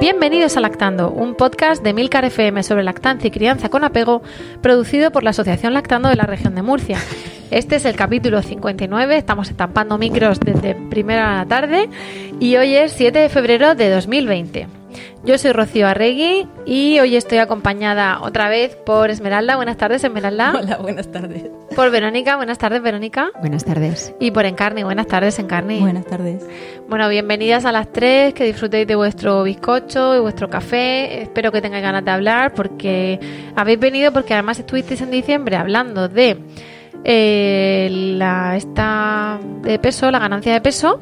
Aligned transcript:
Bienvenidos 0.00 0.56
a 0.56 0.60
Lactando, 0.60 1.10
un 1.10 1.34
podcast 1.34 1.82
de 1.82 1.92
Milcar 1.92 2.24
FM 2.24 2.62
sobre 2.62 2.84
lactancia 2.84 3.28
y 3.28 3.30
crianza 3.32 3.68
con 3.68 3.82
apego, 3.82 4.22
producido 4.62 5.10
por 5.10 5.24
la 5.24 5.30
Asociación 5.30 5.74
Lactando 5.74 6.08
de 6.08 6.14
la 6.14 6.24
región 6.24 6.54
de 6.54 6.62
Murcia. 6.62 6.98
Este 7.50 7.76
es 7.76 7.84
el 7.84 7.96
capítulo 7.96 8.40
59, 8.40 9.16
estamos 9.16 9.50
estampando 9.50 9.98
micros 9.98 10.38
desde 10.38 10.74
primera 10.74 11.44
tarde 11.48 11.90
y 12.38 12.56
hoy 12.56 12.76
es 12.76 12.92
7 12.92 13.18
de 13.18 13.28
febrero 13.28 13.74
de 13.74 13.90
2020. 13.90 14.77
Yo 15.24 15.36
soy 15.38 15.52
Rocío 15.52 15.86
Arregui 15.86 16.46
y 16.64 16.98
hoy 17.00 17.16
estoy 17.16 17.38
acompañada 17.38 18.20
otra 18.22 18.48
vez 18.48 18.76
por 18.76 19.10
Esmeralda. 19.10 19.56
Buenas 19.56 19.76
tardes, 19.76 20.04
Esmeralda. 20.04 20.54
Hola, 20.58 20.76
buenas 20.78 21.10
tardes. 21.10 21.44
Por 21.74 21.90
Verónica. 21.90 22.36
Buenas 22.36 22.58
tardes, 22.58 22.82
Verónica. 22.82 23.30
Buenas 23.40 23.64
tardes. 23.64 24.14
Y 24.20 24.30
por 24.30 24.46
Encarni. 24.46 24.82
Buenas 24.82 25.06
tardes, 25.06 25.38
Encarni. 25.38 25.80
Buenas 25.80 26.06
tardes. 26.06 26.44
Bueno, 26.88 27.08
bienvenidas 27.08 27.64
a 27.64 27.72
las 27.72 27.92
tres. 27.92 28.34
Que 28.34 28.44
disfrutéis 28.44 28.86
de 28.86 28.94
vuestro 28.94 29.42
bizcocho 29.42 30.16
y 30.16 30.20
vuestro 30.20 30.48
café. 30.48 31.22
Espero 31.22 31.52
que 31.52 31.60
tengáis 31.60 31.82
ganas 31.82 32.04
de 32.04 32.10
hablar 32.10 32.54
porque 32.54 33.20
habéis 33.54 33.78
venido 33.78 34.12
porque 34.12 34.34
además 34.34 34.58
estuvisteis 34.58 35.00
en 35.00 35.10
diciembre 35.10 35.56
hablando 35.56 36.08
de 36.08 36.38
eh, 37.04 37.88
la 37.90 38.56
esta 38.56 39.38
de 39.62 39.78
peso, 39.78 40.10
la 40.10 40.18
ganancia 40.18 40.52
de 40.52 40.60
peso. 40.60 41.00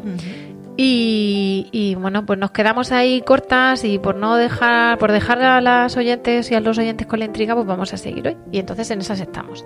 Y, 0.79 1.97
bueno, 1.99 2.27
pues 2.27 2.39
nos 2.39 2.51
quedamos 2.51 2.93
ahí 2.93 3.23
cortas 3.23 3.85
y 3.85 3.99
por 3.99 4.17
no 4.17 4.37
dejar, 4.37 4.99
por 4.99 5.11
dejar 5.11 5.43
a 5.43 5.61
las 5.61 5.97
oyentes 5.97 6.51
y 6.51 6.55
a 6.55 6.61
los 6.61 6.77
oyentes 6.79 7.07
con 7.07 7.19
la 7.19 7.25
intriga, 7.25 7.55
pues 7.55 7.67
vamos 7.67 7.93
a 7.95 7.97
seguir 7.97 8.29
hoy. 8.29 8.37
Y 8.53 8.59
entonces 8.59 8.91
en 8.91 9.01
esas 9.01 9.21
estamos. 9.21 9.65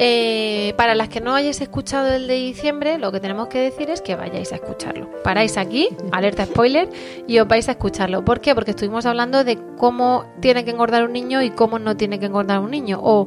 Eh, 0.00 0.74
para 0.76 0.94
las 0.94 1.08
que 1.08 1.20
no 1.20 1.34
hayáis 1.34 1.60
escuchado 1.60 2.14
el 2.14 2.28
de 2.28 2.34
diciembre, 2.34 2.98
lo 2.98 3.10
que 3.10 3.18
tenemos 3.18 3.48
que 3.48 3.58
decir 3.58 3.90
es 3.90 4.00
que 4.00 4.14
vayáis 4.14 4.52
a 4.52 4.54
escucharlo. 4.54 5.10
Paráis 5.24 5.58
aquí, 5.58 5.88
alerta 6.12 6.46
spoiler, 6.46 6.88
y 7.26 7.40
os 7.40 7.48
vais 7.48 7.68
a 7.68 7.72
escucharlo. 7.72 8.24
¿Por 8.24 8.40
qué? 8.40 8.54
Porque 8.54 8.70
estuvimos 8.70 9.06
hablando 9.06 9.42
de 9.42 9.58
cómo 9.76 10.24
tiene 10.40 10.64
que 10.64 10.70
engordar 10.70 11.04
un 11.04 11.12
niño 11.12 11.42
y 11.42 11.50
cómo 11.50 11.80
no 11.80 11.96
tiene 11.96 12.20
que 12.20 12.26
engordar 12.26 12.60
un 12.60 12.70
niño. 12.70 13.00
O 13.02 13.26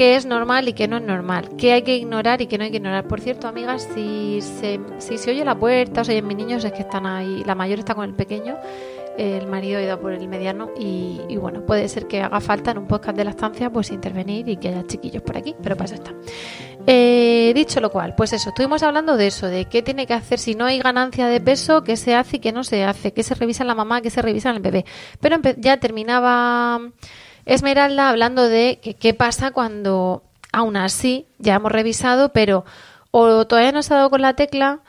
qué 0.00 0.16
es 0.16 0.24
normal 0.24 0.66
y 0.66 0.72
qué 0.72 0.88
no 0.88 0.96
es 0.96 1.02
normal. 1.02 1.50
Qué 1.58 1.74
hay 1.74 1.82
que 1.82 1.94
ignorar 1.94 2.40
y 2.40 2.46
qué 2.46 2.56
no 2.56 2.64
hay 2.64 2.70
que 2.70 2.78
ignorar. 2.78 3.06
Por 3.06 3.20
cierto, 3.20 3.48
amigas, 3.48 3.86
si 3.94 4.40
se, 4.40 4.80
si 4.96 5.18
se 5.18 5.30
oye 5.30 5.44
la 5.44 5.58
puerta 5.58 6.00
o 6.00 6.04
se 6.04 6.12
oyen 6.12 6.26
mis 6.26 6.38
niños, 6.38 6.64
es 6.64 6.72
que 6.72 6.80
están 6.80 7.04
ahí. 7.04 7.42
La 7.44 7.54
mayor 7.54 7.80
está 7.80 7.94
con 7.94 8.08
el 8.08 8.14
pequeño 8.14 8.56
el 9.18 9.46
marido 9.48 9.78
ha 9.78 9.82
ido 9.82 10.00
por 10.00 10.14
el 10.14 10.26
mediano 10.28 10.70
y, 10.78 11.36
bueno, 11.36 11.66
puede 11.66 11.86
ser 11.88 12.06
que 12.06 12.22
haga 12.22 12.40
falta 12.40 12.70
en 12.70 12.78
un 12.78 12.86
podcast 12.86 13.14
de 13.18 13.24
la 13.24 13.30
estancia 13.30 13.70
pues 13.70 13.90
intervenir 13.90 14.48
y 14.48 14.56
que 14.56 14.68
haya 14.68 14.86
chiquillos 14.86 15.22
por 15.22 15.36
aquí, 15.36 15.54
pero 15.62 15.76
para 15.76 15.86
eso 15.86 15.96
está. 15.96 16.14
Eh, 16.86 17.52
dicho 17.54 17.80
lo 17.80 17.90
cual, 17.90 18.14
pues 18.14 18.32
eso, 18.32 18.48
estuvimos 18.48 18.82
hablando 18.82 19.18
de 19.18 19.26
eso, 19.26 19.48
de 19.48 19.66
qué 19.66 19.82
tiene 19.82 20.06
que 20.06 20.14
hacer 20.14 20.38
si 20.38 20.54
no 20.54 20.64
hay 20.64 20.78
ganancia 20.78 21.26
de 21.26 21.38
peso, 21.42 21.82
qué 21.82 21.96
se 21.96 22.14
hace 22.14 22.38
y 22.38 22.40
qué 22.40 22.52
no 22.52 22.64
se 22.64 22.84
hace, 22.84 23.12
qué 23.12 23.22
se 23.22 23.34
revisa 23.34 23.62
en 23.64 23.68
la 23.68 23.74
mamá, 23.74 24.00
qué 24.00 24.08
se 24.08 24.22
revisa 24.22 24.48
en 24.48 24.56
el 24.56 24.62
bebé. 24.62 24.86
Pero 25.20 25.36
ya 25.58 25.76
terminaba 25.76 26.80
Esmeralda 27.46 28.08
hablando 28.08 28.48
de 28.48 28.80
qué 28.98 29.14
pasa 29.14 29.50
cuando 29.50 30.22
aún 30.52 30.76
así 30.76 31.26
ya 31.38 31.54
hemos 31.54 31.72
revisado, 31.72 32.30
pero 32.32 32.64
o 33.10 33.46
todavía 33.46 33.72
no 33.72 33.82
se 33.82 33.94
ha 33.94 33.98
dado 33.98 34.10
con 34.10 34.22
la 34.22 34.34
tecla 34.34 34.80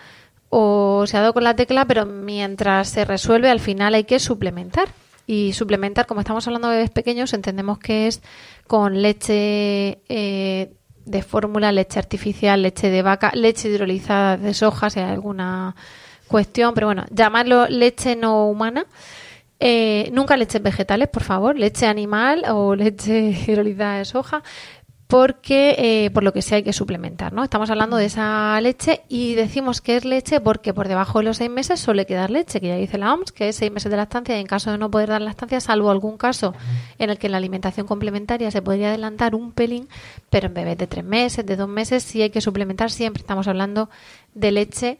o 0.50 1.06
se 1.07 1.17
ha 1.17 1.22
dado 1.22 1.34
con 1.34 1.44
la 1.44 1.56
tecla, 1.56 1.85
pero 1.85 2.06
mientras 2.06 2.90
se 2.90 3.06
resuelve, 3.06 3.50
al 3.50 3.59
final 3.59 3.95
hay 3.95 4.03
que 4.03 4.19
suplementar. 4.19 4.90
Y 5.25 5.53
suplementar, 5.53 6.07
como 6.07 6.19
estamos 6.19 6.45
hablando 6.45 6.67
de 6.67 6.75
bebés 6.75 6.90
pequeños, 6.90 7.34
entendemos 7.34 7.79
que 7.79 8.07
es 8.07 8.22
con 8.67 9.01
leche 9.01 10.01
eh, 10.09 10.73
de 11.06 11.22
fórmula, 11.22 11.72
leche 11.72 12.00
artificial, 12.00 12.61
leche 12.61 12.90
de 12.90 13.01
vaca, 13.01 13.31
leche 13.34 13.69
hidrolizada 13.69 14.35
de 14.35 14.53
soja, 14.53 14.90
si 14.90 15.00
hay 15.00 15.09
alguna 15.09 15.75
cuestión, 16.28 16.73
pero 16.73 16.88
bueno, 16.88 17.06
llamarlo 17.11 17.67
leche 17.67 18.16
no 18.17 18.47
humana. 18.47 18.85
Eh, 19.63 20.09
nunca 20.11 20.38
leches 20.38 20.61
vegetales, 20.61 21.07
por 21.07 21.22
favor, 21.23 21.57
leche 21.57 21.85
animal 21.85 22.45
o 22.49 22.75
leche 22.83 23.29
hidrolizada 23.47 23.99
de 23.99 24.05
soja 24.05 24.41
porque 25.05 25.75
eh, 25.77 26.09
por 26.11 26.23
lo 26.23 26.31
que 26.31 26.41
sea 26.41 26.55
hay 26.55 26.63
que 26.63 26.72
suplementar, 26.72 27.33
¿no? 27.33 27.44
Estamos 27.44 27.69
hablando 27.69 27.97
de 27.97 28.05
esa 28.05 28.59
leche 28.61 29.01
y 29.09 29.35
decimos 29.35 29.81
que 29.81 29.97
es 29.97 30.05
leche 30.05 30.39
porque 30.39 30.73
por 30.73 30.88
debajo 30.88 31.19
de 31.19 31.25
los 31.25 31.35
seis 31.35 31.51
meses 31.51 31.81
suele 31.81 32.05
quedar 32.05 32.31
leche, 32.31 32.61
que 32.61 32.69
ya 32.69 32.77
dice 32.77 32.97
la 32.97 33.13
OMS, 33.13 33.33
que 33.33 33.49
es 33.49 33.57
seis 33.57 33.72
meses 33.73 33.91
de 33.91 33.97
lactancia 33.97 34.38
y 34.38 34.39
en 34.39 34.47
caso 34.47 34.72
de 34.72 34.77
no 34.77 34.89
poder 34.89 35.09
dar 35.09 35.22
lactancia, 35.22 35.59
salvo 35.59 35.91
algún 35.91 36.17
caso 36.17 36.55
en 36.97 37.09
el 37.09 37.19
que 37.19 37.28
la 37.28 37.38
alimentación 37.38 37.85
complementaria 37.85 38.49
se 38.51 38.61
podría 38.61 38.88
adelantar 38.88 39.35
un 39.35 39.51
pelín, 39.51 39.89
pero 40.29 40.47
en 40.47 40.53
bebés 40.53 40.78
de 40.78 40.88
tres 40.88 41.03
meses, 41.03 41.45
de 41.45 41.57
dos 41.57 41.67
meses, 41.67 42.03
sí 42.03 42.22
hay 42.22 42.29
que 42.29 42.39
suplementar, 42.39 42.89
siempre 42.89 43.19
estamos 43.19 43.49
hablando 43.49 43.89
de 44.33 44.51
leche 44.51 44.99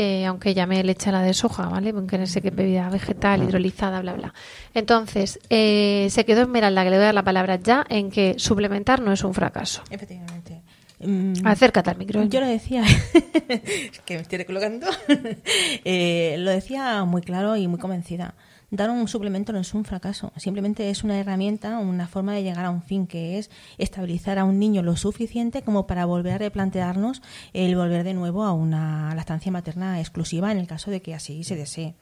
eh, 0.00 0.26
aunque 0.26 0.54
llame 0.54 0.84
leche 0.84 1.08
a 1.08 1.12
la 1.12 1.22
de 1.22 1.34
soja, 1.34 1.66
¿vale? 1.66 1.92
Porque 1.92 2.18
no 2.18 2.26
sé 2.26 2.40
qué 2.40 2.50
bebida 2.52 2.88
vegetal, 2.88 3.42
hidrolizada, 3.42 4.00
bla, 4.00 4.12
bla. 4.12 4.32
Entonces, 4.72 5.40
eh, 5.50 6.06
se 6.08 6.24
quedó 6.24 6.42
Esmeralda, 6.42 6.84
que 6.84 6.90
le 6.90 6.96
voy 6.98 7.02
a 7.02 7.06
dar 7.06 7.14
la 7.16 7.24
palabra 7.24 7.56
ya, 7.56 7.84
en 7.88 8.08
que 8.08 8.36
suplementar 8.38 9.00
no 9.02 9.12
es 9.12 9.24
un 9.24 9.34
fracaso. 9.34 9.82
Efectivamente. 9.90 10.62
Mm, 11.00 11.44
Acércate 11.44 11.90
al 11.90 11.96
micro. 11.96 12.22
Yo 12.22 12.38
lo 12.38 12.46
decía, 12.46 12.84
que 14.04 14.14
me 14.14 14.20
estoy 14.20 14.38
recolocando, 14.38 14.86
eh, 15.84 16.36
lo 16.38 16.52
decía 16.52 17.02
muy 17.04 17.22
claro 17.22 17.56
y 17.56 17.66
muy 17.66 17.80
convencida 17.80 18.36
dar 18.70 18.90
un 18.90 19.08
suplemento 19.08 19.52
no 19.52 19.60
es 19.60 19.74
un 19.74 19.84
fracaso, 19.84 20.32
simplemente 20.36 20.90
es 20.90 21.04
una 21.04 21.18
herramienta, 21.18 21.78
una 21.78 22.06
forma 22.06 22.34
de 22.34 22.42
llegar 22.42 22.64
a 22.64 22.70
un 22.70 22.82
fin 22.82 23.06
que 23.06 23.38
es 23.38 23.50
estabilizar 23.78 24.38
a 24.38 24.44
un 24.44 24.58
niño 24.58 24.82
lo 24.82 24.96
suficiente 24.96 25.62
como 25.62 25.86
para 25.86 26.04
volver 26.04 26.34
a 26.34 26.38
replantearnos 26.38 27.22
el 27.52 27.76
volver 27.76 28.04
de 28.04 28.14
nuevo 28.14 28.44
a 28.44 28.52
una 28.52 29.14
lactancia 29.14 29.52
materna 29.52 30.00
exclusiva 30.00 30.52
en 30.52 30.58
el 30.58 30.66
caso 30.66 30.90
de 30.90 31.02
que 31.02 31.14
así 31.14 31.44
se 31.44 31.56
desee. 31.56 31.94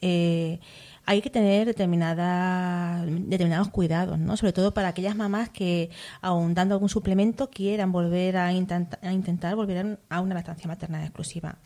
Eh, 0.00 0.60
hay 1.08 1.22
que 1.22 1.30
tener 1.30 1.66
determinada, 1.66 3.02
determinados 3.06 3.70
cuidados, 3.70 4.18
¿no? 4.18 4.36
Sobre 4.36 4.52
todo 4.52 4.74
para 4.74 4.88
aquellas 4.88 5.16
mamás 5.16 5.48
que, 5.48 5.88
aun 6.20 6.52
dando 6.52 6.74
algún 6.74 6.90
suplemento, 6.90 7.48
quieran 7.48 7.92
volver 7.92 8.36
a, 8.36 8.48
a 8.48 8.52
intentar 8.52 9.56
volver 9.56 9.98
a 10.10 10.20
una 10.20 10.34
lactancia 10.34 10.68
materna 10.68 11.02
exclusiva. 11.02 11.56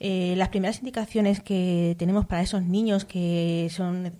Eh, 0.00 0.34
las 0.36 0.48
primeras 0.48 0.78
indicaciones 0.78 1.40
que 1.40 1.94
tenemos 1.96 2.26
para 2.26 2.42
esos 2.42 2.62
niños 2.62 3.04
que 3.04 3.68
son 3.70 4.12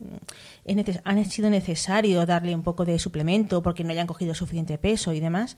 han 1.03 1.25
sido 1.25 1.51
necesario 1.51 2.25
darle 2.25 2.55
un 2.55 2.63
poco 2.63 2.85
de 2.85 3.01
suplemento 3.01 3.63
porque 3.65 3.83
no 3.83 3.91
hayan 3.91 4.07
cogido 4.07 4.33
suficiente 4.33 4.79
peso 4.79 5.13
y 5.13 5.19
demás, 5.19 5.57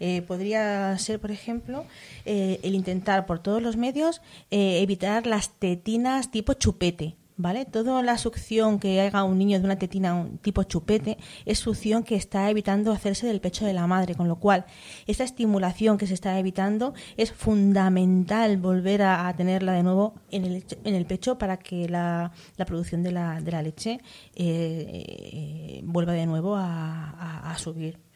eh, 0.00 0.22
podría 0.22 0.96
ser, 0.96 1.20
por 1.20 1.30
ejemplo, 1.30 1.84
eh, 2.24 2.58
el 2.62 2.74
intentar 2.74 3.26
por 3.26 3.38
todos 3.38 3.60
los 3.60 3.76
medios 3.76 4.22
evitar 4.50 5.26
las 5.26 5.50
tetinas 5.58 6.30
tipo 6.30 6.54
chupete. 6.54 7.16
¿Vale? 7.42 7.66
Toda 7.66 8.02
la 8.02 8.16
succión 8.16 8.78
que 8.78 9.00
haga 9.00 9.24
un 9.24 9.36
niño 9.36 9.58
de 9.58 9.64
una 9.64 9.76
tetina 9.76 10.14
un 10.14 10.38
tipo 10.38 10.62
chupete 10.62 11.18
es 11.44 11.58
succión 11.58 12.04
que 12.04 12.14
está 12.14 12.48
evitando 12.48 12.92
hacerse 12.92 13.26
del 13.26 13.40
pecho 13.40 13.66
de 13.66 13.74
la 13.74 13.86
madre, 13.86 14.14
con 14.14 14.28
lo 14.28 14.36
cual 14.36 14.64
esa 15.06 15.24
estimulación 15.24 15.98
que 15.98 16.06
se 16.06 16.14
está 16.14 16.38
evitando 16.38 16.94
es 17.16 17.32
fundamental 17.32 18.56
volver 18.56 19.02
a, 19.02 19.34
tenerla 19.36 19.72
de 19.72 19.82
nuevo 19.82 20.14
en 20.30 20.44
el, 20.44 20.64
en 20.84 20.94
el 20.94 21.04
pecho 21.04 21.36
para 21.36 21.58
que 21.58 21.88
la, 21.88 22.32
producción 22.66 23.02
de 23.02 23.10
la, 23.10 23.40
de 23.40 23.50
la 23.50 23.62
leche 23.62 24.00
eh, 24.36 25.04
eh, 25.06 25.80
vuelva 25.84 26.12
de 26.12 26.26
nuevo 26.26 26.54
a 26.56 27.54
subir. 27.58 28.11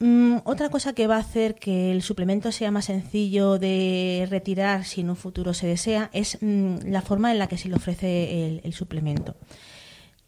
Mm, 0.00 0.38
otra 0.44 0.70
cosa 0.70 0.92
que 0.92 1.06
va 1.06 1.16
a 1.16 1.20
hacer 1.20 1.54
que 1.54 1.92
el 1.92 2.02
suplemento 2.02 2.50
sea 2.50 2.72
más 2.72 2.86
sencillo 2.86 3.58
de 3.58 4.26
retirar 4.28 4.84
si 4.84 5.02
en 5.02 5.10
un 5.10 5.16
futuro 5.16 5.54
se 5.54 5.68
desea 5.68 6.10
es 6.12 6.38
mm, 6.40 6.86
la 6.86 7.00
forma 7.00 7.30
en 7.30 7.38
la 7.38 7.46
que 7.46 7.58
se 7.58 7.68
le 7.68 7.76
ofrece 7.76 8.60
el, 8.64 8.72
suplemento. 8.72 9.36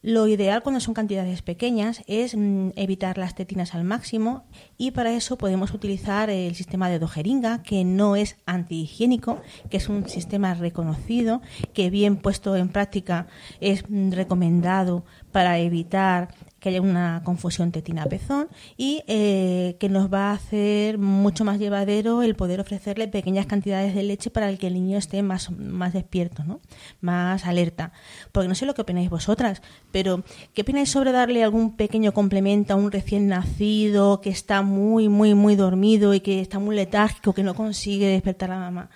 Lo 0.03 0.29
ideal 0.29 0.63
cuando 0.63 0.79
son 0.79 0.95
cantidades 0.95 1.43
pequeñas 1.43 2.05
es 2.07 2.37
mm, 2.37 2.71
evitar 2.77 3.19
las 3.19 3.35
tetinas 3.35 3.75
al 3.75 3.83
máximo 3.83 4.45
y 4.79 4.93
para 4.93 5.13
eso 5.13 5.37
podemos 5.37 5.73
utilizar 5.75 6.31
el 6.31 6.55
sistema 6.55 6.89
de 6.89 7.01
dojeringa 7.01 7.65
que 7.65 7.85
no 7.85 8.15
es 8.15 8.37
antihigiénico, 8.47 9.41
que 9.69 9.79
es 9.79 9.89
un 9.89 10.09
sistema 10.09 10.55
reconocido, 10.55 11.43
que 11.75 11.91
bien 11.91 12.19
puesto 12.19 12.55
en 12.55 12.69
práctica 12.69 13.27
es 13.61 13.83
recomendado 14.11 15.05
para 15.33 15.59
evitar 15.59 16.29
que 16.67 16.71
haya 16.71 16.83
una 16.83 17.23
confusión 17.23 17.71
tetina-pezón 17.71 18.49
y 18.77 19.05
eh, 19.07 19.77
que 19.79 19.89
nos 19.89 20.13
va 20.13 20.31
a 20.31 20.33
hacer 20.33 20.99
mucho 20.99 21.45
más 21.45 21.61
llevadero 21.61 22.23
el 22.23 22.35
poder 22.35 22.59
ofrecerle 22.61 23.07
pequeñas 23.07 23.47
cantidades 23.47 23.95
de 23.95 24.03
leche 24.03 24.31
para 24.31 24.49
el 24.49 24.59
que 24.59 24.67
el 24.67 24.75
niño 24.75 24.99
esté 24.99 25.23
más, 25.23 25.53
más 25.53 25.93
despierto, 25.93 26.43
¿no? 26.43 26.59
más 27.01 27.47
alerta. 27.47 27.93
Porque 28.33 28.49
no 28.49 28.57
sé 28.57 28.67
lo 28.67 28.75
que 28.75 28.83
opináis 28.83 29.09
vosotras, 29.09 29.63
pero 29.93 30.25
¿qué 30.55 30.63
opináis 30.63 30.91
sobre 30.91 31.13
darle 31.13 31.45
algún 31.45 31.77
pequeño 31.77 32.11
complemento 32.11 32.75
a 32.75 32.77
un 32.77 32.91
recién 32.91 33.29
nacido 33.29 34.21
que 34.21 34.31
está 34.31 34.63
muy, 34.63 35.09
muy, 35.09 35.35
muy 35.35 35.55
dormido 35.55 36.15
y 36.15 36.21
que 36.21 36.41
está 36.41 36.59
muy 36.59 36.75
letárgico, 36.75 37.33
que 37.33 37.45
no 37.45 37.55
consigue 37.55 38.09
despertar 38.09 38.51
a 38.51 38.55
la 38.57 38.61
mamá? 38.63 38.91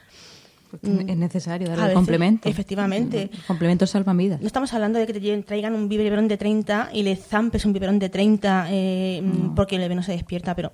Es 0.83 1.17
necesario 1.17 1.69
darle 1.69 1.85
A 1.85 1.89
el 1.89 1.95
complemento. 1.95 2.49
efectivamente. 2.49 3.31
El 3.33 3.43
complemento 3.47 3.87
salva 3.87 4.13
vidas. 4.13 4.41
No 4.41 4.47
estamos 4.47 4.73
hablando 4.75 4.99
de 4.99 5.07
que 5.07 5.13
te 5.13 5.43
traigan 5.43 5.75
un 5.75 5.89
biberón 5.89 6.29
de 6.29 6.37
30 6.37 6.91
y 6.93 7.03
le 7.03 7.17
zampes 7.17 7.65
un 7.65 7.73
biberón 7.73 7.99
de 7.99 8.09
30 8.09 8.67
eh, 8.71 9.23
mm, 9.23 9.55
porque 9.55 9.77
el 9.77 9.83
bebé 9.83 9.95
no 9.95 10.03
se 10.03 10.13
despierta, 10.13 10.55
pero 10.55 10.73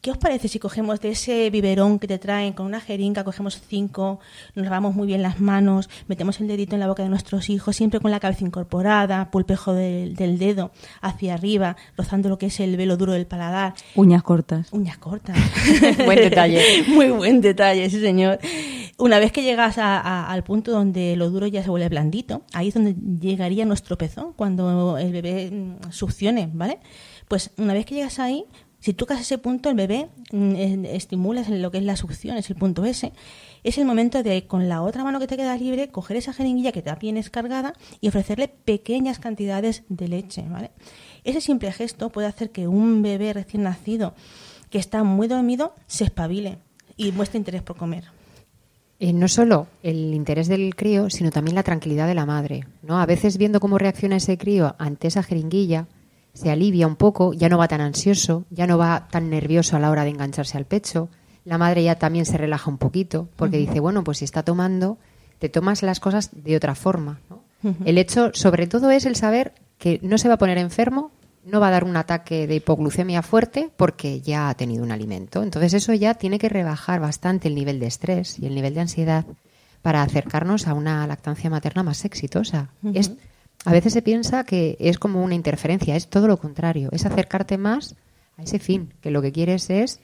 ¿qué 0.00 0.10
os 0.10 0.16
parece 0.18 0.48
si 0.48 0.58
cogemos 0.58 1.00
de 1.00 1.10
ese 1.10 1.50
biberón 1.50 1.98
que 1.98 2.06
te 2.08 2.18
traen 2.18 2.52
con 2.54 2.64
una 2.66 2.80
jeringa, 2.80 3.22
cogemos 3.24 3.60
cinco, 3.68 4.18
nos 4.54 4.64
lavamos 4.64 4.94
muy 4.94 5.06
bien 5.06 5.20
las 5.22 5.40
manos, 5.40 5.90
metemos 6.08 6.40
el 6.40 6.48
dedito 6.48 6.74
en 6.74 6.80
la 6.80 6.86
boca 6.88 7.02
de 7.02 7.08
nuestros 7.10 7.50
hijos, 7.50 7.76
siempre 7.76 8.00
con 8.00 8.10
la 8.10 8.18
cabeza 8.20 8.44
incorporada, 8.44 9.30
pulpejo 9.30 9.74
del, 9.74 10.14
del 10.16 10.38
dedo 10.38 10.70
hacia 11.02 11.34
arriba, 11.34 11.76
rozando 11.96 12.28
lo 12.30 12.38
que 12.38 12.46
es 12.46 12.60
el 12.60 12.76
velo 12.78 12.96
duro 12.96 13.12
del 13.12 13.26
paladar, 13.26 13.74
Uñas 13.94 14.22
cortas. 14.22 14.72
Uñas 14.72 14.96
cortas. 14.98 15.36
Buen 16.04 16.18
detalle. 16.18 16.62
Muy 16.88 17.10
buen 17.10 17.40
detalle, 17.40 17.90
sí, 17.90 18.00
señor. 18.00 18.38
Una 18.98 19.18
vez 19.18 19.32
que 19.32 19.42
llegas 19.42 19.78
a- 19.78 19.98
a- 20.00 20.30
al 20.30 20.44
punto 20.44 20.70
donde 20.72 21.16
lo 21.16 21.30
duro 21.30 21.46
ya 21.46 21.62
se 21.62 21.70
vuelve 21.70 21.88
blandito, 21.88 22.42
ahí 22.52 22.68
es 22.68 22.74
donde 22.74 22.94
llegaría 23.20 23.64
nuestro 23.64 23.96
pezón 23.98 24.32
cuando 24.34 24.96
el 24.98 25.12
bebé 25.12 25.50
mm, 25.50 25.90
succione, 25.92 26.48
¿vale? 26.52 26.78
Pues 27.28 27.50
una 27.58 27.72
vez 27.74 27.86
que 27.86 27.94
llegas 27.94 28.18
ahí, 28.18 28.44
si 28.80 28.94
tocas 28.94 29.20
ese 29.20 29.36
punto, 29.36 29.68
el 29.68 29.76
bebé 29.76 30.08
mm, 30.32 30.84
estimulas 30.86 31.48
lo 31.50 31.70
que 31.70 31.78
es 31.78 31.84
la 31.84 31.96
succión, 31.96 32.38
es 32.38 32.48
el 32.48 32.56
punto 32.56 32.84
S. 32.84 33.12
Es 33.62 33.76
el 33.76 33.84
momento 33.84 34.22
de, 34.22 34.46
con 34.46 34.68
la 34.70 34.80
otra 34.82 35.04
mano 35.04 35.20
que 35.20 35.26
te 35.26 35.36
queda 35.36 35.56
libre, 35.56 35.88
coger 35.88 36.16
esa 36.16 36.32
jeringuilla 36.32 36.72
que 36.72 36.80
también 36.80 37.18
es 37.18 37.28
cargada 37.28 37.74
y 38.00 38.08
ofrecerle 38.08 38.48
pequeñas 38.48 39.18
cantidades 39.18 39.84
de 39.90 40.08
leche, 40.08 40.46
¿vale? 40.48 40.70
Ese 41.24 41.42
simple 41.42 41.70
gesto 41.72 42.08
puede 42.08 42.26
hacer 42.26 42.50
que 42.50 42.68
un 42.68 43.02
bebé 43.02 43.34
recién 43.34 43.64
nacido 43.64 44.14
que 44.70 44.78
está 44.78 45.04
muy 45.04 45.28
dormido 45.28 45.74
se 45.86 46.04
espabile 46.04 46.58
y 46.96 47.12
muestre 47.12 47.38
interés 47.38 47.62
por 47.62 47.76
comer. 47.76 48.04
Eh, 48.98 49.12
no 49.12 49.28
solo 49.28 49.66
el 49.82 50.14
interés 50.14 50.48
del 50.48 50.74
crío, 50.74 51.10
sino 51.10 51.30
también 51.30 51.54
la 51.54 51.62
tranquilidad 51.62 52.06
de 52.06 52.14
la 52.14 52.26
madre. 52.26 52.66
¿no? 52.82 52.98
A 52.98 53.06
veces 53.06 53.36
viendo 53.36 53.60
cómo 53.60 53.78
reacciona 53.78 54.16
ese 54.16 54.38
crío 54.38 54.74
ante 54.78 55.08
esa 55.08 55.22
jeringuilla, 55.22 55.86
se 56.34 56.50
alivia 56.50 56.86
un 56.86 56.96
poco, 56.96 57.32
ya 57.32 57.48
no 57.48 57.58
va 57.58 57.68
tan 57.68 57.80
ansioso, 57.80 58.44
ya 58.50 58.66
no 58.66 58.78
va 58.78 59.08
tan 59.10 59.30
nervioso 59.30 59.76
a 59.76 59.80
la 59.80 59.90
hora 59.90 60.04
de 60.04 60.10
engancharse 60.10 60.56
al 60.56 60.64
pecho. 60.64 61.08
La 61.44 61.58
madre 61.58 61.82
ya 61.82 61.96
también 61.96 62.26
se 62.26 62.36
relaja 62.38 62.70
un 62.70 62.78
poquito, 62.78 63.28
porque 63.36 63.56
dice, 63.56 63.80
bueno, 63.80 64.04
pues 64.04 64.18
si 64.18 64.24
está 64.24 64.42
tomando, 64.42 64.98
te 65.38 65.48
tomas 65.48 65.82
las 65.82 66.00
cosas 66.00 66.30
de 66.32 66.56
otra 66.56 66.74
forma. 66.74 67.20
¿no? 67.28 67.42
El 67.84 67.98
hecho, 67.98 68.30
sobre 68.34 68.66
todo, 68.66 68.90
es 68.90 69.06
el 69.06 69.16
saber 69.16 69.54
que 69.78 69.98
no 70.02 70.18
se 70.18 70.28
va 70.28 70.34
a 70.34 70.38
poner 70.38 70.58
enfermo, 70.58 71.10
no 71.44 71.60
va 71.60 71.68
a 71.68 71.70
dar 71.70 71.84
un 71.84 71.96
ataque 71.96 72.46
de 72.46 72.56
hipoglucemia 72.56 73.22
fuerte 73.22 73.70
porque 73.76 74.20
ya 74.20 74.48
ha 74.48 74.54
tenido 74.54 74.84
un 74.84 74.92
alimento. 74.92 75.42
Entonces 75.42 75.74
eso 75.74 75.94
ya 75.94 76.14
tiene 76.14 76.38
que 76.38 76.48
rebajar 76.48 77.00
bastante 77.00 77.48
el 77.48 77.54
nivel 77.54 77.80
de 77.80 77.86
estrés 77.86 78.38
y 78.38 78.46
el 78.46 78.54
nivel 78.54 78.74
de 78.74 78.80
ansiedad 78.80 79.24
para 79.82 80.02
acercarnos 80.02 80.68
a 80.68 80.74
una 80.74 81.06
lactancia 81.06 81.48
materna 81.48 81.82
más 81.82 82.04
exitosa. 82.04 82.70
Es, 82.92 83.12
a 83.64 83.72
veces 83.72 83.92
se 83.92 84.02
piensa 84.02 84.44
que 84.44 84.76
es 84.80 84.98
como 84.98 85.22
una 85.22 85.34
interferencia, 85.34 85.96
es 85.96 86.08
todo 86.08 86.28
lo 86.28 86.38
contrario, 86.38 86.88
es 86.92 87.04
acercarte 87.04 87.58
más 87.58 87.94
a 88.36 88.42
ese 88.42 88.58
fin, 88.58 88.92
que 89.00 89.10
lo 89.10 89.22
que 89.22 89.32
quieres 89.32 89.68
es... 89.70 90.00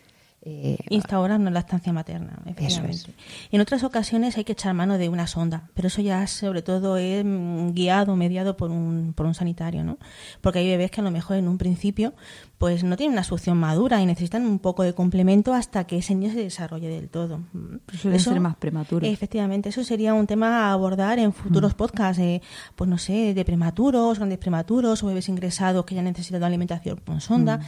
eh, 0.48 0.78
Instaurar 0.90 1.40
una 1.40 1.50
lactancia 1.50 1.92
materna, 1.92 2.38
efectivamente. 2.46 3.12
En 3.50 3.60
otras 3.60 3.82
ocasiones 3.82 4.36
hay 4.36 4.44
que 4.44 4.52
echar 4.52 4.74
mano 4.74 4.96
de 4.96 5.08
una 5.08 5.26
sonda, 5.26 5.70
pero 5.74 5.88
eso 5.88 6.02
ya 6.02 6.24
sobre 6.28 6.62
todo 6.62 6.98
es 6.98 7.24
mm, 7.24 7.72
guiado, 7.72 8.14
mediado 8.14 8.56
por 8.56 8.70
un, 8.70 9.12
por 9.12 9.26
un 9.26 9.34
sanitario, 9.34 9.82
¿no? 9.82 9.98
Porque 10.42 10.60
hay 10.60 10.68
bebés 10.68 10.92
que 10.92 11.00
a 11.00 11.04
lo 11.04 11.10
mejor 11.10 11.36
en 11.36 11.48
un 11.48 11.58
principio 11.58 12.14
pues 12.58 12.84
no 12.84 12.96
tienen 12.96 13.14
una 13.14 13.24
succión 13.24 13.58
madura 13.58 14.00
y 14.00 14.06
necesitan 14.06 14.46
un 14.46 14.60
poco 14.60 14.84
de 14.84 14.94
complemento 14.94 15.52
hasta 15.52 15.84
que 15.84 15.98
ese 15.98 16.14
niño 16.14 16.32
se 16.32 16.44
desarrolle 16.44 16.88
del 16.88 17.08
todo. 17.08 17.38
Mm, 17.52 17.78
Pero 17.84 17.98
suelen 17.98 18.20
ser 18.20 18.38
más 18.38 18.54
prematuros. 18.54 19.10
Efectivamente, 19.10 19.70
eso 19.70 19.82
sería 19.82 20.14
un 20.14 20.28
tema 20.28 20.68
a 20.68 20.72
abordar 20.72 21.18
en 21.18 21.32
futuros 21.32 21.74
podcasts, 21.74 22.22
eh, 22.22 22.40
pues 22.76 22.88
no 22.88 22.98
sé, 22.98 23.34
de 23.34 23.44
prematuros, 23.44 24.18
grandes 24.18 24.38
prematuros 24.38 25.02
o 25.02 25.08
bebés 25.08 25.28
ingresados 25.28 25.84
que 25.84 25.96
ya 25.96 26.02
han 26.02 26.06
necesitado 26.06 26.46
alimentación 26.46 27.00
con 27.04 27.20
sonda. 27.20 27.60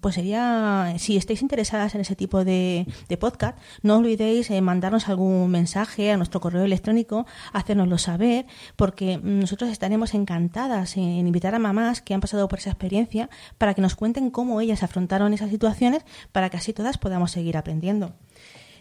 Pues 0.00 0.14
sería, 0.14 0.94
si 0.96 1.18
estáis 1.18 1.42
interesadas 1.42 1.94
en 1.94 2.00
ese 2.00 2.16
tipo 2.16 2.42
de, 2.42 2.86
de 3.06 3.16
podcast, 3.18 3.58
no 3.82 3.98
olvidéis 3.98 4.50
eh, 4.50 4.62
mandarnos 4.62 5.10
algún 5.10 5.50
mensaje 5.50 6.10
a 6.10 6.16
nuestro 6.16 6.40
correo 6.40 6.64
electrónico, 6.64 7.26
hacérnoslo 7.52 7.98
saber, 7.98 8.46
porque 8.76 9.18
nosotros 9.22 9.68
estaremos 9.70 10.14
encantadas 10.14 10.96
en, 10.96 11.02
en 11.04 11.26
invitar 11.26 11.54
a 11.54 11.58
mamás 11.58 12.00
que 12.00 12.14
han 12.14 12.22
pasado 12.22 12.48
por 12.48 12.60
esa 12.60 12.70
experiencia 12.70 13.28
para 13.58 13.74
que 13.74 13.82
nos 13.82 13.94
cuenten 13.94 14.30
cómo 14.30 14.62
ellas 14.62 14.82
afrontaron 14.82 15.34
esas 15.34 15.50
situaciones 15.50 16.02
para 16.32 16.48
que 16.48 16.56
así 16.56 16.72
todas 16.72 16.96
podamos 16.96 17.32
seguir 17.32 17.58
aprendiendo. 17.58 18.14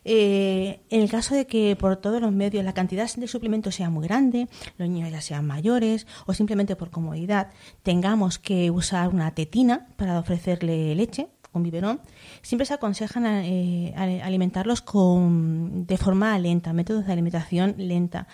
Eh, 0.05 0.81
en 0.89 1.01
el 1.01 1.09
caso 1.09 1.35
de 1.35 1.47
que 1.47 1.75
por 1.75 1.97
todos 1.97 2.21
los 2.21 2.31
medios 2.31 2.63
la 2.63 2.73
cantidad 2.73 3.09
de 3.15 3.27
suplementos 3.27 3.75
sea 3.75 3.89
muy 3.89 4.05
grande, 4.05 4.47
los 4.77 4.89
niños 4.89 5.11
ya 5.11 5.21
sean 5.21 5.45
mayores 5.45 6.07
o 6.25 6.33
simplemente 6.33 6.75
por 6.75 6.89
comodidad 6.89 7.49
tengamos 7.83 8.39
que 8.39 8.69
usar 8.71 9.09
una 9.09 9.31
tetina 9.33 9.87
para 9.95 10.19
ofrecerle 10.19 10.95
leche, 10.95 11.27
un 11.53 11.63
biberón, 11.63 12.01
siempre 12.41 12.65
se 12.65 12.73
aconsejan 12.73 13.25
eh, 13.25 13.93
alimentarlos 14.23 14.81
con, 14.81 15.85
de 15.85 15.97
forma 15.97 16.37
lenta, 16.39 16.73
métodos 16.73 17.05
de 17.05 17.13
alimentación 17.13 17.75
lenta. 17.77 18.27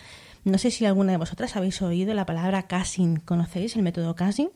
No 0.46 0.58
sé 0.58 0.72
si 0.72 0.86
alguna 0.86 1.12
de 1.12 1.18
vosotras 1.18 1.56
habéis 1.58 1.82
oído 1.82 2.14
la 2.14 2.26
palabra 2.26 2.64
casing. 2.64 3.18
¿Conocéis 3.18 3.76
el 3.76 3.84
método 3.84 4.16
casing? 4.16 4.48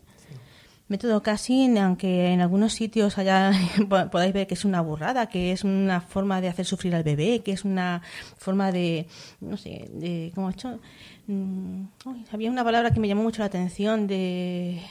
Método 0.89 1.24
casing, 1.24 1.77
aunque 1.77 2.27
en 2.33 2.41
algunos 2.41 2.74
sitios 2.74 3.18
allá 3.18 3.51
podáis 4.12 4.33
ver 4.33 4.47
que 4.47 4.53
es 4.53 4.65
una 4.65 4.81
burrada, 4.81 5.27
que 5.27 5.51
es 5.51 5.63
una 5.63 6.01
forma 6.01 6.41
de 6.41 6.50
hacer 6.50 6.65
sufrir 6.65 6.94
al 6.94 7.03
bebé, 7.03 7.41
que 7.41 7.51
es 7.53 7.63
una 7.65 8.01
forma 8.38 8.71
de, 8.71 9.07
no 9.39 9.57
sé, 9.57 9.89
de, 9.94 10.31
¿cómo 10.35 10.50
ha 10.50 10.51
hecho? 10.51 10.80
Mm, 11.27 11.85
uy, 12.06 12.25
había 12.31 12.51
una 12.51 12.63
palabra 12.63 12.91
que 12.91 13.00
me 13.00 13.07
llamó 13.07 13.24
mucho 13.24 13.39
la 13.39 13.45
atención 13.45 14.07
de, 14.07 14.81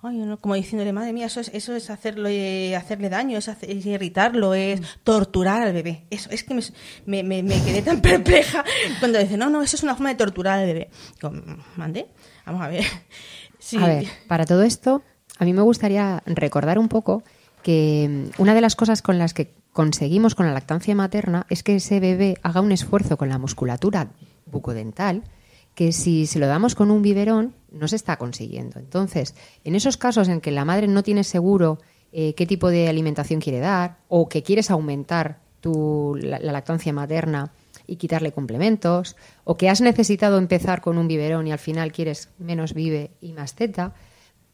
ay, 0.00 0.16
no, 0.16 0.40
como 0.40 0.54
diciéndole, 0.54 0.92
madre 0.92 1.12
mía, 1.12 1.26
eso 1.26 1.40
es, 1.40 1.50
eso 1.52 1.74
es 1.74 1.90
hacerlo, 1.90 2.28
eh, 2.28 2.76
hacerle 2.76 3.08
daño, 3.10 3.36
es, 3.36 3.48
hacer- 3.48 3.68
es 3.70 3.84
irritarlo, 3.84 4.54
es 4.54 4.80
torturar 5.02 5.60
al 5.62 5.72
bebé. 5.72 6.04
Eso, 6.08 6.30
es 6.30 6.44
que 6.44 6.54
me, 6.54 6.62
me, 7.04 7.22
me- 7.24 7.42
me 7.42 7.62
quedé 7.64 7.82
tan 7.82 8.00
perpleja 8.00 8.64
cuando 9.00 9.18
dice, 9.18 9.36
no, 9.36 9.50
no, 9.50 9.60
eso 9.60 9.74
es 9.76 9.82
una 9.82 9.94
forma 9.96 10.10
de 10.10 10.14
torturar 10.14 10.60
al 10.60 10.66
bebé. 10.66 10.88
Digo, 11.20 11.34
¿mande? 11.76 12.06
Vamos 12.46 12.62
a 12.62 12.68
ver. 12.68 12.84
Sí. 13.58 13.78
A 13.78 13.86
ver, 13.88 14.06
para 14.28 14.44
todo 14.44 14.62
esto, 14.62 15.02
a 15.38 15.44
mí 15.44 15.52
me 15.52 15.62
gustaría 15.62 16.22
recordar 16.26 16.78
un 16.78 16.88
poco 16.88 17.22
que 17.62 18.30
mm, 18.36 18.40
una 18.40 18.54
de 18.54 18.60
las 18.60 18.76
cosas 18.76 19.02
con 19.02 19.18
las 19.18 19.34
que 19.34 19.54
conseguimos 19.72 20.34
con 20.34 20.46
la 20.46 20.54
lactancia 20.54 20.94
materna 20.94 21.46
es 21.50 21.62
que 21.62 21.76
ese 21.76 22.00
bebé 22.00 22.38
haga 22.42 22.60
un 22.60 22.72
esfuerzo 22.72 23.16
con 23.16 23.28
la 23.28 23.38
musculatura 23.38 24.08
bucodental 24.46 25.22
que 25.74 25.92
si 25.92 26.26
se 26.26 26.38
lo 26.38 26.46
damos 26.46 26.74
con 26.74 26.90
un 26.90 27.02
biberón 27.02 27.54
no 27.70 27.86
se 27.86 27.96
está 27.96 28.16
consiguiendo. 28.16 28.78
Entonces, 28.78 29.34
en 29.64 29.74
esos 29.74 29.98
casos 29.98 30.28
en 30.28 30.40
que 30.40 30.50
la 30.50 30.64
madre 30.64 30.88
no 30.88 31.02
tiene 31.02 31.22
seguro 31.22 31.78
eh, 32.12 32.34
qué 32.34 32.46
tipo 32.46 32.70
de 32.70 32.88
alimentación 32.88 33.40
quiere 33.40 33.58
dar 33.58 33.98
o 34.08 34.28
que 34.28 34.42
quieres 34.42 34.70
aumentar 34.70 35.40
tu, 35.60 36.16
la, 36.18 36.38
la 36.38 36.52
lactancia 36.52 36.94
materna 36.94 37.52
y 37.86 37.96
quitarle 37.96 38.32
complementos, 38.32 39.16
o 39.44 39.56
que 39.56 39.68
has 39.68 39.80
necesitado 39.80 40.38
empezar 40.38 40.80
con 40.80 40.98
un 40.98 41.08
biberón 41.08 41.46
y 41.46 41.52
al 41.52 41.58
final 41.58 41.92
quieres 41.92 42.30
menos 42.38 42.74
vive 42.74 43.10
y 43.20 43.32
más 43.32 43.54
teta, 43.54 43.94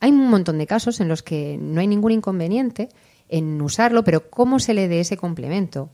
hay 0.02 0.10
un 0.10 0.28
montón 0.28 0.58
de 0.58 0.66
casos 0.66 1.00
en 1.00 1.06
los 1.06 1.22
que 1.22 1.56
no 1.60 1.80
hay 1.80 1.86
ningún 1.86 2.10
inconveniente 2.10 2.88
en 3.28 3.62
usarlo, 3.62 4.02
pero 4.02 4.30
¿cómo 4.30 4.58
se 4.58 4.74
le 4.74 4.88
dé 4.88 4.98
ese 4.98 5.16
complemento? 5.16 5.90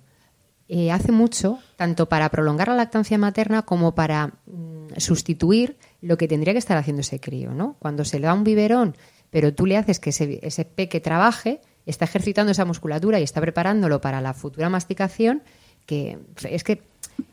Eh, 0.66 0.90
hace 0.90 1.12
mucho, 1.12 1.58
tanto 1.76 2.08
para 2.08 2.30
prolongar 2.30 2.68
la 2.68 2.74
lactancia 2.74 3.18
materna 3.18 3.62
como 3.62 3.94
para 3.94 4.28
mm, 4.46 4.96
sustituir 4.96 5.76
lo 6.00 6.16
que 6.16 6.26
tendría 6.26 6.54
que 6.54 6.58
estar 6.58 6.78
haciendo 6.78 7.02
ese 7.02 7.20
crío, 7.20 7.52
¿no? 7.52 7.76
Cuando 7.80 8.06
se 8.06 8.18
le 8.18 8.26
da 8.26 8.32
un 8.32 8.44
biberón, 8.44 8.96
pero 9.28 9.52
tú 9.52 9.66
le 9.66 9.76
haces 9.76 10.00
que 10.00 10.08
ese, 10.08 10.40
ese 10.42 10.64
peque 10.64 11.00
trabaje, 11.00 11.60
está 11.84 12.06
ejercitando 12.06 12.52
esa 12.52 12.64
musculatura 12.64 13.20
y 13.20 13.24
está 13.24 13.42
preparándolo 13.42 14.00
para 14.00 14.22
la 14.22 14.32
futura 14.32 14.70
masticación, 14.70 15.42
que 15.84 16.18
es 16.48 16.64
que 16.64 16.80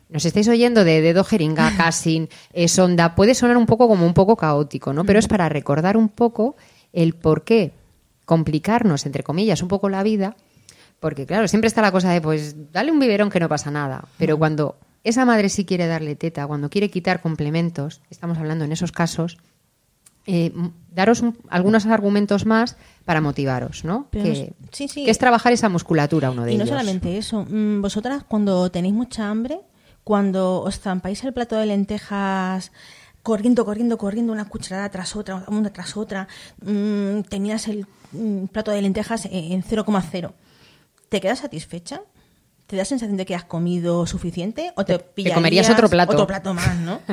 nos 0.08 0.24
estáis 0.24 0.48
oyendo 0.48 0.84
de 0.84 1.00
dedo 1.00 1.24
jeringa, 1.24 1.70
casing, 1.76 2.26
eh, 2.52 2.68
sonda, 2.68 3.14
puede 3.14 3.34
sonar 3.34 3.56
un 3.56 3.66
poco 3.66 3.88
como 3.88 4.06
un 4.06 4.14
poco 4.14 4.36
caótico, 4.36 4.92
¿no? 4.92 5.04
Pero 5.04 5.18
es 5.18 5.28
para 5.28 5.48
recordar 5.48 5.96
un 5.96 6.08
poco 6.08 6.56
el 6.92 7.14
por 7.14 7.42
qué 7.44 7.72
complicarnos, 8.24 9.06
entre 9.06 9.22
comillas, 9.22 9.62
un 9.62 9.68
poco 9.68 9.88
la 9.88 10.02
vida, 10.02 10.36
porque 11.00 11.26
claro, 11.26 11.46
siempre 11.48 11.68
está 11.68 11.82
la 11.82 11.92
cosa 11.92 12.10
de, 12.10 12.20
pues, 12.20 12.72
dale 12.72 12.90
un 12.90 12.98
biberón 12.98 13.30
que 13.30 13.40
no 13.40 13.48
pasa 13.48 13.70
nada, 13.70 14.04
pero 14.18 14.38
cuando 14.38 14.76
esa 15.04 15.24
madre 15.24 15.48
sí 15.48 15.64
quiere 15.64 15.86
darle 15.86 16.16
teta, 16.16 16.46
cuando 16.46 16.68
quiere 16.70 16.90
quitar 16.90 17.20
complementos, 17.20 18.00
estamos 18.10 18.38
hablando 18.38 18.64
en 18.64 18.72
esos 18.72 18.90
casos, 18.92 19.38
eh, 20.26 20.52
daros 20.92 21.20
un- 21.20 21.38
algunos 21.50 21.86
argumentos 21.86 22.46
más 22.46 22.76
para 23.04 23.20
motivaros, 23.20 23.84
¿no? 23.84 24.08
Pero 24.10 24.24
Que, 24.24 24.52
sí, 24.72 24.88
sí. 24.88 25.04
que 25.04 25.10
es 25.12 25.18
trabajar 25.18 25.52
esa 25.52 25.68
musculatura, 25.68 26.32
uno 26.32 26.44
de 26.44 26.52
Y 26.54 26.56
no 26.56 26.64
ellos. 26.64 26.70
solamente 26.76 27.16
eso, 27.16 27.44
mm, 27.48 27.80
vosotras 27.80 28.24
cuando 28.26 28.68
tenéis 28.72 28.94
mucha 28.94 29.28
hambre, 29.30 29.60
cuando 30.06 30.62
os 30.62 30.78
zampáis 30.78 31.24
el 31.24 31.32
plato 31.34 31.56
de 31.56 31.66
lentejas 31.66 32.70
corriendo, 33.24 33.64
corriendo, 33.64 33.98
corriendo, 33.98 34.32
una 34.32 34.48
cucharada 34.48 34.88
tras 34.88 35.16
otra, 35.16 35.44
una 35.48 35.72
tras 35.72 35.96
otra, 35.96 36.28
mm, 36.62 37.22
terminas 37.22 37.66
el 37.66 37.88
mm, 38.12 38.44
plato 38.54 38.70
de 38.70 38.82
lentejas 38.82 39.24
en 39.24 39.50
en 39.50 39.64
0,0. 39.64 40.32
¿Te 41.08 41.20
quedas 41.20 41.40
satisfecha? 41.40 42.02
¿Te 42.66 42.74
da 42.76 42.84
sensación 42.84 43.16
de 43.16 43.24
que 43.24 43.36
has 43.36 43.44
comido 43.44 44.06
suficiente? 44.08 44.72
¿O 44.74 44.84
te, 44.84 44.98
Te- 44.98 45.32
comerías 45.32 45.70
otro 45.70 45.88
plato. 45.88 46.12
Otro 46.14 46.26
plato 46.26 46.52
más, 46.52 46.76
¿no? 46.78 47.00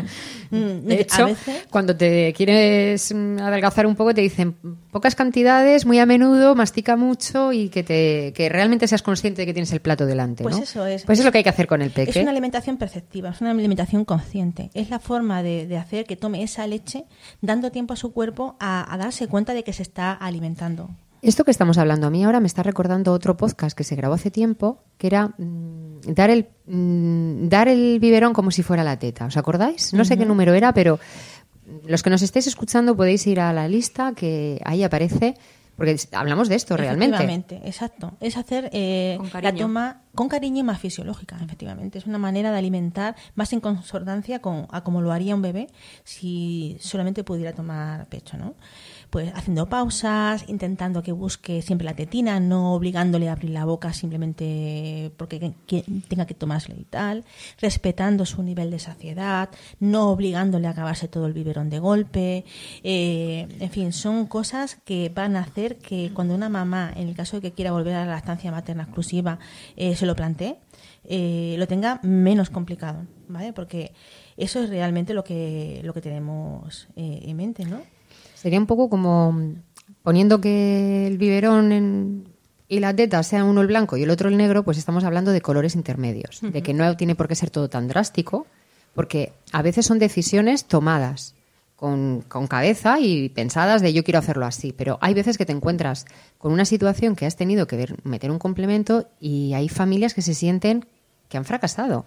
Mm, 0.49 0.85
De 0.87 0.95
a 0.95 0.99
hecho, 0.99 1.25
veces- 1.25 1.65
cuando 1.71 1.95
te 1.95 2.31
quieres 2.33 3.11
mm, 3.13 3.39
adelgazar 3.39 3.87
un 3.87 3.95
poco, 3.95 4.13
te 4.13 4.21
dicen 4.21 4.55
pocas 4.91 5.15
cantidades, 5.15 5.85
muy 5.87 5.97
a 5.99 6.05
menudo, 6.05 6.53
mastica 6.55 6.95
mucho 6.95 7.51
y 7.53 7.69
que 7.69 7.81
te 7.83 8.33
que 8.33 8.49
realmente 8.49 8.87
seas 8.87 9.01
consciente 9.01 9.41
de 9.41 9.45
que 9.47 9.53
tienes 9.53 9.71
el 9.73 9.79
plato 9.79 10.05
delante. 10.05 10.43
Pues 10.43 10.55
¿no? 10.57 10.63
eso 10.63 10.85
es. 10.85 11.03
Pues 11.05 11.17
es 11.19 11.25
lo 11.25 11.31
que 11.31 11.39
hay 11.39 11.43
que 11.43 11.49
hacer 11.49 11.65
con 11.67 11.81
el 11.81 11.89
peque. 11.91 12.11
Es 12.11 12.17
una 12.17 12.29
alimentación 12.31 12.77
perceptiva, 12.77 13.29
es 13.29 13.41
una 13.41 13.49
alimentación 13.51 14.05
consciente. 14.05 14.69
Es 14.75 14.89
la 14.91 14.99
forma 14.99 15.41
de, 15.43 15.65
de 15.67 15.77
hacer 15.77 16.05
que 16.05 16.15
tome 16.15 16.43
esa 16.43 16.67
leche 16.67 17.05
dando 17.41 17.71
tiempo 17.71 17.93
a 17.93 17.95
su 17.95 18.11
cuerpo 18.13 18.55
a, 18.59 18.91
a 18.93 18.97
darse 18.97 19.27
cuenta 19.27 19.53
de 19.55 19.63
que 19.63 19.73
se 19.73 19.81
está 19.83 20.11
alimentando. 20.13 20.89
Esto 21.23 21.45
que 21.45 21.51
estamos 21.51 21.77
hablando 21.77 22.07
a 22.07 22.09
mí 22.09 22.21
ahora 22.25 22.41
me 22.41 22.47
está 22.47 22.63
recordando 22.63 23.13
otro 23.13 23.37
podcast 23.37 23.77
que 23.77 23.85
se 23.85 23.95
grabó 23.95 24.15
hace 24.15 24.29
tiempo, 24.29 24.83
que 24.97 25.07
era 25.07 25.29
mm, 25.37 26.01
dar 26.07 26.29
el 26.29 26.49
mm, 26.67 27.47
dar 27.47 27.69
el 27.69 27.99
biberón 28.01 28.33
como 28.33 28.51
si 28.51 28.61
fuera 28.61 28.83
la 28.83 28.99
teta. 28.99 29.25
¿Os 29.25 29.37
acordáis? 29.37 29.93
No 29.93 30.03
sé 30.03 30.17
qué 30.17 30.25
número 30.25 30.53
era, 30.53 30.73
pero 30.73 30.99
los 31.87 32.03
que 32.03 32.09
nos 32.09 32.21
estéis 32.21 32.47
escuchando 32.47 32.97
podéis 32.97 33.25
ir 33.25 33.39
a 33.39 33.53
la 33.53 33.69
lista 33.69 34.11
que 34.13 34.59
ahí 34.65 34.83
aparece, 34.83 35.35
porque 35.77 35.95
hablamos 36.11 36.49
de 36.49 36.55
esto 36.55 36.75
realmente. 36.75 37.15
Efectivamente, 37.15 37.61
exacto. 37.63 38.17
Es 38.19 38.35
hacer 38.35 38.69
eh, 38.73 39.17
Con 39.17 39.41
la 39.41 39.55
toma 39.55 40.01
con 40.13 40.27
cariño 40.27 40.59
y 40.59 40.63
más 40.63 40.79
fisiológica, 40.79 41.39
efectivamente. 41.41 41.99
Es 41.99 42.05
una 42.05 42.17
manera 42.17 42.51
de 42.51 42.57
alimentar 42.57 43.15
más 43.35 43.53
en 43.53 43.61
concordancia 43.61 44.39
con 44.39 44.67
a 44.71 44.83
como 44.83 45.01
lo 45.01 45.13
haría 45.13 45.35
un 45.35 45.41
bebé 45.41 45.67
si 46.03 46.77
solamente 46.81 47.23
pudiera 47.23 47.53
tomar 47.53 48.07
pecho, 48.07 48.37
¿no? 48.37 48.55
Pues 49.13 49.31
haciendo 49.35 49.67
pausas, 49.69 50.43
intentando 50.47 51.03
que 51.03 51.11
busque 51.11 51.61
siempre 51.61 51.85
la 51.85 51.93
tetina, 51.93 52.39
no 52.39 52.73
obligándole 52.73 53.29
a 53.29 53.33
abrir 53.33 53.51
la 53.51 53.63
boca 53.63 53.93
simplemente 53.93 55.11
porque 55.17 55.39
que- 55.39 55.53
que 55.67 55.83
tenga 56.07 56.25
que 56.25 56.33
tomárselo 56.33 56.79
y 56.81 56.83
tal, 56.85 57.23
respetando 57.61 58.25
su 58.25 58.41
nivel 58.41 58.71
de 58.71 58.79
saciedad, 58.79 59.49
no 59.79 60.09
obligándole 60.09 60.65
a 60.65 60.71
acabarse 60.71 61.07
todo 61.07 61.27
el 61.27 61.33
biberón 61.33 61.69
de 61.69 61.77
golpe, 61.77 62.43
eh, 62.83 63.47
en 63.59 63.69
fin, 63.69 63.93
son 63.93 64.25
cosas 64.25 64.77
que 64.83 65.11
van 65.13 65.35
a 65.35 65.41
hacer 65.41 65.77
que 65.77 66.09
cuando 66.15 66.33
una 66.33 66.49
mamá, 66.49 66.91
en 66.95 67.07
el 67.07 67.15
caso 67.15 67.35
de 67.37 67.43
que 67.43 67.51
quiera 67.51 67.71
volver 67.71 67.93
a 67.93 68.05
la 68.07 68.13
lactancia 68.13 68.49
materna 68.51 68.81
exclusiva, 68.81 69.37
eh, 69.75 69.95
se 69.95 70.07
lo 70.07 70.15
plantee, 70.15 70.57
eh, 71.03 71.53
lo 71.59 71.67
tenga 71.67 71.99
menos 72.01 72.49
complicado, 72.49 73.05
¿vale? 73.27 73.53
Porque 73.53 73.93
eso 74.37 74.59
es 74.63 74.71
realmente 74.71 75.13
lo 75.13 75.23
que, 75.23 75.81
lo 75.83 75.93
que 75.93 76.01
tenemos 76.01 76.87
eh, 76.95 77.19
en 77.25 77.37
mente, 77.37 77.63
¿no? 77.65 77.81
Sería 78.43 78.59
un 78.59 78.67
poco 78.67 78.89
como 78.89 79.31
mm, 79.31 79.55
poniendo 80.03 80.39
que 80.39 81.07
el 81.07 81.17
biberón 81.17 81.71
en- 81.71 82.27
y 82.67 82.79
la 82.79 82.95
teta 82.95 83.23
sea 83.23 83.43
uno 83.43 83.61
el 83.61 83.67
blanco 83.67 83.97
y 83.97 84.03
el 84.03 84.09
otro 84.09 84.29
el 84.29 84.37
negro, 84.37 84.63
pues 84.63 84.77
estamos 84.77 85.03
hablando 85.03 85.31
de 85.31 85.41
colores 85.41 85.75
intermedios, 85.75 86.39
de 86.41 86.61
que 86.61 86.73
no 86.73 86.95
tiene 86.97 87.15
por 87.15 87.27
qué 87.27 87.35
ser 87.35 87.49
todo 87.49 87.69
tan 87.69 87.87
drástico, 87.87 88.45
porque 88.93 89.33
a 89.51 89.61
veces 89.61 89.85
son 89.85 89.97
decisiones 89.99 90.65
tomadas 90.65 91.35
con, 91.75 92.21
con 92.27 92.47
cabeza 92.47 92.99
y 92.99 93.29
pensadas 93.29 93.81
de 93.81 93.93
yo 93.93 94.03
quiero 94.03 94.19
hacerlo 94.19 94.45
así, 94.45 94.73
pero 94.73 94.97
hay 95.01 95.13
veces 95.13 95.37
que 95.37 95.45
te 95.45 95.51
encuentras 95.51 96.05
con 96.37 96.51
una 96.51 96.65
situación 96.65 97.15
que 97.15 97.25
has 97.25 97.35
tenido 97.35 97.67
que 97.67 97.75
ver- 97.77 97.95
meter 98.05 98.31
un 98.31 98.39
complemento 98.39 99.07
y 99.19 99.53
hay 99.53 99.69
familias 99.69 100.13
que 100.13 100.21
se 100.21 100.33
sienten 100.33 100.85
que 101.33 101.37
han 101.37 101.45
fracasado. 101.45 102.05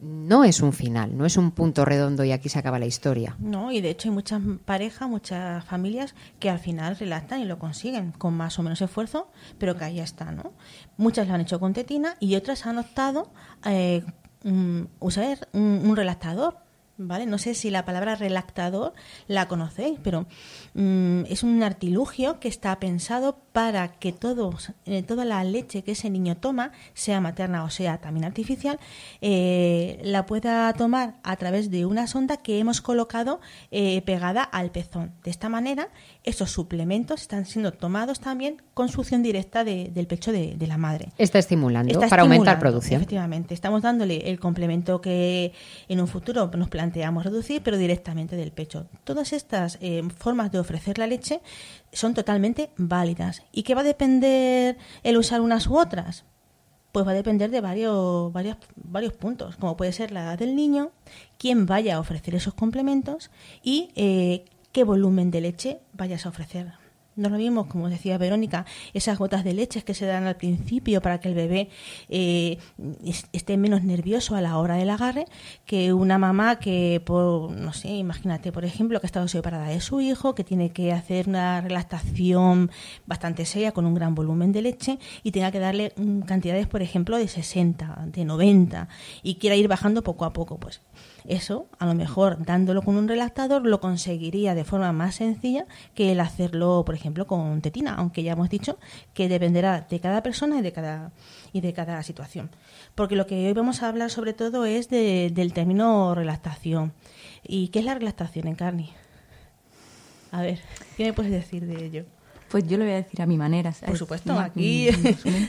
No 0.00 0.44
es 0.44 0.60
un 0.60 0.74
final, 0.74 1.16
no 1.16 1.24
es 1.24 1.38
un 1.38 1.50
punto 1.50 1.86
redondo 1.86 2.24
y 2.24 2.32
aquí 2.32 2.50
se 2.50 2.58
acaba 2.58 2.78
la 2.78 2.84
historia. 2.84 3.34
No, 3.38 3.72
y 3.72 3.80
de 3.80 3.88
hecho 3.88 4.10
hay 4.10 4.14
muchas 4.14 4.42
parejas, 4.66 5.08
muchas 5.08 5.64
familias 5.64 6.14
que 6.38 6.50
al 6.50 6.58
final 6.58 6.94
relactan 6.94 7.40
y 7.40 7.46
lo 7.46 7.58
consiguen 7.58 8.12
con 8.12 8.34
más 8.34 8.58
o 8.58 8.62
menos 8.62 8.82
esfuerzo, 8.82 9.30
pero 9.56 9.78
que 9.78 9.84
ahí 9.84 9.98
está, 9.98 10.30
¿no? 10.30 10.52
Muchas 10.98 11.26
lo 11.26 11.32
han 11.32 11.40
hecho 11.40 11.58
con 11.58 11.72
tetina 11.72 12.16
y 12.20 12.34
otras 12.34 12.66
han 12.66 12.76
optado 12.76 13.32
eh, 13.64 14.04
mm, 14.44 14.82
usar 15.00 15.48
un, 15.54 15.80
un 15.82 15.96
relactador. 15.96 16.58
¿Vale? 16.98 17.26
No 17.26 17.36
sé 17.36 17.54
si 17.54 17.68
la 17.68 17.84
palabra 17.84 18.14
relactador 18.14 18.94
la 19.26 19.48
conocéis, 19.48 19.98
pero 20.02 20.26
mm, 20.72 21.24
es 21.28 21.42
un 21.42 21.62
artilugio 21.62 22.40
que 22.40 22.48
está 22.48 22.78
pensado 22.78 23.38
para 23.56 23.88
que 23.88 24.12
todos, 24.12 24.72
eh, 24.84 25.02
toda 25.02 25.24
la 25.24 25.42
leche 25.42 25.80
que 25.82 25.92
ese 25.92 26.10
niño 26.10 26.36
toma, 26.36 26.72
sea 26.92 27.22
materna 27.22 27.64
o 27.64 27.70
sea 27.70 27.96
también 27.96 28.26
artificial, 28.26 28.78
eh, 29.22 29.98
la 30.04 30.26
pueda 30.26 30.70
tomar 30.74 31.14
a 31.22 31.36
través 31.36 31.70
de 31.70 31.86
una 31.86 32.06
sonda 32.06 32.36
que 32.36 32.58
hemos 32.58 32.82
colocado 32.82 33.40
eh, 33.70 34.02
pegada 34.02 34.42
al 34.42 34.72
pezón. 34.72 35.12
De 35.24 35.30
esta 35.30 35.48
manera, 35.48 35.88
esos 36.22 36.50
suplementos 36.50 37.22
están 37.22 37.46
siendo 37.46 37.72
tomados 37.72 38.20
también 38.20 38.60
con 38.74 38.90
succión 38.90 39.22
directa 39.22 39.64
de- 39.64 39.90
del 39.90 40.06
pecho 40.06 40.32
de, 40.32 40.54
de 40.58 40.66
la 40.66 40.76
madre. 40.76 41.12
Está 41.16 41.38
estimulando 41.38 41.90
Está 41.94 42.08
para 42.10 42.24
aumentar 42.24 42.56
estimulando, 42.56 42.60
producción. 42.60 43.00
Efectivamente, 43.00 43.54
estamos 43.54 43.80
dándole 43.80 44.28
el 44.28 44.38
complemento 44.38 45.00
que 45.00 45.54
en 45.88 45.98
un 46.02 46.08
futuro 46.08 46.50
nos 46.54 46.68
planteamos 46.68 47.24
reducir, 47.24 47.62
pero 47.62 47.78
directamente 47.78 48.36
del 48.36 48.52
pecho. 48.52 48.86
Todas 49.04 49.32
estas 49.32 49.78
formas 50.18 50.52
de 50.52 50.58
ofrecer 50.58 50.98
la 50.98 51.06
leche 51.06 51.40
son 51.96 52.14
totalmente 52.14 52.70
válidas. 52.76 53.42
¿Y 53.52 53.62
qué 53.62 53.74
va 53.74 53.80
a 53.80 53.84
depender 53.84 54.76
el 55.02 55.16
usar 55.16 55.40
unas 55.40 55.66
u 55.66 55.76
otras? 55.76 56.24
Pues 56.92 57.06
va 57.06 57.10
a 57.10 57.14
depender 57.14 57.50
de 57.50 57.60
varios, 57.60 58.32
varios, 58.32 58.56
varios 58.76 59.12
puntos, 59.12 59.56
como 59.56 59.76
puede 59.76 59.92
ser 59.92 60.12
la 60.12 60.22
edad 60.22 60.38
del 60.38 60.56
niño, 60.56 60.92
quién 61.38 61.66
vaya 61.66 61.96
a 61.96 62.00
ofrecer 62.00 62.34
esos 62.34 62.54
complementos 62.54 63.30
y 63.62 63.90
eh, 63.96 64.44
qué 64.72 64.84
volumen 64.84 65.30
de 65.30 65.40
leche 65.40 65.80
vayas 65.92 66.26
a 66.26 66.30
ofrecer. 66.30 66.85
No 67.16 67.30
lo 67.30 67.38
mismo, 67.38 67.66
como 67.66 67.88
decía 67.88 68.18
Verónica, 68.18 68.66
esas 68.92 69.16
gotas 69.18 69.42
de 69.42 69.54
leche 69.54 69.82
que 69.82 69.94
se 69.94 70.04
dan 70.04 70.26
al 70.26 70.36
principio 70.36 71.00
para 71.00 71.18
que 71.18 71.28
el 71.28 71.34
bebé 71.34 71.70
eh, 72.10 72.58
es- 73.02 73.26
esté 73.32 73.56
menos 73.56 73.82
nervioso 73.82 74.36
a 74.36 74.42
la 74.42 74.58
hora 74.58 74.74
del 74.76 74.90
agarre, 74.90 75.24
que 75.64 75.94
una 75.94 76.18
mamá 76.18 76.58
que, 76.58 77.00
por, 77.04 77.52
no 77.52 77.72
sé, 77.72 77.88
imagínate, 77.88 78.52
por 78.52 78.66
ejemplo, 78.66 79.00
que 79.00 79.06
ha 79.06 79.08
estado 79.08 79.28
separada 79.28 79.68
de 79.68 79.80
su 79.80 80.02
hijo, 80.02 80.34
que 80.34 80.44
tiene 80.44 80.72
que 80.72 80.92
hacer 80.92 81.26
una 81.26 81.62
relactación 81.62 82.70
bastante 83.06 83.46
seria 83.46 83.72
con 83.72 83.86
un 83.86 83.94
gran 83.94 84.14
volumen 84.14 84.52
de 84.52 84.60
leche 84.60 84.98
y 85.22 85.30
tenga 85.32 85.50
que 85.50 85.58
darle 85.58 85.94
cantidades, 86.26 86.66
por 86.66 86.82
ejemplo, 86.82 87.16
de 87.16 87.28
60, 87.28 88.04
de 88.12 88.26
90 88.26 88.88
y 89.22 89.36
quiera 89.36 89.56
ir 89.56 89.68
bajando 89.68 90.02
poco 90.02 90.26
a 90.26 90.34
poco, 90.34 90.58
pues 90.58 90.82
eso, 91.28 91.66
a 91.78 91.86
lo 91.86 91.94
mejor 91.94 92.44
dándolo 92.44 92.82
con 92.82 92.96
un 92.96 93.08
relactador, 93.08 93.66
lo 93.66 93.80
conseguiría 93.80 94.54
de 94.54 94.64
forma 94.64 94.92
más 94.92 95.16
sencilla 95.16 95.66
que 95.94 96.12
el 96.12 96.20
hacerlo, 96.20 96.82
por 96.86 96.94
ejemplo, 96.94 97.26
con 97.26 97.60
tetina, 97.60 97.94
aunque 97.94 98.22
ya 98.22 98.32
hemos 98.32 98.48
dicho 98.50 98.78
que 99.14 99.28
dependerá 99.28 99.86
de 99.88 100.00
cada 100.00 100.22
persona 100.22 100.58
y 100.58 100.62
de 100.62 100.72
cada, 100.72 101.12
y 101.52 101.60
de 101.60 101.72
cada 101.72 102.02
situación. 102.02 102.50
Porque 102.94 103.16
lo 103.16 103.26
que 103.26 103.46
hoy 103.46 103.52
vamos 103.52 103.82
a 103.82 103.88
hablar 103.88 104.10
sobre 104.10 104.32
todo 104.32 104.64
es 104.64 104.88
de- 104.88 105.30
del 105.34 105.52
término 105.52 106.14
relactación. 106.14 106.92
¿Y 107.46 107.68
qué 107.68 107.78
es 107.80 107.84
la 107.84 107.94
relactación 107.94 108.46
en 108.48 108.54
carne? 108.54 108.90
A 110.32 110.42
ver, 110.42 110.60
¿qué 110.96 111.04
me 111.04 111.12
puedes 111.12 111.32
decir 111.32 111.66
de 111.66 111.84
ello? 111.84 112.04
Pues 112.50 112.66
yo 112.68 112.76
lo 112.78 112.84
voy 112.84 112.92
a 112.92 112.96
decir 112.96 113.22
a 113.22 113.26
mi 113.26 113.36
manera. 113.36 113.70
Por 113.70 113.78
¿sabes? 113.80 113.98
supuesto, 113.98 114.32
Mm, 114.34 114.38
aquí- 114.38 114.88
mm. 114.90 115.48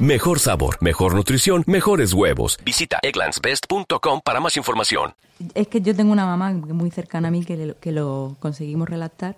Mejor 0.00 0.40
sabor, 0.40 0.76
mejor 0.80 1.14
nutrición, 1.14 1.62
mejores 1.66 2.12
huevos. 2.12 2.58
Visita 2.64 2.98
egglandsbest.com 3.02 4.20
para 4.24 4.40
más 4.40 4.56
información. 4.56 5.12
Es 5.54 5.68
que 5.68 5.80
yo 5.80 5.94
tengo 5.94 6.12
una 6.12 6.26
mamá 6.26 6.52
muy 6.52 6.90
cercana 6.90 7.28
a 7.28 7.30
mí 7.30 7.44
que, 7.44 7.56
le- 7.56 7.74
que 7.74 7.92
lo 7.92 8.36
conseguimos 8.40 8.88
relactar 8.88 9.36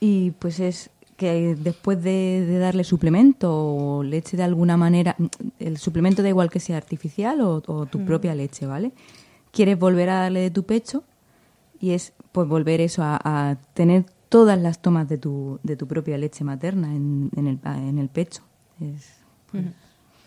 y 0.00 0.32
pues 0.32 0.58
es 0.60 0.90
que 1.16 1.54
después 1.54 2.02
de, 2.02 2.44
de 2.46 2.58
darle 2.58 2.82
suplemento 2.82 3.50
o 3.52 4.02
leche 4.02 4.36
de 4.36 4.42
alguna 4.42 4.76
manera, 4.76 5.14
el 5.58 5.76
suplemento 5.78 6.22
da 6.22 6.28
igual 6.30 6.50
que 6.50 6.58
sea 6.60 6.76
artificial 6.76 7.40
o, 7.40 7.62
o 7.66 7.86
tu 7.86 8.04
propia 8.04 8.34
leche, 8.34 8.66
¿vale? 8.66 8.92
Quieres 9.52 9.78
volver 9.78 10.08
a 10.10 10.22
darle 10.22 10.40
de 10.40 10.50
tu 10.50 10.64
pecho 10.64 11.04
y 11.80 11.90
es 11.92 12.12
pues 12.32 12.48
volver 12.48 12.80
eso 12.80 13.02
a, 13.04 13.20
a 13.22 13.56
tener 13.74 14.04
todas 14.30 14.58
las 14.58 14.80
tomas 14.80 15.08
de 15.08 15.18
tu, 15.18 15.60
de 15.62 15.76
tu 15.76 15.86
propia 15.86 16.16
leche 16.18 16.42
materna 16.44 16.88
en, 16.94 17.30
en, 17.36 17.46
el, 17.46 17.58
en 17.64 17.98
el 17.98 18.08
pecho. 18.08 18.42
Es, 18.80 19.19
pues, 19.50 19.64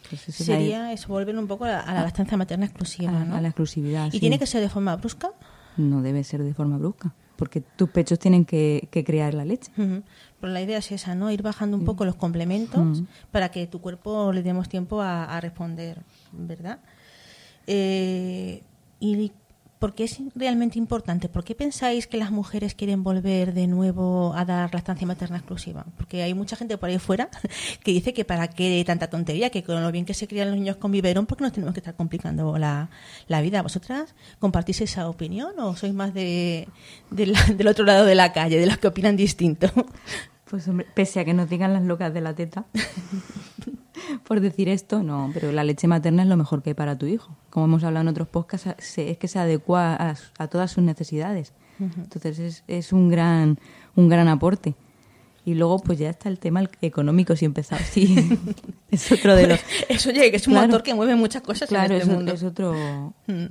pues 0.10 0.22
Sería 0.36 0.92
eso, 0.94 1.08
volver 1.08 1.38
un 1.38 1.48
poco 1.48 1.66
a 1.66 1.70
la, 1.70 1.80
a 1.82 1.94
la 1.94 2.02
lactancia 2.04 2.38
materna 2.38 2.66
exclusiva, 2.66 3.12
a, 3.22 3.26
¿no? 3.26 3.36
a 3.36 3.42
la 3.42 3.48
exclusividad. 3.50 4.08
¿Y 4.08 4.12
sí. 4.12 4.20
tiene 4.20 4.38
que 4.40 4.46
ser 4.46 4.62
de 4.62 4.70
forma 4.70 4.96
brusca? 4.96 5.32
No 5.78 6.02
debe 6.02 6.24
ser 6.24 6.44
de 6.44 6.54
forma 6.54 6.78
brusca, 6.78 7.14
porque 7.36 7.62
tus 7.62 7.90
pechos 7.90 8.20
tienen 8.20 8.46
que, 8.46 8.88
que 8.92 9.04
crear 9.04 9.34
la 9.34 9.44
leche. 9.46 9.72
Pero 9.76 10.54
la 10.54 10.62
idea 10.62 10.78
es 10.78 10.92
esa, 10.92 11.16
¿no? 11.16 11.32
Ir 11.32 11.42
bajando 11.42 11.78
un 11.78 11.86
poco 11.86 12.06
los 12.06 12.16
complementos 12.16 13.02
Mm. 13.02 13.06
para 13.32 13.50
que 13.50 13.66
tu 13.66 13.80
cuerpo 13.82 14.32
le 14.34 14.44
demos 14.44 14.68
tiempo 14.70 15.02
a, 15.02 15.24
a 15.26 15.40
responder, 15.42 16.02
¿verdad? 16.32 16.80
Eh, 17.66 18.62
¿Y 19.00 19.32
por 19.84 19.96
qué 19.96 20.06
es 20.06 20.22
realmente 20.34 20.80
importante? 20.80 21.28
¿Por 21.28 21.44
qué 21.44 21.56
pensáis 21.56 22.08
que 22.08 22.16
las 22.16 22.32
mujeres 22.32 22.74
quieren 22.74 23.04
volver 23.04 23.54
de 23.54 23.68
nuevo 23.68 24.34
a 24.34 24.46
dar 24.46 24.74
lactancia 24.74 25.06
materna 25.06 25.36
exclusiva? 25.36 25.86
Porque 25.98 26.24
hay 26.24 26.34
mucha 26.34 26.56
gente 26.56 26.78
por 26.78 26.88
ahí 26.88 27.00
fuera 27.00 27.30
que 27.84 27.92
dice 27.92 28.14
que 28.14 28.24
para 28.24 28.48
qué 28.48 28.82
tanta 28.88 29.10
tontería, 29.10 29.50
que 29.50 29.62
con 29.62 29.84
lo 29.84 29.92
bien 29.92 30.06
que 30.06 30.14
se 30.14 30.26
crían 30.26 30.48
los 30.52 30.56
niños 30.58 30.78
con 30.78 30.90
biberón, 30.94 31.26
porque 31.26 31.44
nos 31.44 31.52
tenemos 31.52 31.74
que 31.74 31.82
estar 31.82 31.96
complicando 31.98 32.58
la, 32.58 32.90
la 33.28 33.42
vida. 33.42 33.62
¿Vosotras 33.62 34.16
compartís 34.40 34.80
esa 34.80 35.10
opinión 35.10 35.52
o 35.60 35.76
sois 35.76 35.94
más 35.94 36.14
de, 36.14 36.70
de 37.12 37.26
la- 37.26 37.44
del 37.58 37.68
otro 37.68 37.84
lado 37.84 38.06
de 38.06 38.16
la 38.16 38.32
calle, 38.32 38.58
de 38.58 38.68
los 38.68 38.78
que 38.78 38.88
opinan 38.88 39.18
distinto? 39.18 39.68
Pues 40.50 40.66
hombre, 40.70 40.88
pese 40.96 41.20
a 41.20 41.26
que 41.26 41.34
nos 41.34 41.50
digan 41.50 41.74
las 41.74 41.84
locas 41.84 42.14
de 42.14 42.22
la 42.22 42.34
teta, 42.34 42.64
por 44.28 44.40
decir 44.40 44.70
esto, 44.70 45.04
no, 45.04 45.32
pero 45.34 45.52
la 45.52 45.64
leche 45.64 45.88
materna 45.88 46.24
es 46.24 46.30
lo 46.30 46.38
mejor 46.38 46.62
que 46.62 46.72
hay 46.72 46.74
para 46.74 46.98
tu 46.98 47.06
hijo. 47.06 47.36
Como 47.50 47.66
hemos 47.66 47.84
hablado 47.84 48.02
en 48.02 48.08
otros 48.10 48.28
podcasts, 48.28 48.98
es 48.98 49.18
que 49.18 49.28
se 49.28 49.40
adecua 49.40 49.96
a, 49.96 50.16
a 50.38 50.48
todas 50.48 50.72
sus 50.72 50.84
necesidades. 50.84 51.54
Entonces 51.80 52.40
es, 52.40 52.64
es 52.68 52.94
un 52.94 53.10
gran 53.10 53.58
un 53.96 54.10
gran 54.10 54.28
aporte. 54.28 54.76
Y 55.46 55.56
luego 55.56 55.80
pues 55.80 56.00
ya 56.00 56.10
está 56.10 56.30
el 56.30 56.40
tema 56.40 56.64
económico, 56.82 57.36
si 57.36 57.44
empezamos. 57.46 57.86
Sí, 57.88 58.16
es 58.92 59.12
otro 59.12 59.36
de 59.36 59.48
los... 59.48 59.60
Eso 59.90 60.10
oye, 60.10 60.32
que 60.32 60.38
es 60.38 60.48
un 60.48 60.54
Claro. 60.54 60.68
motor 60.68 60.84
que 60.84 60.94
mueve 60.94 61.16
muchas 61.16 61.42
cosas 61.42 61.68
Claro, 61.68 61.96
en 61.96 62.02
este 62.02 62.12
es, 62.12 62.16
mundo. 62.18 62.32
es 62.34 62.44
otro, 62.44 63.14
Mm. 63.28 63.46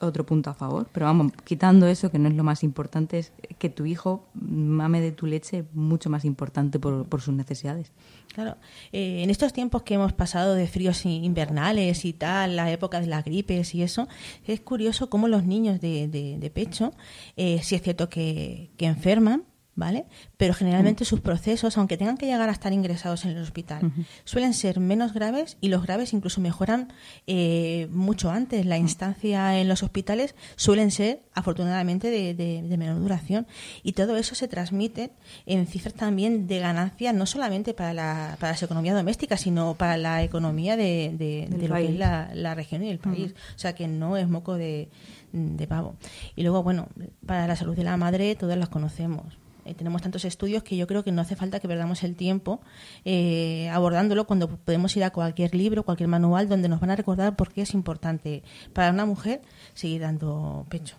otro 0.00 0.26
punto 0.26 0.50
a 0.50 0.54
favor. 0.54 0.88
Pero 0.92 1.06
vamos, 1.06 1.32
quitando 1.44 1.86
eso, 1.86 2.10
que 2.10 2.18
no 2.18 2.28
es 2.28 2.34
lo 2.34 2.44
más 2.44 2.62
importante, 2.62 3.18
es 3.18 3.32
que 3.58 3.70
tu 3.70 3.86
hijo 3.86 4.26
mame 4.34 5.00
de 5.00 5.12
tu 5.12 5.26
leche 5.26 5.64
mucho 5.72 6.10
más 6.10 6.24
importante 6.26 6.78
por, 6.78 7.06
por 7.08 7.22
sus 7.22 7.34
necesidades. 7.34 7.92
Claro. 8.34 8.56
Eh, 8.92 9.22
en 9.22 9.30
estos 9.30 9.52
tiempos 9.54 9.82
que 9.82 9.94
hemos 9.94 10.12
pasado 10.12 10.54
de 10.54 10.66
fríos 10.68 11.06
invernales 11.06 12.04
y 12.04 12.12
tal, 12.12 12.56
la 12.56 12.70
época 12.70 13.00
de 13.00 13.06
las 13.06 13.24
gripes 13.24 13.74
y 13.74 13.82
eso, 13.82 14.06
es 14.46 14.60
curioso 14.60 15.08
cómo 15.08 15.28
los 15.28 15.44
niños 15.44 15.80
de, 15.80 16.08
de- 16.08 16.36
de 16.38 16.50
pecho, 16.50 16.92
eh, 17.36 17.60
sí 17.62 17.74
es 17.74 17.82
cierto 17.82 18.08
que, 18.10 18.70
que 18.76 18.86
enferman, 18.86 19.44
¿vale? 19.78 20.06
Pero 20.36 20.54
generalmente 20.54 21.04
sus 21.04 21.20
procesos, 21.20 21.78
aunque 21.78 21.96
tengan 21.96 22.16
que 22.18 22.26
llegar 22.26 22.48
a 22.48 22.52
estar 22.52 22.72
ingresados 22.72 23.24
en 23.24 23.30
el 23.30 23.38
hospital, 23.42 23.92
suelen 24.24 24.52
ser 24.52 24.80
menos 24.80 25.14
graves 25.14 25.56
y 25.60 25.68
los 25.68 25.84
graves 25.84 26.12
incluso 26.12 26.40
mejoran 26.40 26.92
eh, 27.28 27.86
mucho 27.92 28.30
antes. 28.30 28.66
La 28.66 28.76
instancia 28.76 29.58
en 29.60 29.68
los 29.68 29.84
hospitales 29.84 30.34
suelen 30.56 30.90
ser, 30.90 31.22
afortunadamente, 31.32 32.10
de, 32.10 32.34
de- 32.34 32.62
de 32.62 32.76
menor 32.76 32.98
duración. 32.98 33.46
Y 33.84 33.92
todo 33.92 34.16
eso 34.16 34.34
se 34.34 34.48
transmite 34.48 35.12
en 35.46 35.66
cifras 35.68 35.94
también 35.94 36.48
de 36.48 36.58
ganancia, 36.58 37.12
no 37.12 37.24
solamente 37.26 37.72
para, 37.72 37.94
la, 37.94 38.36
para 38.40 38.52
las 38.52 38.62
economías 38.64 38.96
domésticas, 38.96 39.40
sino 39.40 39.74
para 39.74 39.96
la 39.96 40.24
economía 40.24 40.76
de, 40.76 41.14
de- 41.16 41.46
lo 41.68 41.74
que 41.76 41.92
es 41.92 41.98
la, 41.98 42.30
la 42.34 42.54
región 42.56 42.82
y 42.82 42.88
el 42.90 42.98
país. 42.98 43.32
O 43.54 43.58
sea, 43.58 43.74
que 43.76 43.86
no 43.86 44.16
es 44.16 44.28
moco 44.28 44.54
de, 44.56 44.88
de 45.32 45.66
pavo. 45.68 45.94
Y 46.34 46.42
luego, 46.42 46.64
bueno, 46.64 46.88
para 47.26 47.46
la 47.46 47.54
salud 47.54 47.76
de 47.76 47.84
la 47.84 47.96
madre, 47.96 48.34
todas 48.34 48.58
las 48.58 48.68
conocemos. 48.70 49.38
Eh, 49.68 49.74
tenemos 49.74 50.00
tantos 50.00 50.24
estudios 50.24 50.62
que 50.62 50.76
yo 50.76 50.86
creo 50.86 51.04
que 51.04 51.12
no 51.12 51.20
hace 51.20 51.36
falta 51.36 51.60
que 51.60 51.68
perdamos 51.68 52.02
el 52.02 52.16
tiempo 52.16 52.60
eh, 53.04 53.68
abordándolo 53.68 54.26
cuando 54.26 54.48
podemos 54.48 54.96
ir 54.96 55.04
a 55.04 55.10
cualquier 55.10 55.54
libro, 55.54 55.82
cualquier 55.82 56.08
manual 56.08 56.48
donde 56.48 56.70
nos 56.70 56.80
van 56.80 56.90
a 56.90 56.96
recordar 56.96 57.36
por 57.36 57.52
qué 57.52 57.62
es 57.62 57.74
importante 57.74 58.42
para 58.72 58.90
una 58.90 59.04
mujer 59.04 59.42
seguir 59.74 60.00
dando 60.00 60.64
pecho. 60.70 60.96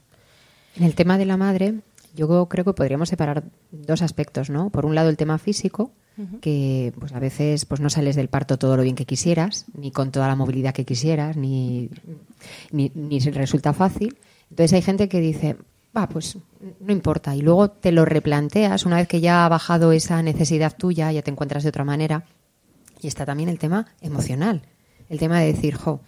En 0.76 0.84
el 0.84 0.94
tema 0.94 1.18
de 1.18 1.26
la 1.26 1.36
madre, 1.36 1.80
yo 2.16 2.48
creo 2.48 2.64
que 2.64 2.74
podríamos 2.74 3.10
separar 3.10 3.44
dos 3.72 4.04
aspectos, 4.04 4.52
¿no? 4.52 4.70
Por 4.70 4.86
un 4.86 4.94
lado, 4.94 5.10
el 5.10 5.18
tema 5.18 5.40
físico, 5.40 5.92
que 6.42 6.94
pues 7.00 7.14
a 7.14 7.20
veces 7.20 7.66
pues 7.66 7.80
no 7.80 7.90
sales 7.90 8.18
del 8.18 8.28
parto 8.28 8.60
todo 8.60 8.76
lo 8.76 8.84
bien 8.84 8.96
que 8.96 9.06
quisieras, 9.06 9.66
ni 9.74 9.90
con 9.90 10.12
toda 10.12 10.28
la 10.28 10.36
movilidad 10.36 10.74
que 10.74 10.86
quisieras, 10.86 11.38
ni, 11.38 11.90
ni, 12.72 12.92
ni 12.94 13.20
resulta 13.20 13.74
fácil. 13.74 14.18
Entonces 14.50 14.74
hay 14.74 14.82
gente 14.82 15.08
que 15.08 15.22
dice, 15.22 15.56
va, 15.96 16.08
pues 16.08 16.38
no 16.80 16.92
importa. 16.92 17.36
Y 17.36 17.42
luego 17.42 17.70
te 17.70 17.92
lo 17.92 18.06
replanteas 18.06 18.86
una 18.86 18.98
vez 18.98 19.08
que 19.08 19.22
ya 19.22 19.46
ha 19.46 19.50
bajado 19.50 19.92
esa 19.92 20.22
necesidad 20.22 20.76
tuya, 20.76 21.12
ya 21.12 21.22
te 21.22 21.32
encuentras 21.32 21.64
de 21.64 21.70
otra 21.70 21.86
manera. 21.86 22.24
Y 23.02 23.08
está 23.08 23.26
también 23.26 23.50
el 23.50 23.60
tema 23.60 23.88
emocional, 24.02 24.62
el 25.10 25.20
tema 25.20 25.40
de 25.40 25.54
decir, 25.54 25.76
jo, 25.76 26.02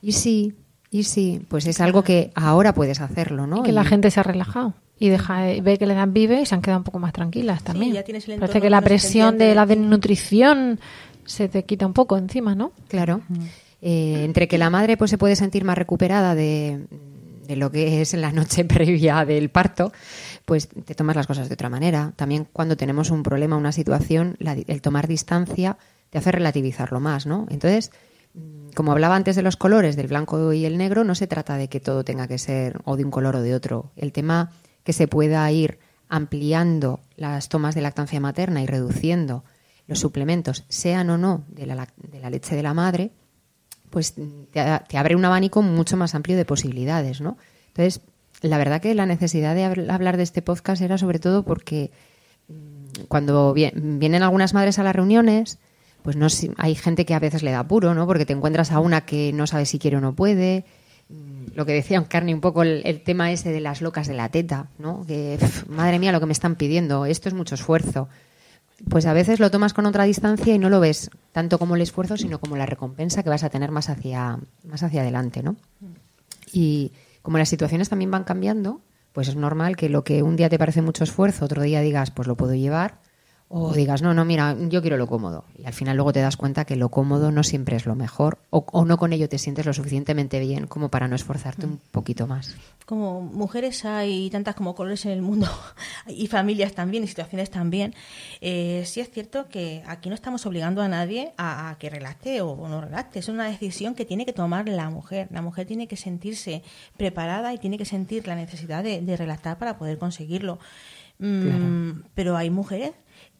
y 0.00 0.12
sí, 0.12 0.56
y 0.90 1.04
sí, 1.04 1.44
pues 1.48 1.66
es 1.66 1.80
algo 1.80 2.02
que 2.02 2.32
ahora 2.34 2.74
puedes 2.74 3.00
hacerlo, 3.00 3.46
¿no? 3.46 3.60
Y 3.60 3.62
que 3.62 3.72
la 3.72 3.84
gente 3.84 4.10
se 4.10 4.20
ha 4.20 4.24
relajado 4.24 4.74
y 4.98 5.08
deja 5.08 5.40
ve 5.62 5.78
que 5.78 5.86
le 5.86 5.94
dan 5.94 6.12
vive 6.12 6.42
y 6.42 6.46
se 6.46 6.54
han 6.54 6.62
quedado 6.62 6.78
un 6.78 6.84
poco 6.84 6.98
más 6.98 7.12
tranquilas 7.12 7.62
también. 7.62 7.92
ya 7.92 8.02
tienes 8.02 8.28
el 8.28 8.38
Parece 8.38 8.60
que 8.60 8.70
la 8.70 8.80
presión 8.82 9.38
de 9.38 9.54
la 9.54 9.66
desnutrición 9.66 10.78
se 11.24 11.48
te 11.48 11.64
quita 11.64 11.86
un 11.86 11.92
poco 11.92 12.16
encima, 12.16 12.54
¿no? 12.54 12.72
Claro. 12.88 13.20
Eh, 13.80 14.24
entre 14.24 14.46
que 14.46 14.58
la 14.58 14.70
madre 14.70 14.96
pues 14.96 15.10
se 15.10 15.18
puede 15.18 15.34
sentir 15.34 15.64
más 15.64 15.76
recuperada 15.76 16.34
de, 16.34 16.86
de 17.46 17.56
lo 17.56 17.70
que 17.70 18.00
es 18.00 18.14
la 18.14 18.32
noche 18.32 18.64
previa 18.66 19.24
del 19.24 19.50
parto, 19.50 19.92
pues 20.44 20.68
te 20.68 20.94
tomas 20.94 21.16
las 21.16 21.26
cosas 21.26 21.48
de 21.48 21.54
otra 21.54 21.68
manera. 21.68 22.12
También 22.16 22.46
cuando 22.52 22.76
tenemos 22.76 23.10
un 23.10 23.22
problema, 23.22 23.56
una 23.56 23.72
situación, 23.72 24.36
la 24.38 24.52
el 24.52 24.82
tomar 24.82 25.08
distancia 25.08 25.78
te 26.10 26.18
hace 26.18 26.32
relativizarlo 26.32 27.00
más, 27.00 27.26
¿no? 27.26 27.46
Entonces, 27.50 27.90
mm, 28.34 28.70
como 28.74 28.92
hablaba 28.92 29.16
antes 29.16 29.36
de 29.36 29.42
los 29.42 29.56
colores, 29.56 29.96
del 29.96 30.08
blanco 30.08 30.52
y 30.52 30.64
el 30.64 30.78
negro, 30.78 31.04
no 31.04 31.14
se 31.14 31.26
trata 31.26 31.56
de 31.56 31.68
que 31.68 31.80
todo 31.80 32.04
tenga 32.04 32.28
que 32.28 32.38
ser 32.38 32.80
o 32.84 32.96
de 32.96 33.04
un 33.04 33.10
color 33.10 33.36
o 33.36 33.42
de 33.42 33.54
otro. 33.54 33.92
El 33.96 34.12
tema 34.12 34.52
que 34.84 34.92
se 34.92 35.08
pueda 35.08 35.50
ir 35.50 35.78
ampliando 36.08 37.00
las 37.16 37.48
tomas 37.48 37.74
de 37.74 37.80
lactancia 37.80 38.20
materna 38.20 38.62
y 38.62 38.66
reduciendo 38.66 39.44
los 39.86 39.98
suplementos, 39.98 40.64
sean 40.68 41.10
o 41.10 41.18
no 41.18 41.44
de 41.48 41.66
la, 41.66 41.88
de 41.96 42.20
la 42.20 42.30
leche 42.30 42.54
de 42.54 42.62
la 42.62 42.74
madre, 42.74 43.10
pues 43.92 44.14
te, 44.50 44.96
abre 44.98 45.14
un 45.14 45.24
abanico 45.24 45.62
mucho 45.62 45.96
más 45.96 46.16
amplio 46.16 46.36
de 46.36 46.44
posibilidades, 46.44 47.20
¿no? 47.20 47.36
Entonces, 47.68 48.00
la 48.40 48.58
verdad 48.58 48.80
que 48.80 48.92
la 48.96 49.06
necesidad 49.06 49.54
de 49.54 49.64
habl- 49.64 49.88
hablar 49.92 50.16
de 50.16 50.24
este 50.24 50.42
podcast 50.42 50.82
era 50.82 50.98
sobre 50.98 51.20
todo 51.20 51.44
porque 51.44 51.92
mm, 52.48 53.04
cuando 53.06 53.54
vie- 53.54 53.72
vienen 53.74 54.24
algunas 54.24 54.54
madres 54.54 54.80
a 54.80 54.82
las 54.82 54.96
reuniones, 54.96 55.58
pues 56.02 56.16
no 56.16 56.26
hay 56.56 56.74
gente 56.74 57.04
que 57.06 57.14
a 57.14 57.20
veces 57.20 57.44
le 57.44 57.52
da 57.52 57.60
apuro, 57.60 57.94
¿no? 57.94 58.06
Porque 58.08 58.26
te 58.26 58.32
encuentras 58.32 58.72
a 58.72 58.80
una 58.80 59.02
que 59.02 59.32
no 59.32 59.46
sabe 59.46 59.66
si 59.66 59.78
quiere 59.78 59.98
o 59.98 60.00
no 60.00 60.14
puede. 60.16 60.64
Mm, 61.08 61.52
Lo 61.54 61.64
que 61.66 61.72
decía 61.74 62.02
Carne 62.08 62.34
un 62.34 62.40
poco 62.40 62.62
el, 62.64 63.02
tema 63.04 63.30
ese 63.30 63.52
de 63.52 63.60
las 63.60 63.80
locas 63.82 64.08
de 64.08 64.14
la 64.14 64.28
teta, 64.30 64.68
¿no? 64.78 65.04
Que 65.06 65.38
madre 65.68 65.98
mía 66.00 66.10
lo 66.12 66.18
que 66.20 66.26
me 66.26 66.32
están 66.32 66.56
pidiendo, 66.56 67.06
esto 67.06 67.28
es 67.28 67.34
mucho 67.34 67.54
esfuerzo. 67.54 68.08
Pues 68.88 69.06
a 69.06 69.12
veces 69.12 69.40
lo 69.40 69.50
tomas 69.50 69.74
con 69.74 69.86
otra 69.86 70.04
distancia 70.04 70.54
y 70.54 70.58
no 70.58 70.68
lo 70.68 70.80
ves 70.80 71.10
tanto 71.32 71.58
como 71.58 71.76
el 71.76 71.82
esfuerzo, 71.82 72.16
sino 72.16 72.40
como 72.40 72.56
la 72.56 72.66
recompensa 72.66 73.22
que 73.22 73.30
vas 73.30 73.44
a 73.44 73.50
tener 73.50 73.70
más 73.70 73.88
hacia, 73.88 74.38
más 74.64 74.82
hacia 74.82 75.02
adelante, 75.02 75.42
¿no? 75.42 75.56
Y 76.52 76.92
como 77.22 77.38
las 77.38 77.48
situaciones 77.48 77.88
también 77.88 78.10
van 78.10 78.24
cambiando, 78.24 78.80
pues 79.12 79.28
es 79.28 79.36
normal 79.36 79.76
que 79.76 79.88
lo 79.88 80.04
que 80.04 80.22
un 80.22 80.36
día 80.36 80.48
te 80.48 80.58
parece 80.58 80.82
mucho 80.82 81.04
esfuerzo, 81.04 81.44
otro 81.44 81.62
día 81.62 81.80
digas, 81.80 82.10
pues 82.10 82.28
lo 82.28 82.36
puedo 82.36 82.54
llevar, 82.54 82.98
O 83.54 83.74
digas, 83.74 84.00
no, 84.00 84.14
no, 84.14 84.24
mira, 84.24 84.56
yo 84.70 84.80
quiero 84.80 84.96
lo 84.96 85.06
cómodo. 85.06 85.44
Y 85.58 85.66
al 85.66 85.74
final 85.74 85.96
luego 85.96 86.12
te 86.14 86.20
das 86.20 86.38
cuenta 86.38 86.64
que 86.64 86.74
lo 86.74 86.88
cómodo 86.88 87.30
no 87.30 87.42
siempre 87.42 87.76
es 87.76 87.84
lo 87.84 87.94
mejor. 87.94 88.38
O, 88.48 88.64
o 88.72 88.86
no 88.86 88.96
con 88.96 89.12
ello 89.12 89.28
te 89.28 89.36
sientes 89.36 89.66
lo 89.66 89.74
suficientemente 89.74 90.40
bien 90.40 90.66
como 90.66 90.88
para 90.88 91.06
no 91.06 91.16
esforzarte 91.16 91.66
un 91.66 91.78
poquito 91.90 92.26
más. 92.26 92.56
como 92.86 93.20
mujeres 93.20 93.84
hay 93.84 94.30
tantas 94.30 94.54
como 94.54 94.74
colores 94.74 95.04
en 95.04 95.12
el 95.12 95.20
mundo 95.20 95.48
y 96.08 96.28
familias 96.28 96.72
también 96.72 97.04
y 97.04 97.06
situaciones 97.06 97.50
también. 97.50 97.94
Eh, 98.40 98.84
sí 98.86 99.00
es 99.00 99.10
cierto 99.10 99.48
que 99.48 99.82
aquí 99.86 100.08
no 100.08 100.14
estamos 100.14 100.46
obligando 100.46 100.80
a 100.80 100.88
nadie 100.88 101.32
a, 101.36 101.68
a 101.68 101.78
que 101.78 101.90
relate 101.90 102.40
o, 102.40 102.56
no 102.68 102.80
relate. 102.80 103.18
Es 103.18 103.28
una 103.28 103.44
decisión 103.48 103.94
que 103.94 104.06
tiene 104.06 104.24
que 104.24 104.32
tomar 104.32 104.66
la 104.66 104.88
mujer. 104.88 105.28
La 105.30 105.42
mujer 105.42 105.66
tiene 105.66 105.88
que 105.88 105.98
sentirse 105.98 106.62
preparada 106.96 107.52
y 107.52 107.58
tiene 107.58 107.76
que 107.76 107.84
sentir 107.84 108.26
la 108.26 108.34
necesidad 108.34 108.82
de, 108.82 109.02
de 109.02 109.16
relatar 109.16 109.58
para 109.58 109.76
poder 109.76 109.98
conseguirlo. 109.98 110.58
Mm, 111.18 112.02
Pero 112.14 112.36
hay 112.36 112.50
mujeres 112.50 112.92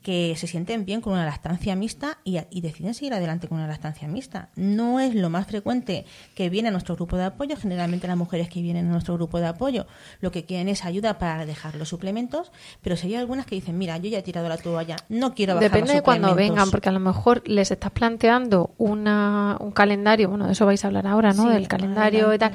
que 0.03 0.35
se 0.37 0.47
sienten 0.47 0.85
bien 0.85 1.01
con 1.01 1.13
una 1.13 1.25
lactancia 1.25 1.77
mixta 1.77 2.19
y, 2.25 2.39
y 2.51 2.61
deciden 2.61 2.93
seguir 2.95 3.15
adelante 3.15 3.47
con 3.49 3.59
una 3.59 3.69
lactancia 3.69 4.09
mixta. 4.09 4.49
No 4.57 4.99
es 5.01 5.15
lo 5.15 5.31
más 5.31 5.47
frecuente 5.47 6.05
que 6.35 6.51
viene 6.51 6.69
a 6.69 6.73
nuestro 6.73 6.97
grupo 6.97 7.17
de 7.17 7.25
apoyo. 7.25 7.57
Generalmente 7.57 8.09
las 8.09 8.17
mujeres 8.17 8.49
que 8.49 8.61
vienen 8.63 8.89
a 8.89 8.91
nuestro 8.91 9.15
grupo 9.15 9.39
de 9.39 9.47
apoyo 9.47 9.87
lo 10.21 10.31
que 10.33 10.45
quieren 10.45 10.69
es 10.69 10.85
ayuda 10.85 11.19
para 11.19 11.47
dejar 11.47 11.77
los 11.77 11.89
suplementos, 11.89 12.51
pero 12.83 12.97
hay 13.03 13.15
algunas 13.15 13.47
que 13.47 13.55
dicen, 13.55 13.79
mira, 13.79 13.97
yo 13.99 14.09
ya 14.09 14.19
he 14.19 14.23
tirado 14.23 14.49
la 14.49 14.57
toalla, 14.59 14.97
no 15.09 15.35
quiero 15.35 15.55
bajar 15.55 15.71
Depende 15.71 15.89
los 15.89 15.97
de 15.97 16.03
cuando 16.03 16.29
suplementos". 16.29 16.57
vengan, 16.57 16.71
porque 16.71 16.89
a 16.89 16.93
lo 16.93 17.01
mejor 17.01 17.43
les 17.47 17.71
estás 17.71 17.91
planteando 17.93 18.75
una, 18.79 19.57
un 19.61 19.71
calendario, 19.73 20.29
bueno, 20.29 20.47
de 20.47 20.53
eso 20.53 20.67
vais 20.67 20.85
a 20.85 20.89
hablar 20.89 21.07
ahora, 21.07 21.33
¿no? 21.33 21.45
Sí, 21.45 21.49
Del 21.51 21.69
calendario 21.69 22.33
y 22.35 22.39
tal. 22.39 22.53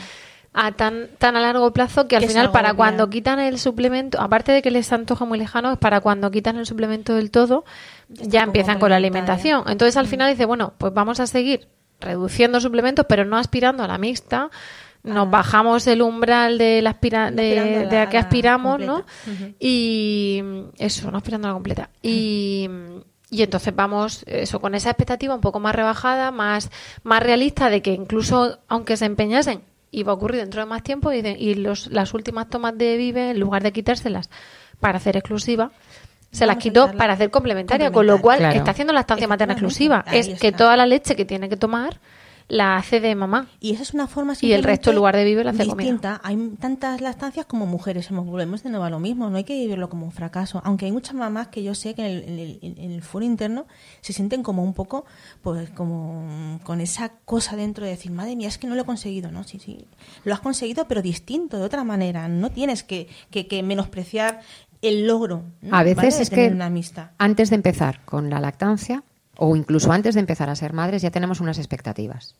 A 0.59 0.71
tan, 0.71 1.09
tan 1.19 1.35
a 1.35 1.39
largo 1.41 1.71
plazo 1.71 2.07
que 2.07 2.15
al 2.15 2.23
Que 2.23 2.29
final 2.29 2.51
para 2.51 2.73
cuando 2.73 3.09
quitan 3.09 3.39
el 3.39 3.59
suplemento, 3.59 4.19
aparte 4.19 4.51
de 4.51 4.61
que 4.61 4.71
les 4.71 4.91
antoja 4.91 5.23
muy 5.25 5.37
lejano, 5.37 5.71
es 5.71 5.77
para 5.77 6.01
cuando 6.01 6.31
quitan 6.31 6.57
el 6.57 6.65
suplemento 6.65 7.13
del 7.13 7.29
todo, 7.29 7.63
ya 8.09 8.41
empiezan 8.43 8.79
con 8.79 8.89
la 8.89 8.95
alimentación. 8.95 9.63
Entonces 9.67 9.97
al 9.97 10.07
final 10.07 10.31
dice, 10.31 10.45
bueno, 10.45 10.73
pues 10.77 10.93
vamos 10.93 11.19
a 11.19 11.27
seguir 11.27 11.67
reduciendo 12.01 12.59
suplementos, 12.59 13.05
pero 13.07 13.23
no 13.25 13.37
aspirando 13.37 13.83
a 13.83 13.87
la 13.87 13.97
mixta. 13.97 14.49
Nos 15.03 15.27
Ah. 15.27 15.29
bajamos 15.29 15.85
el 15.87 16.01
umbral 16.01 16.57
de 16.57 16.81
la 16.81 16.89
aspira 16.89 17.29
de, 17.31 17.87
la- 17.89 18.01
a 18.01 18.09
que 18.09 18.17
a 18.17 18.21
aspiramos, 18.21 18.79
¿no? 18.79 19.05
Y 19.59 20.41
eso, 20.77 21.11
no 21.11 21.17
aspirando 21.17 21.47
a 21.47 21.51
la 21.51 21.53
completa. 21.55 21.89
Y, 22.01 22.67
y 23.29 23.41
entonces 23.43 23.75
vamos, 23.75 24.23
eso, 24.27 24.59
con 24.59 24.75
esa 24.75 24.89
expectativa 24.89 25.33
un 25.35 25.41
poco 25.41 25.59
más 25.59 25.75
rebajada, 25.75 26.31
más, 26.31 26.69
más 27.03 27.21
realista 27.21 27.69
de 27.69 27.81
que 27.81 27.93
incluso 27.93 28.59
aunque 28.67 28.97
se 28.97 29.05
empeñasen, 29.05 29.61
iba 29.91 30.11
a 30.11 30.15
ocurrir 30.15 30.41
dentro 30.41 30.61
de 30.61 30.65
más 30.67 30.83
tiempo 30.83 31.11
y, 31.11 31.21
de- 31.21 31.37
y 31.37 31.55
los, 31.55 31.87
las 31.87 32.13
últimas 32.13 32.49
tomas 32.49 32.77
de 32.77 32.97
Vive, 32.97 33.31
en 33.31 33.39
lugar 33.39 33.63
de 33.63 33.71
quitárselas 33.71 34.29
para 34.79 34.97
hacer 34.97 35.15
exclusiva, 35.17 35.71
se 36.31 36.45
las 36.45 36.55
Vamos 36.55 36.63
quitó 36.63 36.91
para 36.97 37.13
hacer 37.13 37.29
complementaria, 37.31 37.91
con 37.91 38.05
lo 38.05 38.19
cual 38.19 38.39
Claro. 38.39 38.55
está 38.57 38.71
haciendo 38.71 38.93
la 38.93 38.99
estancia 38.99 39.27
materna 39.27 39.53
exclusiva. 39.53 40.03
Es 40.11 40.39
que 40.39 40.51
toda 40.51 40.75
la 40.75 40.85
leche 40.85 41.15
que 41.15 41.25
tiene 41.25 41.47
que 41.49 41.55
tomar 41.57 41.99
la 42.49 42.77
hace 42.77 42.99
de 43.01 43.13
mamá. 43.13 43.47
Y 43.59 43.73
esa 43.73 43.83
es 43.83 43.93
una 43.93 44.07
forma 44.07 44.33
Y 44.39 44.53
el 44.53 44.63
resto, 44.63 44.91
en 44.91 44.95
lugar 44.95 45.15
de 45.17 45.25
Vive, 45.25 45.43
lo 45.43 45.49
hace 45.49 45.63
distinta. 45.65 46.21
Hay 46.23 46.37
tantas 46.59 47.01
lactancias 47.01 47.45
como 47.45 47.65
mujeres. 47.65 48.09
Hemos 48.09 48.25
volvemos 48.25 48.63
de 48.63 48.69
nuevo 48.69 48.85
a 48.85 48.89
lo 48.89 48.99
mismo. 48.99 49.29
No 49.29 49.35
hay 49.37 49.43
que 49.43 49.53
vivirlo 49.53 49.89
como 49.89 50.05
un 50.05 50.11
fracaso. 50.13 50.61
Aunque 50.63 50.85
hay 50.85 50.91
muchas 50.93 51.13
mamás 51.13 51.49
que 51.49 51.61
yo 51.61 51.75
sé 51.75 51.93
que 51.93 52.05
en 52.05 52.11
el, 52.11 52.23
en 52.23 52.39
el- 52.39 52.59
en 52.85 52.91
el 52.91 53.01
foro 53.01 53.25
interno 53.25 53.65
se 54.01 54.13
sienten 54.13 54.43
como 54.43 54.63
un 54.63 54.73
poco, 54.73 55.05
pues 55.41 55.69
como 55.71 56.59
con 56.63 56.79
esa 56.79 57.09
cosa 57.25 57.55
dentro 57.55 57.83
de 57.83 57.91
decir, 57.91 58.11
madre 58.11 58.35
mía, 58.35 58.47
es 58.47 58.57
que 58.57 58.67
no 58.67 58.75
lo 58.75 58.81
he 58.83 58.85
conseguido. 58.85 59.29
No, 59.31 59.43
sí, 59.43 59.59
sí. 59.59 59.85
Lo 60.23 60.33
has 60.33 60.39
conseguido, 60.39 60.87
pero 60.87 61.01
distinto, 61.01 61.57
de 61.57 61.63
otra 61.65 61.83
manera. 61.83 62.27
No 62.29 62.49
tienes 62.51 62.83
que, 62.83 63.07
que, 63.29 63.47
que 63.47 63.61
menospreciar 63.63 64.39
el 64.81 65.05
logro. 65.07 65.43
¿no? 65.61 65.75
A 65.75 65.83
veces 65.83 66.19
es 66.19 66.29
que 66.29 66.47
una 66.47 66.67
amistad. 66.67 67.09
antes 67.17 67.49
de 67.49 67.55
empezar 67.55 68.05
con 68.05 68.29
la 68.29 68.39
lactancia 68.39 69.03
o 69.37 69.55
incluso 69.55 69.91
antes 69.91 70.15
de 70.15 70.21
empezar 70.21 70.49
a 70.49 70.55
ser 70.55 70.73
madres 70.73 71.01
ya 71.01 71.11
tenemos 71.11 71.39
unas 71.39 71.57
expectativas. 71.57 72.35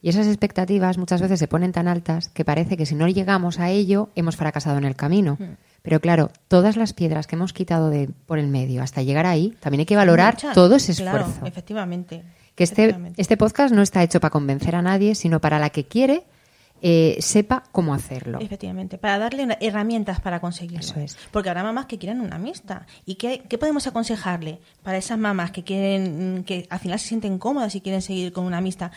Y 0.00 0.10
esas 0.10 0.28
expectativas 0.28 0.96
muchas 0.96 1.20
veces 1.20 1.40
se 1.40 1.48
ponen 1.48 1.72
tan 1.72 1.88
altas 1.88 2.28
que 2.28 2.44
parece 2.44 2.76
que 2.76 2.86
si 2.86 2.94
no 2.94 3.08
llegamos 3.08 3.58
a 3.58 3.70
ello 3.70 4.10
hemos 4.14 4.36
fracasado 4.36 4.78
en 4.78 4.84
el 4.84 4.94
camino. 4.94 5.36
Hmm. 5.40 5.56
Pero 5.82 6.00
claro, 6.00 6.30
todas 6.48 6.76
las 6.76 6.92
piedras 6.92 7.26
que 7.26 7.36
hemos 7.36 7.52
quitado 7.52 7.90
de 7.90 8.08
por 8.26 8.38
el 8.38 8.48
medio 8.48 8.82
hasta 8.82 9.02
llegar 9.02 9.26
ahí, 9.26 9.56
también 9.60 9.80
hay 9.80 9.86
que 9.86 9.96
valorar 9.96 10.36
todo 10.54 10.76
ese 10.76 10.94
claro, 10.94 11.26
esfuerzo. 11.26 11.46
efectivamente. 11.46 12.22
que 12.54 12.64
este, 12.64 12.82
efectivamente. 12.82 13.20
este 13.20 13.36
podcast 13.36 13.74
no 13.74 13.82
está 13.82 14.02
hecho 14.02 14.20
para 14.20 14.30
convencer 14.30 14.76
a 14.76 14.82
nadie, 14.82 15.14
sino 15.14 15.40
para 15.40 15.58
la 15.58 15.70
que 15.70 15.84
quiere 15.84 16.24
eh, 16.82 17.16
sepa 17.20 17.64
cómo 17.72 17.94
hacerlo. 17.94 18.38
Efectivamente, 18.40 18.98
para 18.98 19.18
darle 19.18 19.44
una- 19.44 19.58
herramientas 19.60 20.20
para 20.20 20.40
conseguirlo. 20.40 20.80
Eso 20.80 21.00
es. 21.00 21.16
Porque 21.30 21.48
habrá 21.48 21.62
mamás 21.62 21.86
que 21.86 21.98
quieren 21.98 22.20
una 22.20 22.38
mixta. 22.38 22.86
¿Y 23.04 23.16
qué, 23.16 23.42
qué 23.48 23.58
podemos 23.58 23.86
aconsejarle 23.86 24.60
para 24.82 24.98
esas 24.98 25.18
mamás 25.18 25.50
que 25.50 25.64
quieren, 25.64 26.44
que 26.46 26.66
al 26.70 26.78
final 26.78 26.98
se 26.98 27.08
sienten 27.08 27.38
cómodas 27.38 27.74
y 27.74 27.80
quieren 27.80 28.02
seguir 28.02 28.32
con 28.32 28.44
una 28.44 28.60
mixta? 28.60 28.92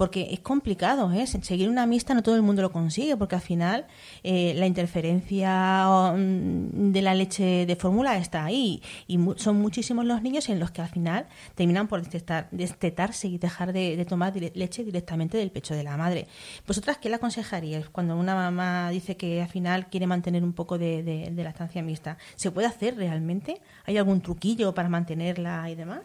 Porque 0.00 0.28
es 0.32 0.40
complicado, 0.40 1.12
¿eh? 1.12 1.26
Seguir 1.26 1.68
una 1.68 1.84
mixta 1.84 2.14
no 2.14 2.22
todo 2.22 2.34
el 2.34 2.40
mundo 2.40 2.62
lo 2.62 2.72
consigue, 2.72 3.18
porque 3.18 3.34
al 3.34 3.42
final 3.42 3.86
eh, 4.22 4.54
la 4.56 4.66
interferencia 4.66 6.14
mm, 6.16 6.90
de 6.92 7.02
la 7.02 7.12
leche 7.14 7.66
de 7.66 7.76
fórmula 7.76 8.16
está 8.16 8.46
ahí. 8.46 8.80
Y 9.06 9.18
mu- 9.18 9.34
son 9.36 9.60
muchísimos 9.60 10.06
los 10.06 10.22
niños 10.22 10.48
en 10.48 10.58
los 10.58 10.70
que 10.70 10.80
al 10.80 10.88
final 10.88 11.26
terminan 11.54 11.86
por 11.86 12.00
destetar- 12.02 12.48
destetarse 12.50 13.28
y 13.28 13.36
dejar 13.36 13.74
de, 13.74 14.02
tomar 14.08 14.32
leche 14.54 14.84
directamente 14.84 15.36
del 15.36 15.50
pecho 15.50 15.74
de 15.74 15.82
la 15.84 15.98
madre. 15.98 16.26
¿Vosotras 16.66 16.96
qué 16.96 17.10
le 17.10 17.16
aconsejaríais 17.16 17.90
cuando 17.90 18.16
una 18.16 18.34
mamá 18.34 18.88
dice 18.88 19.18
que 19.18 19.42
al 19.42 19.48
final 19.48 19.88
quiere 19.90 20.06
mantener 20.06 20.42
un 20.44 20.54
poco 20.54 20.78
de, 20.78 21.02
de 21.02 21.44
lactancia 21.44 21.82
mixta? 21.82 22.16
¿Se 22.36 22.50
puede 22.50 22.66
hacer 22.68 22.96
realmente? 22.96 23.60
¿Hay 23.84 23.98
algún 23.98 24.22
truquillo 24.22 24.72
para 24.72 24.88
mantenerla 24.88 25.68
y 25.68 25.74
demás? 25.74 26.00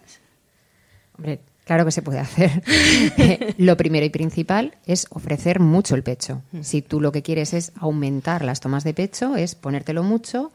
Hombre, 1.17 1.39
claro 1.65 1.83
que 1.83 1.91
se 1.91 2.01
puede 2.01 2.19
hacer. 2.19 2.63
Eh, 3.17 3.53
lo 3.57 3.75
primero 3.77 4.05
y 4.05 4.09
principal 4.09 4.75
es 4.85 5.07
ofrecer 5.09 5.59
mucho 5.59 5.95
el 5.95 6.03
pecho. 6.03 6.41
Si 6.61 6.81
tú 6.81 6.99
lo 7.01 7.11
que 7.11 7.21
quieres 7.21 7.53
es 7.53 7.71
aumentar 7.79 8.43
las 8.45 8.59
tomas 8.61 8.83
de 8.83 8.93
pecho, 8.93 9.35
es 9.35 9.55
ponértelo 9.55 10.03
mucho, 10.03 10.51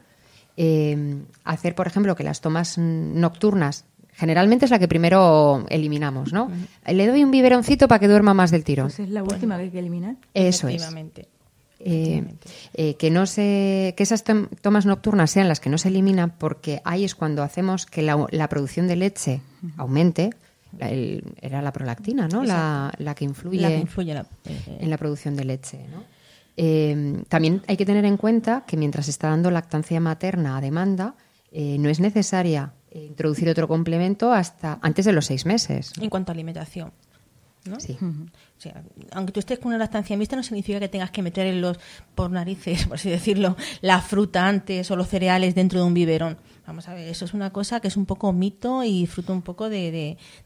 eh, 0.57 1.17
hacer, 1.43 1.75
por 1.75 1.87
ejemplo, 1.87 2.15
que 2.15 2.23
las 2.23 2.41
tomas 2.41 2.77
mm, 2.77 3.19
nocturnas, 3.19 3.85
generalmente 4.13 4.65
es 4.65 4.71
la 4.71 4.79
que 4.79 4.87
primero 4.87 5.65
eliminamos, 5.69 6.33
¿no? 6.33 6.51
Le 6.85 7.07
doy 7.07 7.23
un 7.23 7.31
biberoncito 7.31 7.87
para 7.87 7.99
que 7.99 8.07
duerma 8.07 8.33
más 8.33 8.51
del 8.51 8.63
tirón. 8.63 8.87
Pues 8.87 8.99
es 8.99 9.09
la 9.09 9.23
última 9.23 9.57
que 9.57 9.63
hay 9.63 9.69
que 9.69 9.79
eliminar. 9.79 10.15
Eso 10.33 10.67
es. 10.67 10.81
Eh, 11.83 12.23
eh, 12.75 12.93
que 12.95 13.09
no 13.09 13.25
se 13.25 13.95
que 13.97 14.03
esas 14.03 14.23
tom- 14.23 14.49
tomas 14.61 14.85
nocturnas 14.85 15.31
sean 15.31 15.47
las 15.47 15.59
que 15.59 15.71
no 15.71 15.79
se 15.79 15.87
eliminan 15.87 16.29
porque 16.37 16.79
ahí 16.85 17.03
es 17.03 17.15
cuando 17.15 17.41
hacemos 17.41 17.87
que 17.87 18.03
la, 18.03 18.27
la 18.29 18.47
producción 18.49 18.87
de 18.87 18.95
leche 18.97 19.41
aumente 19.77 20.29
el- 20.79 21.23
era 21.41 21.61
la 21.61 21.71
prolactina 21.73 22.27
no 22.27 22.43
la, 22.43 22.91
la 22.97 23.13
que 23.15 23.25
influye 23.25 23.59
La 23.61 23.69
que 23.69 23.77
influye 23.79 24.11
en 24.11 24.17
la- 24.17 24.25
eh, 24.45 24.77
en 24.81 24.89
la 24.89 24.97
producción 24.97 25.35
de 25.35 25.45
leche 25.45 25.85
¿no? 25.91 26.03
Eh, 26.57 27.23
también 27.29 27.61
hay 27.67 27.77
que 27.77 27.85
tener 27.85 28.05
en 28.05 28.17
cuenta 28.17 28.63
que 28.67 28.75
mientras 28.77 29.05
se 29.05 29.11
está 29.11 29.29
dando 29.29 29.49
lactancia 29.51 29.99
materna 29.99 30.57
a 30.57 30.61
demanda 30.61 31.15
eh, 31.51 31.77
no 31.79 31.89
es 31.89 31.99
necesaria 31.99 32.73
eh, 32.91 33.05
introducir 33.05 33.49
otro 33.49 33.67
complemento 33.67 34.31
hasta 34.33 34.77
antes 34.81 35.05
de 35.05 35.13
los 35.13 35.25
seis 35.25 35.45
meses 35.45 35.93
En 35.99 36.09
cuanto 36.09 36.31
a 36.31 36.33
alimentación. 36.33 36.91
¿no? 37.65 37.79
sí 37.79 37.95
O 38.01 38.59
sea, 38.61 38.81
aunque 39.11 39.31
tú 39.31 39.39
estés 39.39 39.59
con 39.59 39.67
una 39.69 39.77
lactancia 39.77 40.17
mixta, 40.17 40.35
no 40.35 40.43
significa 40.43 40.79
que 40.79 40.89
tengas 40.89 41.11
que 41.11 41.21
meter 41.21 41.45
en 41.47 41.61
los, 41.61 41.77
por 42.15 42.31
narices, 42.31 42.85
por 42.87 42.95
así 42.95 43.09
decirlo, 43.09 43.55
la 43.81 44.01
fruta 44.01 44.47
antes 44.47 44.89
o 44.91 44.95
los 44.95 45.07
cereales 45.07 45.55
dentro 45.55 45.79
de 45.79 45.85
un 45.85 45.93
biberón. 45.93 46.37
Vamos 46.67 46.87
a 46.87 46.93
ver, 46.93 47.07
eso 47.07 47.25
es 47.25 47.33
una 47.33 47.51
cosa 47.51 47.79
que 47.79 47.87
es 47.87 47.97
un 47.97 48.05
poco 48.05 48.31
mito 48.33 48.83
y 48.83 49.07
fruto 49.07 49.33
un 49.33 49.41
poco 49.41 49.67
de, 49.69 49.91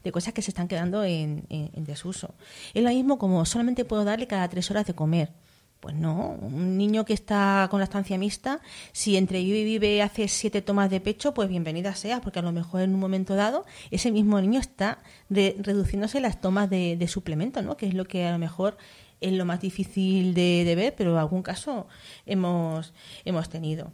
de- 0.02 0.12
cosas 0.12 0.32
que 0.32 0.42
se 0.42 0.50
están 0.50 0.66
quedando 0.66 1.04
en, 1.04 1.44
desuso. 1.84 2.34
Es 2.74 2.82
lo 2.82 2.88
mismo 2.90 3.18
como 3.18 3.44
solamente 3.44 3.84
puedo 3.84 4.04
darle 4.04 4.26
cada 4.26 4.48
tres 4.48 4.70
horas 4.70 4.86
de 4.86 4.94
comer. 4.94 5.30
Pues 5.78 5.94
no, 5.94 6.30
un 6.40 6.78
niño 6.78 7.04
que 7.04 7.12
está 7.12 7.68
con 7.70 7.80
lactancia 7.80 8.16
mixta, 8.16 8.60
si 8.92 9.16
entre 9.18 9.40
vive 9.42 9.58
y 9.58 9.64
vive 9.64 10.02
hace 10.02 10.26
siete 10.26 10.62
tomas 10.62 10.88
de 10.90 11.00
pecho, 11.02 11.34
pues 11.34 11.50
bienvenida 11.50 11.94
sea, 11.94 12.22
porque 12.22 12.38
a 12.38 12.42
lo 12.42 12.50
mejor 12.50 12.80
en 12.80 12.94
un 12.94 12.98
momento 13.00 13.34
dado 13.34 13.66
ese 13.90 14.10
mismo 14.10 14.40
niño 14.40 14.58
está 14.58 14.98
de- 15.28 15.54
reduciéndose 15.60 16.20
las 16.20 16.40
tomas 16.40 16.70
de, 16.70 16.96
de 16.96 17.08
suplemento, 17.08 17.60
¿no? 17.60 17.76
Que 17.76 17.86
es 17.88 17.94
lo 17.94 18.06
que 18.06 18.24
a 18.26 18.32
lo 18.32 18.38
mejor 18.38 18.78
es 19.20 19.32
lo 19.34 19.44
más 19.44 19.60
difícil 19.60 20.32
de, 20.32 20.64
de 20.64 20.74
ver, 20.74 20.94
pero 20.96 21.12
en 21.12 21.18
algún 21.18 21.42
caso 21.42 21.86
hemos, 22.24 22.94
hemos 23.26 23.48
tenido. 23.50 23.92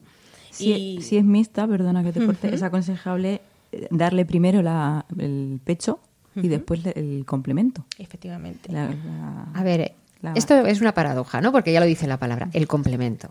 Si, 0.52 0.70
y 0.72 1.02
si 1.02 1.16
es 1.16 1.24
mixta, 1.24 1.66
perdona 1.66 2.04
que 2.04 2.12
te 2.12 2.24
corte, 2.24 2.54
es 2.54 2.62
aconsejable 2.62 3.40
eh, 3.72 3.88
darle 3.90 4.24
primero 4.26 4.60
la- 4.62 5.06
el 5.18 5.58
pecho 5.64 5.98
y 6.36 6.40
Ujú. 6.40 6.48
después 6.48 6.84
le- 6.84 6.92
el 6.94 7.24
complemento. 7.26 7.84
efectivamente. 7.98 8.70
La- 8.72 8.88
la- 8.88 9.48
A 9.54 9.62
ver, 9.62 9.92
La- 10.20 10.34
esto 10.34 10.54
es 10.66 10.80
una 10.80 10.92
paradoja, 10.92 11.40
¿no? 11.40 11.52
Porque 11.52 11.72
ya 11.72 11.80
lo 11.80 11.86
dice 11.86 12.06
la 12.06 12.18
palabra, 12.18 12.48
el 12.52 12.68
complemento. 12.68 13.30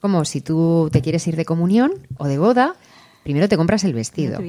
Como 0.00 0.24
si 0.24 0.40
tú 0.42 0.88
te 0.92 1.00
quieres 1.02 1.26
ir 1.26 1.34
de 1.36 1.44
comunión 1.44 1.92
o 2.18 2.26
de 2.28 2.38
boda, 2.38 2.74
primero 3.24 3.48
te 3.48 3.56
compras 3.56 3.82
el 3.84 3.92
¿No 3.92 3.96
vestido. 3.96 4.40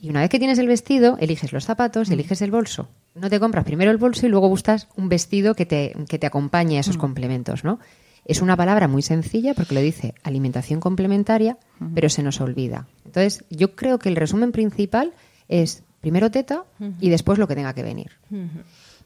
Y 0.00 0.10
una 0.10 0.20
vez 0.20 0.28
que 0.30 0.38
tienes 0.38 0.58
el 0.58 0.66
vestido, 0.68 1.16
eliges 1.20 1.52
los 1.52 1.64
zapatos, 1.64 2.10
eliges 2.10 2.42
el 2.42 2.50
bolso. 2.50 2.88
No 3.14 3.30
te 3.30 3.40
compras 3.40 3.64
primero 3.64 3.90
el 3.90 3.96
bolso 3.96 4.26
y 4.26 4.28
luego 4.28 4.48
buscas 4.48 4.88
un 4.96 5.08
vestido 5.08 5.54
que 5.54 5.64
te, 5.66 5.94
que 6.08 6.18
te 6.18 6.26
acompañe 6.26 6.76
a 6.76 6.80
esos 6.80 6.96
complementos, 6.98 7.64
¿no? 7.64 7.78
Es 8.24 8.40
una 8.40 8.56
palabra 8.56 8.88
muy 8.88 9.02
sencilla 9.02 9.54
porque 9.54 9.74
lo 9.74 9.80
dice 9.80 10.14
alimentación 10.22 10.80
complementaria, 10.80 11.58
pero 11.94 12.08
se 12.08 12.22
nos 12.22 12.40
olvida. 12.40 12.86
Entonces, 13.04 13.44
yo 13.50 13.76
creo 13.76 13.98
que 13.98 14.08
el 14.08 14.16
resumen 14.16 14.50
principal 14.52 15.12
es 15.48 15.82
primero 16.00 16.30
teta 16.30 16.64
y 17.00 17.10
después 17.10 17.38
lo 17.38 17.46
que 17.46 17.54
tenga 17.54 17.74
que 17.74 17.82
venir. 17.82 18.12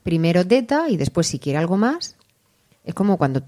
Primero 0.03 0.47
teta 0.47 0.89
y 0.89 0.97
después 0.97 1.27
si 1.27 1.39
quiere 1.39 1.59
algo 1.59 1.77
más. 1.77 2.17
Es 2.85 2.95
como 2.95 3.19
cuando 3.19 3.43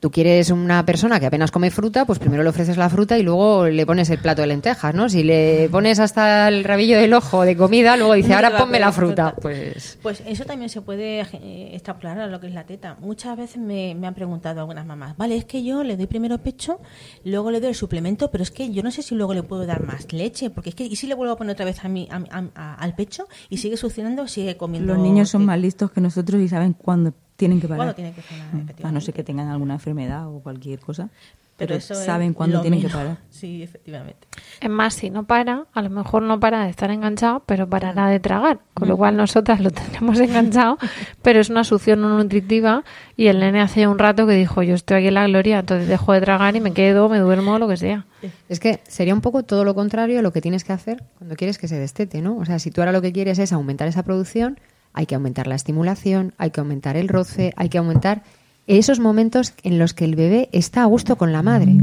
tú 0.00 0.10
quieres 0.10 0.50
una 0.50 0.84
persona 0.84 1.18
que 1.18 1.26
apenas 1.26 1.50
come 1.50 1.70
fruta, 1.70 2.04
pues 2.04 2.18
primero 2.18 2.42
le 2.42 2.48
ofreces 2.48 2.76
la 2.76 2.88
fruta 2.88 3.18
y 3.18 3.22
luego 3.22 3.66
le 3.66 3.84
pones 3.86 4.10
el 4.10 4.18
plato 4.18 4.42
de 4.42 4.48
lentejas, 4.48 4.94
¿no? 4.94 5.08
Si 5.08 5.22
le 5.22 5.68
pones 5.70 5.98
hasta 5.98 6.48
el 6.48 6.64
rabillo 6.64 6.98
del 6.98 7.12
ojo 7.14 7.42
de 7.42 7.56
comida, 7.56 7.96
luego 7.96 8.14
dice, 8.14 8.34
ahora 8.34 8.56
ponme 8.56 8.78
la 8.78 8.92
fruta. 8.92 9.34
Pues... 9.40 9.98
Pues 10.02 10.22
eso 10.26 10.44
también 10.44 10.68
se 10.68 10.80
puede 10.80 11.20
eh, 11.20 11.70
extrapolar 11.74 12.20
a 12.20 12.26
lo 12.26 12.40
que 12.40 12.46
es 12.46 12.54
la 12.54 12.64
teta. 12.64 12.96
Muchas 13.00 13.36
veces 13.36 13.58
me, 13.58 13.90
han 13.90 14.14
preguntado 14.14 14.60
algunas 14.60 14.86
mamás, 14.86 15.16
vale, 15.16 15.36
es 15.36 15.44
que 15.44 15.62
yo 15.64 15.82
le 15.82 15.96
doy 15.96 16.06
primero 16.06 16.38
pecho, 16.38 16.80
luego 17.24 17.50
le 17.50 17.60
doy 17.60 17.70
el 17.70 17.74
suplemento, 17.74 18.30
pero 18.30 18.42
es 18.42 18.50
que 18.50 18.70
yo 18.70 18.82
no 18.82 18.90
sé 18.90 19.02
si 19.02 19.14
luego 19.14 19.34
le 19.34 19.42
puedo 19.42 19.66
dar 19.66 19.82
más 19.82 20.12
leche, 20.12 20.50
porque 20.50 20.70
es 20.70 20.74
que, 20.74 20.84
¿y 20.84 20.96
si 20.96 21.06
le 21.06 21.14
vuelvo 21.14 21.34
a 21.34 21.36
poner 21.36 21.52
otra 21.52 21.64
vez 21.64 21.84
a 21.84 21.88
mi, 21.88 22.08
al 22.10 22.94
pecho 22.94 23.26
y 23.48 23.58
sigue 23.58 23.76
succionando, 23.76 24.26
sigue 24.28 24.56
comiendo? 24.56 24.94
Los 24.94 25.02
niños 25.02 25.28
son 25.28 25.44
más 25.44 25.58
listos 25.58 25.90
que 25.90 26.00
nosotros 26.00 26.40
y 26.40 26.48
saben 26.48 26.72
cuándo 26.72 27.12
tienen 27.38 27.60
que 27.60 27.68
parar. 27.68 27.94
tienen 27.94 28.14
que 28.14 28.20
mm. 28.20 28.84
A 28.86 28.90
no 28.90 29.00
ser 29.00 29.14
que 29.14 29.22
tengan 29.22 29.46
alguna 29.48 29.74
enfermedad 29.74 30.28
o 30.28 30.40
cualquier 30.40 30.80
cosa. 30.80 31.08
Pero, 31.56 31.80
saben 31.80 32.34
cuándo 32.34 32.60
tienen 32.60 32.80
que 32.80 32.88
parar. 32.88 33.18
Sí, 33.30 33.64
efectivamente. 33.64 34.28
Es 34.60 34.70
más, 34.70 34.94
si 34.94 35.10
no 35.10 35.24
para, 35.24 35.66
a 35.72 35.82
lo 35.82 35.90
mejor 35.90 36.22
no 36.22 36.38
para 36.38 36.62
de 36.64 36.70
estar 36.70 36.90
enganchado, 36.92 37.42
pero 37.46 37.68
parará 37.68 38.08
de 38.08 38.20
tragar. 38.20 38.60
Con 38.74 38.88
lo 38.88 38.96
cual 38.96 39.16
nosotras 39.16 39.60
lo 39.60 39.70
tenemos 39.72 40.20
enganchado, 40.20 40.78
pero 41.22 41.40
es 41.40 41.50
una 41.50 41.64
succión 41.64 42.00
no 42.00 42.16
nutritiva. 42.16 42.84
Y 43.16 43.26
el 43.26 43.40
nene 43.40 43.60
hace 43.60 43.88
un 43.88 43.98
rato 43.98 44.26
que 44.26 44.34
dijo, 44.34 44.62
yo 44.62 44.74
estoy 44.74 44.98
aquí 44.98 45.08
en 45.08 45.14
la 45.14 45.26
gloria, 45.26 45.60
entonces 45.60 45.88
dejo 45.88 46.12
de 46.12 46.20
tragar 46.20 46.54
y 46.54 46.60
me 46.60 46.72
quedo, 46.72 47.08
me 47.08 47.18
duermo, 47.18 47.58
lo 47.58 47.66
que 47.66 47.76
sea. 47.76 48.06
Es 48.48 48.60
que 48.60 48.80
sería 48.86 49.14
un 49.14 49.20
poco 49.20 49.44
todo 49.44 49.64
lo 49.64 49.74
contrario 49.74 50.20
a 50.20 50.22
lo 50.22 50.32
que 50.32 50.40
tienes 50.40 50.62
que 50.62 50.72
hacer 50.72 51.02
cuando 51.18 51.34
quieres 51.34 51.58
que 51.58 51.66
se 51.66 51.78
destete, 51.78 52.20
¿no? 52.20 52.36
O 52.36 52.44
sea, 52.44 52.58
si 52.58 52.70
tú 52.70 52.80
ahora 52.80 52.92
lo 52.92 53.02
que 53.02 53.12
quieres 53.12 53.38
es 53.38 53.52
aumentar 53.52 53.88
esa 53.88 54.04
producción, 54.04 54.58
hay 54.92 55.06
que 55.06 55.14
aumentar 55.14 55.46
la 55.46 55.54
estimulación, 55.54 56.34
hay 56.38 56.50
que 56.50 56.60
aumentar 56.60 56.96
el 56.96 57.08
roce, 57.08 57.52
hay 57.56 57.68
que 57.68 57.78
aumentar 57.78 58.22
esos 58.66 59.00
momentos 59.00 59.54
en 59.62 59.78
los 59.78 59.94
que 59.94 60.04
el 60.04 60.14
bebé 60.14 60.48
está 60.52 60.82
a 60.82 60.86
gusto 60.86 61.16
con 61.16 61.32
la 61.32 61.42
madre. 61.42 61.76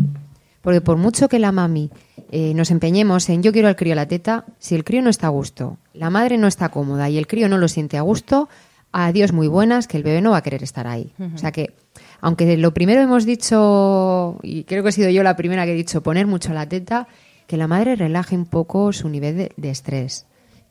Porque 0.61 0.81
por 0.81 0.97
mucho 0.97 1.29
que 1.29 1.39
la 1.39 1.51
mami 1.51 1.91
eh, 2.31 2.53
nos 2.55 2.71
empeñemos 2.71 3.29
en 3.29 3.43
yo 3.43 3.51
quiero 3.51 3.67
al 3.67 3.75
crío 3.75 3.93
a 3.93 3.95
la 3.95 4.07
teta, 4.07 4.45
si 4.59 4.75
el 4.75 4.83
crío 4.83 5.01
no 5.01 5.09
está 5.09 5.27
a 5.27 5.31
gusto, 5.31 5.77
la 5.93 6.09
madre 6.09 6.37
no 6.37 6.47
está 6.47 6.69
cómoda 6.69 7.09
y 7.09 7.17
el 7.17 7.27
crío 7.27 7.49
no 7.49 7.57
lo 7.57 7.67
siente 7.67 7.97
a 7.97 8.01
gusto, 8.01 8.49
adiós 8.91 9.31
muy 9.31 9.47
buenas, 9.47 9.87
que 9.87 9.97
el 9.97 10.03
bebé 10.03 10.21
no 10.21 10.31
va 10.31 10.37
a 10.37 10.43
querer 10.43 10.63
estar 10.63 10.87
ahí. 10.87 11.13
O 11.33 11.37
sea 11.37 11.51
que, 11.51 11.73
aunque 12.21 12.57
lo 12.57 12.73
primero 12.73 13.01
hemos 13.01 13.25
dicho, 13.25 14.39
y 14.41 14.63
creo 14.63 14.83
que 14.83 14.89
he 14.89 14.93
sido 14.93 15.09
yo 15.09 15.21
la 15.21 15.35
primera 15.35 15.65
que 15.65 15.71
he 15.71 15.75
dicho, 15.75 16.01
poner 16.01 16.27
mucho 16.27 16.53
la 16.53 16.67
teta, 16.67 17.07
que 17.47 17.57
la 17.57 17.67
madre 17.67 17.95
relaje 17.95 18.35
un 18.35 18.45
poco 18.45 18.91
su 18.93 19.09
nivel 19.09 19.51
de 19.55 19.69
estrés 19.69 20.25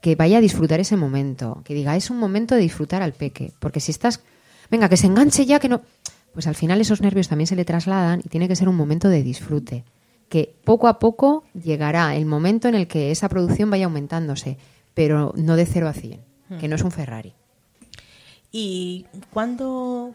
que 0.05 0.17
vaya 0.17 0.37
a 0.37 0.43
disfrutar 0.43 0.81
ese 0.81 0.99
momento, 0.99 1.63
que 1.65 1.73
diga, 1.73 1.97
es 1.97 2.11
un 2.11 2.19
momento 2.19 2.55
de 2.55 2.61
disfrutar 2.61 3.01
al 3.01 3.15
peque, 3.15 3.55
porque 3.59 3.81
si 3.81 3.91
estás, 3.91 4.21
venga, 4.71 4.91
que 4.91 4.99
se 4.99 5.07
enganche 5.07 5.47
ya, 5.47 5.59
que 5.59 5.71
no, 5.71 5.81
pues 6.35 6.47
al 6.47 6.55
final 6.55 6.79
esos 6.83 7.01
nervios 7.01 7.29
también 7.29 7.47
se 7.47 7.57
le 7.57 7.65
trasladan 7.65 8.21
y 8.23 8.29
tiene 8.29 8.47
que 8.47 8.55
ser 8.55 8.69
un 8.69 8.77
momento 8.77 9.09
de 9.09 9.23
disfrute, 9.23 9.83
que 10.29 10.55
poco 10.63 10.89
a 10.89 10.99
poco 10.99 11.45
llegará 11.55 12.15
el 12.17 12.27
momento 12.27 12.69
en 12.69 12.75
el 12.75 12.87
que 12.87 13.13
esa 13.13 13.31
producción 13.31 13.71
vaya 13.71 13.87
aumentándose, 13.87 14.59
pero 14.93 15.33
no 15.37 15.57
de 15.57 15.65
cero 15.65 15.89
a 15.89 15.95
cien, 15.95 16.21
que 16.61 16.69
no 16.69 16.77
es 16.77 16.83
un 16.83 16.91
Ferrari. 16.91 17.33
¿Y 18.53 19.07
cuándo, 19.33 20.13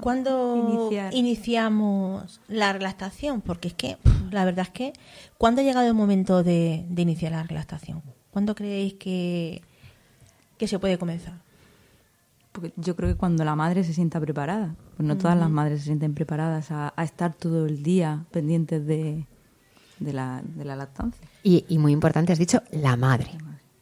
cuando 0.00 0.90
iniciamos 1.12 2.40
la 2.48 2.72
relactación? 2.72 3.40
Porque 3.40 3.68
es 3.68 3.74
que 3.74 3.98
la 4.32 4.44
verdad 4.44 4.66
es 4.66 4.72
que, 4.72 4.92
¿cuándo 5.38 5.60
ha 5.60 5.64
llegado 5.64 5.86
el 5.86 5.94
momento 5.94 6.42
de, 6.42 6.84
de 6.88 7.02
iniciar 7.02 7.30
la 7.30 7.44
relactación? 7.44 8.02
¿Cuándo 8.36 8.54
creéis 8.54 8.92
que, 8.92 9.62
que 10.58 10.68
se 10.68 10.78
puede 10.78 10.98
comenzar? 10.98 11.40
Porque 12.52 12.70
yo 12.76 12.94
creo 12.94 13.08
que 13.08 13.14
cuando 13.14 13.46
la 13.46 13.56
madre 13.56 13.82
se 13.82 13.94
sienta 13.94 14.20
preparada. 14.20 14.74
Pues 14.94 15.08
no 15.08 15.16
todas 15.16 15.38
las 15.38 15.48
madres 15.48 15.78
se 15.78 15.86
sienten 15.86 16.12
preparadas 16.12 16.70
a, 16.70 16.92
estar 17.02 17.32
todo 17.32 17.64
el 17.64 17.82
día 17.82 18.26
pendientes 18.32 18.86
de, 18.86 19.24
de, 20.00 20.12
la, 20.12 20.42
de 20.44 20.66
la 20.66 20.76
lactancia. 20.76 21.26
Y, 21.42 21.64
y, 21.70 21.78
muy 21.78 21.92
importante, 21.92 22.34
has 22.34 22.38
dicho 22.38 22.62
la 22.72 22.94
madre. 22.96 23.30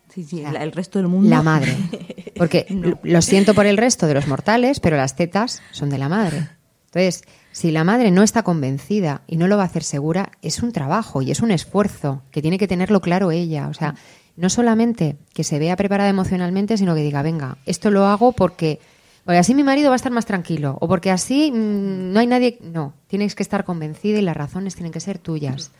Sí, 0.08 0.22
sí, 0.22 0.44
el 0.44 0.70
resto 0.70 1.00
del 1.00 1.08
mundo. 1.08 1.28
La 1.28 1.42
madre. 1.42 1.76
Porque 2.36 2.68
lo 3.02 3.22
siento 3.22 3.54
por 3.54 3.66
el 3.66 3.76
resto 3.76 4.06
de 4.06 4.14
los 4.14 4.28
mortales, 4.28 4.78
pero 4.78 4.96
las 4.96 5.16
tetas 5.16 5.62
son 5.72 5.90
de 5.90 5.98
la 5.98 6.08
madre. 6.08 6.48
Entonces, 6.94 7.24
si 7.50 7.72
la 7.72 7.82
madre 7.82 8.12
no 8.12 8.22
está 8.22 8.44
convencida 8.44 9.22
y 9.26 9.36
no 9.36 9.48
lo 9.48 9.56
va 9.56 9.64
a 9.64 9.66
hacer 9.66 9.82
segura, 9.82 10.30
es 10.42 10.62
un 10.62 10.70
trabajo 10.70 11.22
y 11.22 11.32
es 11.32 11.40
un 11.40 11.50
esfuerzo 11.50 12.22
que 12.30 12.40
tiene 12.40 12.56
que 12.56 12.68
tenerlo 12.68 13.00
claro 13.00 13.32
ella. 13.32 13.66
O 13.66 13.74
sea, 13.74 13.96
no 14.36 14.50
solamente 14.50 15.16
que 15.32 15.44
se 15.44 15.58
vea 15.58 15.76
preparada 15.76 16.10
emocionalmente, 16.10 16.76
sino 16.76 16.94
que 16.94 17.02
diga, 17.02 17.22
venga, 17.22 17.58
esto 17.66 17.90
lo 17.90 18.06
hago 18.06 18.32
porque, 18.32 18.80
así 19.26 19.54
mi 19.54 19.62
marido 19.62 19.88
va 19.90 19.94
a 19.94 19.96
estar 19.96 20.12
más 20.12 20.26
tranquilo, 20.26 20.76
o 20.80 20.88
porque 20.88 21.10
así 21.10 21.50
mm, 21.52 22.12
no 22.12 22.20
hay 22.20 22.26
nadie. 22.26 22.58
No, 22.60 22.94
tienes 23.06 23.34
que 23.34 23.42
estar 23.42 23.64
convencida 23.64 24.18
y 24.18 24.22
las 24.22 24.36
razones 24.36 24.74
tienen 24.74 24.92
que 24.92 25.00
ser 25.00 25.18
tuyas. 25.18 25.70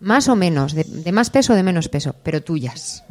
Más 0.00 0.28
o 0.28 0.34
menos, 0.34 0.74
de, 0.74 1.12
más 1.12 1.30
peso 1.30 1.52
o 1.52 1.56
de 1.56 1.62
menos 1.62 1.88
peso, 1.88 2.16
pero 2.24 2.42
tuyas. 2.42 3.04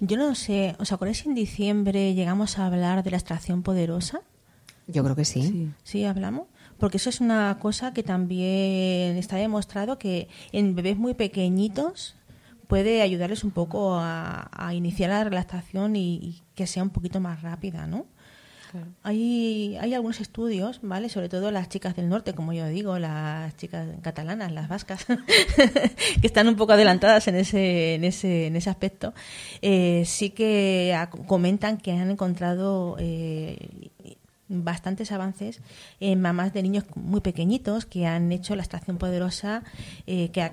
Yo 0.00 0.16
no 0.16 0.36
sé, 0.36 0.76
¿os 0.78 0.92
acordáis 0.92 1.18
si 1.18 1.28
en 1.28 1.34
diciembre 1.34 2.14
llegamos 2.14 2.58
a 2.58 2.66
hablar 2.66 3.02
de 3.02 3.10
la 3.10 3.16
extracción 3.16 3.62
poderosa? 3.62 4.20
Yo 4.86 5.02
creo 5.02 5.16
que 5.16 5.24
sí. 5.24 5.42
Sí, 5.42 5.70
¿Sí 5.82 6.04
hablamos 6.04 6.46
porque 6.78 6.98
eso 6.98 7.08
es 7.08 7.20
una 7.20 7.58
cosa 7.58 7.92
que 7.92 8.02
también 8.02 9.16
está 9.16 9.36
demostrado 9.36 9.98
que 9.98 10.28
en 10.52 10.74
bebés 10.74 10.96
muy 10.96 11.14
pequeñitos 11.14 12.14
puede 12.66 13.02
ayudarles 13.02 13.44
un 13.44 13.50
poco 13.50 13.96
a, 13.98 14.72
iniciar 14.72 15.10
la 15.10 15.24
relactación 15.24 15.96
y, 15.96 16.42
que 16.54 16.66
sea 16.66 16.82
un 16.82 16.90
poquito 16.90 17.20
más 17.20 17.42
rápida, 17.42 17.86
¿no? 17.86 18.06
Hay, 19.02 19.76
hay 19.80 19.94
algunos 19.94 20.20
estudios, 20.20 20.80
¿vale? 20.82 21.08
Sobre 21.08 21.30
todo 21.30 21.50
las 21.50 21.70
chicas 21.70 21.96
del 21.96 22.10
norte, 22.10 22.34
como 22.34 22.52
yo 22.52 22.66
digo, 22.66 22.98
las 22.98 23.56
chicas 23.56 23.88
catalanas, 24.02 24.52
las 24.52 24.68
vascas, 24.68 25.06
que 26.20 26.26
están 26.26 26.48
un 26.48 26.56
poco 26.56 26.72
adelantadas 26.72 27.26
en 27.28 27.36
ese, 27.36 27.94
en 27.94 28.04
ese, 28.04 28.48
en 28.48 28.56
ese 28.56 28.68
aspecto, 28.68 29.14
eh, 29.62 30.02
sí 30.04 30.30
que 30.30 30.94
comentan 31.26 31.78
que 31.78 31.92
han 31.92 32.10
encontrado 32.10 32.96
eh, 32.98 33.90
bastantes 34.48 35.12
avances 35.12 35.60
en 36.00 36.20
mamás 36.20 36.52
de 36.52 36.62
niños 36.62 36.84
muy 36.94 37.20
pequeñitos 37.20 37.86
que 37.86 38.06
han 38.06 38.30
hecho 38.32 38.54
la 38.54 38.62
extracción 38.62 38.96
poderosa 38.96 39.64
eh, 40.06 40.30
que, 40.30 40.50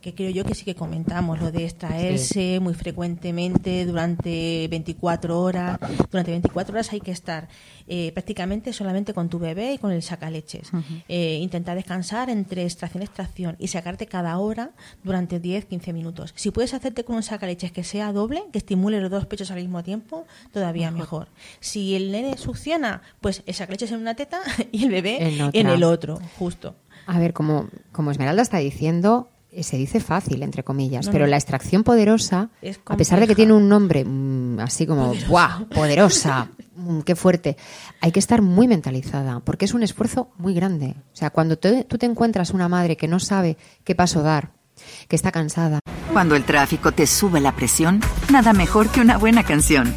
que, 0.00 0.14
creo 0.14 0.30
yo 0.30 0.44
que 0.44 0.54
sí 0.54 0.64
que 0.64 0.74
comentamos 0.74 1.40
lo 1.40 1.52
de 1.52 1.64
extraerse 1.64 2.60
muy 2.60 2.74
frecuentemente 2.74 3.84
durante 3.84 4.68
24 4.68 5.40
horas 5.40 5.78
durante 6.10 6.30
24 6.30 6.72
horas 6.72 6.92
hay 6.92 7.00
que 7.00 7.10
estar 7.10 7.48
eh, 7.88 8.10
prácticamente 8.12 8.72
solamente 8.72 9.14
con 9.14 9.28
tu 9.28 9.38
bebé 9.38 9.74
y 9.74 9.78
con 9.78 9.92
el 9.92 10.02
sacaleches. 10.02 10.70
Eh, 11.08 11.38
intentar 11.40 11.76
descansar 11.76 12.30
entre 12.30 12.64
extracción 12.64 13.02
y 13.02 13.06
extracción 13.06 13.56
y 13.58 13.68
sacarte 13.68 14.06
cada 14.06 14.38
hora 14.38 14.72
durante 15.04 15.40
10-15 15.40 15.92
minutos. 15.92 16.32
Si 16.36 16.50
puedes 16.50 16.74
hacerte 16.74 17.04
con 17.04 17.16
un 17.16 17.22
sacaleches 17.22 17.70
que 17.70 17.84
sea 17.84 18.12
doble 18.12 18.44
que 18.52 18.58
estimule 18.58 19.00
los 19.00 19.10
dos 19.10 19.26
pechos 19.26 19.50
al 19.50 19.58
mismo 19.58 19.84
tiempo 19.84 20.26
todavía 20.52 20.90
mejor, 20.90 21.06
mejor. 21.06 21.28
si 21.60 21.94
el 21.94 22.10
nene 22.10 22.36
succiona 22.36 23.02
pues 23.26 23.42
esa 23.46 23.66
leche 23.66 23.86
en 23.86 24.00
una 24.00 24.14
teta 24.14 24.40
y 24.70 24.84
el 24.84 24.90
bebé 24.92 25.50
en, 25.52 25.66
el 25.66 25.82
otro, 25.82 26.20
justo. 26.38 26.76
A 27.08 27.18
ver, 27.18 27.32
como, 27.32 27.68
como 27.90 28.12
Esmeralda 28.12 28.40
está 28.40 28.58
diciendo, 28.58 29.30
se 29.62 29.76
dice 29.76 29.98
fácil, 29.98 30.44
entre 30.44 30.62
comillas, 30.62 31.08
pero 31.08 31.26
la 31.26 31.34
extracción 31.34 31.82
poderosa, 31.82 32.50
a 32.84 32.96
pesar 32.96 33.18
de 33.18 33.26
que 33.26 33.34
tiene 33.34 33.52
un 33.52 33.68
nombre 33.68 34.04
mm, 34.04 34.60
así 34.60 34.86
como, 34.86 35.08
poderosa. 35.08 35.66
Poderosa, 35.74 36.48
mm, 36.76 37.00
qué 37.00 37.16
fuerte, 37.16 37.56
hay 38.00 38.12
que 38.12 38.20
estar 38.20 38.42
muy 38.42 38.68
mentalizada, 38.68 39.40
porque 39.40 39.64
es 39.64 39.74
un 39.74 39.82
esfuerzo 39.82 40.28
muy 40.38 40.54
grande. 40.54 40.94
O 41.12 41.16
sea, 41.16 41.30
cuando 41.30 41.58
tú 41.58 41.98
te 41.98 42.06
encuentras 42.06 42.52
una 42.52 42.68
madre 42.68 42.96
que 42.96 43.08
no 43.08 43.18
sabe 43.18 43.56
qué 43.82 43.96
paso 43.96 44.22
dar, 44.22 44.52
que 45.08 45.16
está 45.16 45.32
cansada. 45.32 45.80
Cuando 46.12 46.36
el 46.36 46.44
tráfico 46.44 46.92
te 46.92 47.08
sube 47.08 47.40
la 47.40 47.56
presión, 47.56 48.00
nada 48.30 48.52
mejor 48.52 48.88
que 48.88 49.00
una 49.00 49.18
buena 49.18 49.42
canción. 49.42 49.96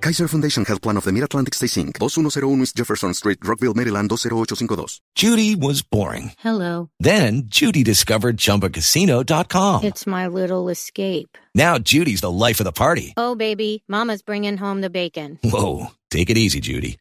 Kaiser 0.00 0.28
Foundation 0.28 0.64
Health 0.64 0.82
Plan 0.82 0.96
of 0.96 1.04
the 1.04 1.12
Mid-Atlantic 1.12 1.54
Stay 1.54 1.66
Inc., 1.66 1.98
2101 1.98 2.60
East 2.62 2.76
Jefferson 2.76 3.14
Street, 3.14 3.38
Rockville, 3.42 3.74
Maryland, 3.74 4.08
20852. 4.10 5.00
Judy 5.14 5.56
was 5.56 5.82
boring. 5.82 6.32
Hello. 6.38 6.90
Then 7.00 7.42
Judy 7.46 7.82
discovered 7.82 8.36
ChumbaCasino.com. 8.36 9.82
It's 9.84 10.06
my 10.06 10.28
little 10.28 10.68
escape. 10.68 11.36
Now 11.54 11.78
Judy's 11.78 12.20
the 12.20 12.30
life 12.30 12.60
of 12.60 12.64
the 12.64 12.72
party. 12.72 13.12
Oh, 13.16 13.34
baby, 13.34 13.82
Mama's 13.88 14.22
bringing 14.22 14.56
home 14.56 14.80
the 14.82 14.90
bacon. 14.90 15.38
Whoa, 15.42 15.88
take 16.10 16.30
it 16.30 16.38
easy, 16.38 16.60
Judy. 16.60 16.98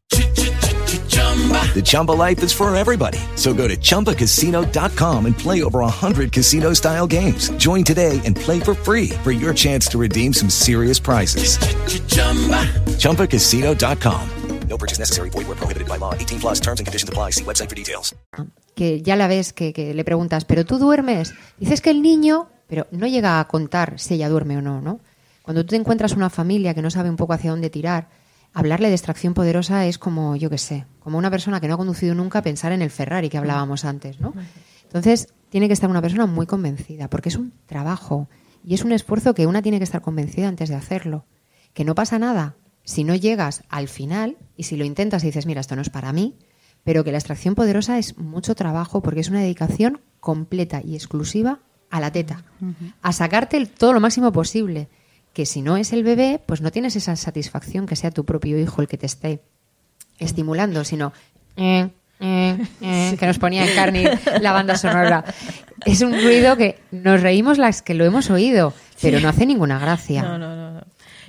The 1.75 1.83
Chumba 1.83 2.13
life 2.13 2.41
is 2.41 2.51
for 2.51 2.75
everybody. 2.75 3.19
So 3.35 3.53
go 3.53 3.67
to 3.67 3.77
ChumbaCasino.com 3.77 5.25
and 5.27 5.37
play 5.37 5.61
over 5.61 5.81
100 5.81 6.31
casino 6.31 6.73
style 6.73 7.05
games. 7.05 7.49
Join 7.57 7.83
today 7.83 8.19
and 8.25 8.35
play 8.35 8.59
for 8.59 8.73
free 8.73 9.09
for 9.23 9.31
your 9.31 9.53
chance 9.53 9.87
to 9.89 9.99
redeem 9.99 10.33
some 10.33 10.49
serious 10.49 10.97
prizes. 10.97 11.59
ChumbaCasino.com. 12.97 14.29
No 14.69 14.77
purchase 14.77 14.99
necessary. 14.99 15.29
Void 15.29 15.47
where 15.47 15.55
prohibited 15.55 15.87
by 15.87 15.97
law. 15.97 16.13
18 16.13 16.39
plus 16.39 16.59
terms 16.59 16.79
and 16.79 16.87
conditions 16.87 17.09
apply. 17.09 17.31
See 17.31 17.43
website 17.43 17.69
for 17.69 17.75
details. 17.75 18.15
que 18.77 19.01
ya 19.01 19.15
la 19.15 19.27
ves, 19.27 19.53
que, 19.53 19.73
que 19.73 19.93
le 19.93 20.03
preguntas, 20.03 20.45
¿pero 20.45 20.63
tú 20.63 20.77
duermes? 20.77 21.33
Dices 21.59 21.81
que 21.81 21.89
el 21.89 22.01
niño, 22.03 22.47
pero 22.67 22.85
no 22.91 23.07
llega 23.07 23.39
a 23.39 23.47
contar 23.47 23.99
si 23.99 24.13
ella 24.13 24.29
duerme 24.29 24.55
o 24.57 24.61
no, 24.61 24.81
¿no? 24.81 24.99
Cuando 25.41 25.63
tú 25.63 25.69
te 25.69 25.77
encuentras 25.77 26.11
una 26.13 26.29
familia 26.29 26.75
que 26.75 26.83
no 26.83 26.91
sabe 26.91 27.09
un 27.09 27.15
poco 27.15 27.33
hacia 27.33 27.49
dónde 27.49 27.71
tirar, 27.71 28.09
hablarle 28.57 28.87
de 28.87 28.95
extracción 28.95 29.35
poderosa 29.35 29.85
es 29.85 29.99
como, 29.99 30.35
yo 30.35 30.49
qué 30.49 30.57
sé, 30.57 30.87
como 30.99 31.19
una 31.19 31.29
persona 31.29 31.61
que 31.61 31.67
no 31.67 31.75
ha 31.75 31.77
conducido 31.77 32.15
nunca 32.15 32.41
pensar 32.41 32.71
en 32.71 32.81
el 32.81 32.89
Ferrari 32.89 33.29
que 33.29 33.37
hablábamos 33.37 33.85
antes, 33.85 34.19
¿no? 34.19 34.33
Entonces, 34.81 35.27
tiene 35.49 35.67
que 35.67 35.73
estar 35.73 35.87
una 35.87 36.01
persona 36.01 36.25
muy 36.25 36.47
convencida, 36.47 37.07
porque 37.07 37.29
es 37.29 37.35
un 37.35 37.53
trabajo 37.67 38.29
y 38.63 38.73
es 38.73 38.83
un 38.83 38.93
esfuerzo 38.93 39.35
que 39.35 39.45
una 39.45 39.61
tiene 39.61 39.77
que 39.77 39.83
estar 39.83 40.01
convencida 40.01 40.47
antes 40.47 40.69
de 40.69 40.75
hacerlo. 40.75 41.27
Que 41.75 41.85
no 41.85 41.93
pasa 41.93 42.17
nada 42.17 42.55
si 42.83 43.03
no 43.03 43.13
llegas 43.13 43.63
al 43.69 43.87
final 43.87 44.37
y 44.55 44.63
si 44.63 44.75
lo 44.75 44.85
intentas 44.85 45.23
y 45.23 45.27
dices, 45.27 45.45
mira, 45.45 45.61
esto 45.61 45.75
no 45.75 45.83
es 45.83 45.91
para 45.91 46.11
mí, 46.11 46.35
pero 46.83 47.03
que 47.03 47.11
la 47.11 47.19
extracción 47.19 47.53
poderosa 47.53 47.99
es 47.99 48.17
mucho 48.17 48.55
trabajo 48.55 49.03
porque 49.03 49.19
es 49.19 49.29
una 49.29 49.41
dedicación 49.41 50.01
completa 50.19 50.81
y 50.83 50.95
exclusiva 50.95 51.59
a 51.91 51.99
la 51.99 52.11
teta, 52.11 52.43
a 53.03 53.13
sacarte 53.13 53.63
todo 53.67 53.93
lo 53.93 53.99
máximo 53.99 54.31
posible. 54.31 54.89
Que 55.37 55.45
si 55.45 55.61
no 55.61 55.77
es 55.77 55.93
el 55.93 56.03
bebé, 56.03 56.41
pues 56.43 56.61
no 56.61 56.71
tienes 56.71 56.95
esa 56.95 57.15
satisfacción 57.15 57.85
que 57.85 57.95
sea 57.95 58.09
tu 58.09 58.25
propio 58.25 58.59
hijo 58.59 58.81
el 58.81 58.87
que 58.87 58.97
te 58.97 59.05
esté 59.05 59.39
estimulando, 60.17 60.83
sino 60.83 61.13
eh, 61.55 61.89
eh, 62.19 62.57
eh, 62.81 63.15
que 63.19 63.27
nos 63.27 63.37
ponía 63.37 63.63
en 63.63 63.75
carne 63.75 64.17
la 64.41 64.51
banda 64.51 64.77
sonora. 64.77 65.23
Es 65.85 66.01
un 66.01 66.13
ruido 66.23 66.57
que 66.57 66.79
nos 66.89 67.21
reímos 67.21 67.59
las 67.59 67.83
que 67.83 67.93
lo 67.93 68.03
hemos 68.03 68.31
oído, 68.31 68.73
pero 68.99 69.19
no 69.19 69.29
hace 69.29 69.45
ninguna 69.45 69.77
gracia. 69.77 70.23
No, 70.23 70.39
no, 70.39 70.55
no. 70.55 70.71
no. 70.71 70.81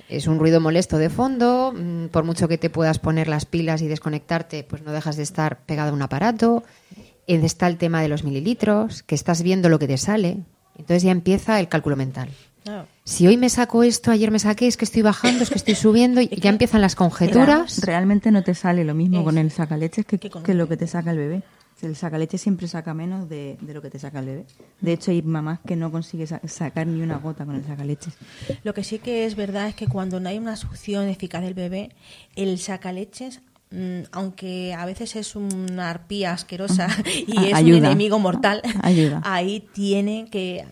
Es 0.07 0.25
un 0.25 0.39
ruido 0.39 0.59
molesto 0.59 0.97
de 0.97 1.11
fondo, 1.11 1.71
mm, 1.71 2.07
por 2.07 2.23
mucho 2.23 2.47
que 2.47 2.57
te 2.57 2.71
puedas 2.71 2.97
poner 2.97 3.27
las 3.27 3.45
pilas 3.45 3.83
y 3.83 3.87
desconectarte, 3.87 4.63
pues 4.63 4.81
no 4.81 4.91
dejas 4.91 5.17
de 5.17 5.21
estar 5.21 5.59
pegado 5.67 5.91
a 5.91 5.93
un 5.93 6.01
aparato. 6.01 6.63
Está 7.27 7.67
el 7.67 7.77
tema 7.77 8.01
de 8.01 8.07
los 8.07 8.23
mililitros, 8.23 9.03
que 9.03 9.13
estás 9.13 9.43
viendo 9.43 9.69
lo 9.69 9.77
que 9.77 9.85
te 9.85 9.99
sale. 9.99 10.37
Entonces 10.79 11.03
ya 11.03 11.11
empieza 11.11 11.59
el 11.59 11.67
cálculo 11.67 11.95
mental. 11.95 12.29
Claro. 12.63 12.87
Si 13.09 13.25
hoy 13.25 13.37
me 13.37 13.49
saco 13.49 13.81
esto, 13.83 14.11
ayer 14.11 14.29
me 14.29 14.37
saqué, 14.37 14.67
es 14.67 14.77
que 14.77 14.85
estoy 14.85 15.01
bajando, 15.01 15.41
es 15.43 15.49
que 15.49 15.55
estoy 15.57 15.73
subiendo, 15.75 16.21
y 16.21 16.27
ya 16.27 16.49
empiezan 16.51 16.79
las 16.81 16.93
conjeturas. 16.95 17.81
Realmente 17.81 18.31
no 18.31 18.43
te 18.43 18.53
sale 18.53 18.83
lo 18.83 18.93
mismo 18.93 19.19
Es- 19.19 19.23
con 19.25 19.37
el 19.39 19.49
sacaleches 19.51 20.05
que, 20.05 20.19
que 20.19 20.53
lo 20.53 20.67
que 20.67 20.77
te 20.77 20.85
saca 20.85 21.09
el 21.11 21.17
bebé. 21.17 21.41
El 21.81 21.95
sacaleches 21.95 22.39
siempre 22.41 22.67
saca 22.67 22.93
menos 22.93 23.27
de, 23.29 23.57
de 23.61 23.73
lo 23.73 23.81
que 23.81 23.89
te 23.89 23.97
saca 23.99 24.19
el 24.19 24.25
bebé. 24.27 24.45
De 24.81 24.93
hecho, 24.93 25.09
hay 25.11 25.21
mamás 25.23 25.59
que 25.65 25.75
no 25.75 25.91
consiguen 25.91 26.27
sa- 26.27 26.41
sacar 26.45 26.85
ni 26.87 27.01
una 27.01 27.17
gota 27.17 27.45
con 27.45 27.55
el 27.55 27.65
sacaleches. 27.65 28.13
Lo 28.63 28.73
que 28.75 28.83
sí 28.83 28.99
que 28.99 29.25
es 29.25 29.35
verdad 29.35 29.69
es 29.69 29.75
que 29.75 29.87
cuando 29.87 30.19
no 30.19 30.29
hay 30.29 30.37
una 30.37 30.55
succión 30.55 31.07
eficaz 31.07 31.41
del 31.41 31.53
bebé, 31.55 31.89
el 32.35 32.59
sacaleches, 32.59 33.41
mm, 33.71 34.01
aunque 34.11 34.73
a 34.73 34.85
veces 34.85 35.15
es 35.15 35.35
una 35.35 35.89
arpía 35.89 36.33
asquerosa 36.33 36.89
y 37.27 37.45
es 37.45 37.59
un 37.61 37.73
enemigo 37.73 38.19
mortal, 38.19 38.61
Ayuda. 38.83 39.21
ahí 39.23 39.65
tiene 39.73 40.27
que 40.29 40.65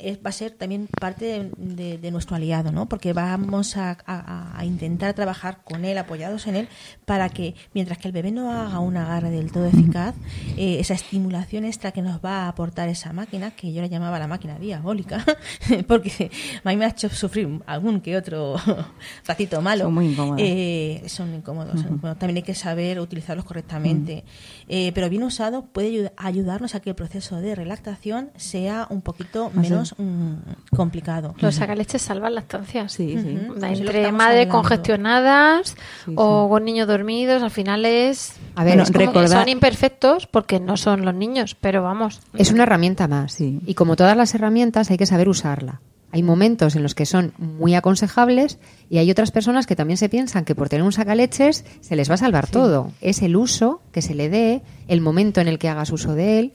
es- 0.00 0.18
va 0.18 0.30
a 0.30 0.32
ser 0.32 0.52
también 0.52 0.86
parte 1.00 1.24
de, 1.24 1.50
de- 1.56 1.98
de 1.98 2.10
nuestro 2.10 2.36
aliado, 2.36 2.72
¿no? 2.72 2.88
Porque 2.88 3.12
vamos 3.12 3.76
a, 3.76 3.96
a- 4.06 4.58
a 4.58 4.64
intentar 4.64 5.14
trabajar 5.14 5.62
con 5.64 5.84
él, 5.84 5.98
apoyados 5.98 6.46
en 6.46 6.56
él, 6.56 6.68
para 7.04 7.28
que 7.28 7.54
mientras 7.74 7.98
que 7.98 8.08
el 8.08 8.12
bebé 8.12 8.30
no 8.32 8.50
haga 8.52 8.78
un 8.80 8.96
agarre 8.96 9.30
del 9.30 9.50
todo 9.52 9.66
eficaz, 9.66 10.14
eh, 10.56 10.78
esa 10.80 10.94
estimulación 10.94 11.64
extra 11.64 11.92
que 11.92 12.02
nos 12.02 12.20
va 12.24 12.42
a 12.44 12.48
aportar 12.48 12.88
esa 12.88 13.12
máquina, 13.12 13.50
que 13.52 13.72
yo 13.72 13.80
la 13.80 13.88
llamaba 13.88 14.18
la 14.18 14.26
máquina 14.26 14.58
diabólica, 14.58 15.24
porque 15.86 16.30
a 16.64 16.68
mí 16.70 16.76
me 16.76 16.84
ha 16.84 16.88
hecho 16.88 17.08
sufrir 17.08 17.60
algún 17.66 18.00
que 18.00 18.16
otro 18.16 18.56
ratito 19.26 19.60
malo. 19.60 19.84
Son 19.84 19.94
muy 19.94 20.06
incómodas. 20.12 20.40
Eh, 20.44 21.02
son 21.06 21.34
incómodos. 21.34 21.80
incómodos. 21.80 22.18
También 22.18 22.36
hay 22.36 22.42
que 22.42 22.54
saber 22.54 23.00
utilizarlos 23.00 23.44
correctamente. 23.44 24.24
Eh, 24.68 24.92
pero 24.94 25.08
bien 25.08 25.22
usado 25.22 25.66
puede 25.66 25.90
ayu- 25.90 26.12
ayudarnos 26.16 26.74
a 26.74 26.80
que 26.80 26.90
el 26.90 26.96
proceso 26.96 27.36
de 27.40 27.54
relactación 27.54 28.30
sea 28.36 28.86
un 28.90 29.02
poquito 29.02 29.50
Más 29.54 29.68
menos 29.98 30.40
mm, 30.72 30.74
complicado. 30.76 31.34
Los 31.40 31.54
sacaleches 31.56 32.02
salvan 32.02 32.34
lactancias. 32.34 32.92
Sí, 32.92 33.16
sí. 33.22 33.38
Entre 33.62 34.10
madres 34.12 34.48
congestionadas 34.48 35.76
Sí, 36.04 36.12
o 36.16 36.44
sí. 36.46 36.50
con 36.50 36.64
niños 36.64 36.86
dormidos, 36.88 37.42
al 37.42 37.50
final 37.50 37.84
es. 37.84 38.34
A 38.54 38.64
ver, 38.64 38.78
es 38.80 38.90
como 38.90 38.98
que 38.98 39.06
recordar- 39.06 39.40
son 39.40 39.48
imperfectos 39.48 40.26
porque 40.26 40.60
no 40.60 40.76
son 40.76 41.04
los 41.04 41.14
niños, 41.14 41.56
pero 41.60 41.82
vamos. 41.82 42.20
Es 42.34 42.50
una 42.52 42.64
herramienta 42.64 43.08
más. 43.08 43.32
Sí. 43.32 43.60
Y 43.66 43.74
como 43.74 43.96
todas 43.96 44.16
las 44.16 44.34
herramientas, 44.34 44.90
hay 44.90 44.96
que 44.96 45.06
saber 45.06 45.28
usarla. 45.28 45.80
Hay 46.10 46.22
momentos 46.22 46.74
en 46.74 46.82
los 46.82 46.94
que 46.94 47.04
son 47.04 47.34
muy 47.36 47.74
aconsejables 47.74 48.58
y 48.88 48.96
hay 48.96 49.10
otras 49.10 49.30
personas 49.30 49.66
que 49.66 49.76
también 49.76 49.98
se 49.98 50.08
piensan 50.08 50.46
que 50.46 50.54
por 50.54 50.70
tener 50.70 50.82
un 50.82 50.92
sacaleches 50.92 51.66
se 51.82 51.96
les 51.96 52.08
va 52.08 52.14
a 52.14 52.16
salvar 52.16 52.46
todo. 52.46 52.92
Es 53.02 53.20
el 53.20 53.36
uso 53.36 53.82
que 53.92 54.00
se 54.00 54.14
le 54.14 54.30
dé, 54.30 54.62
el 54.88 55.02
momento 55.02 55.42
en 55.42 55.48
el 55.48 55.58
que 55.58 55.68
hagas 55.68 55.90
uso 55.92 56.14
de 56.14 56.38
él. 56.38 56.54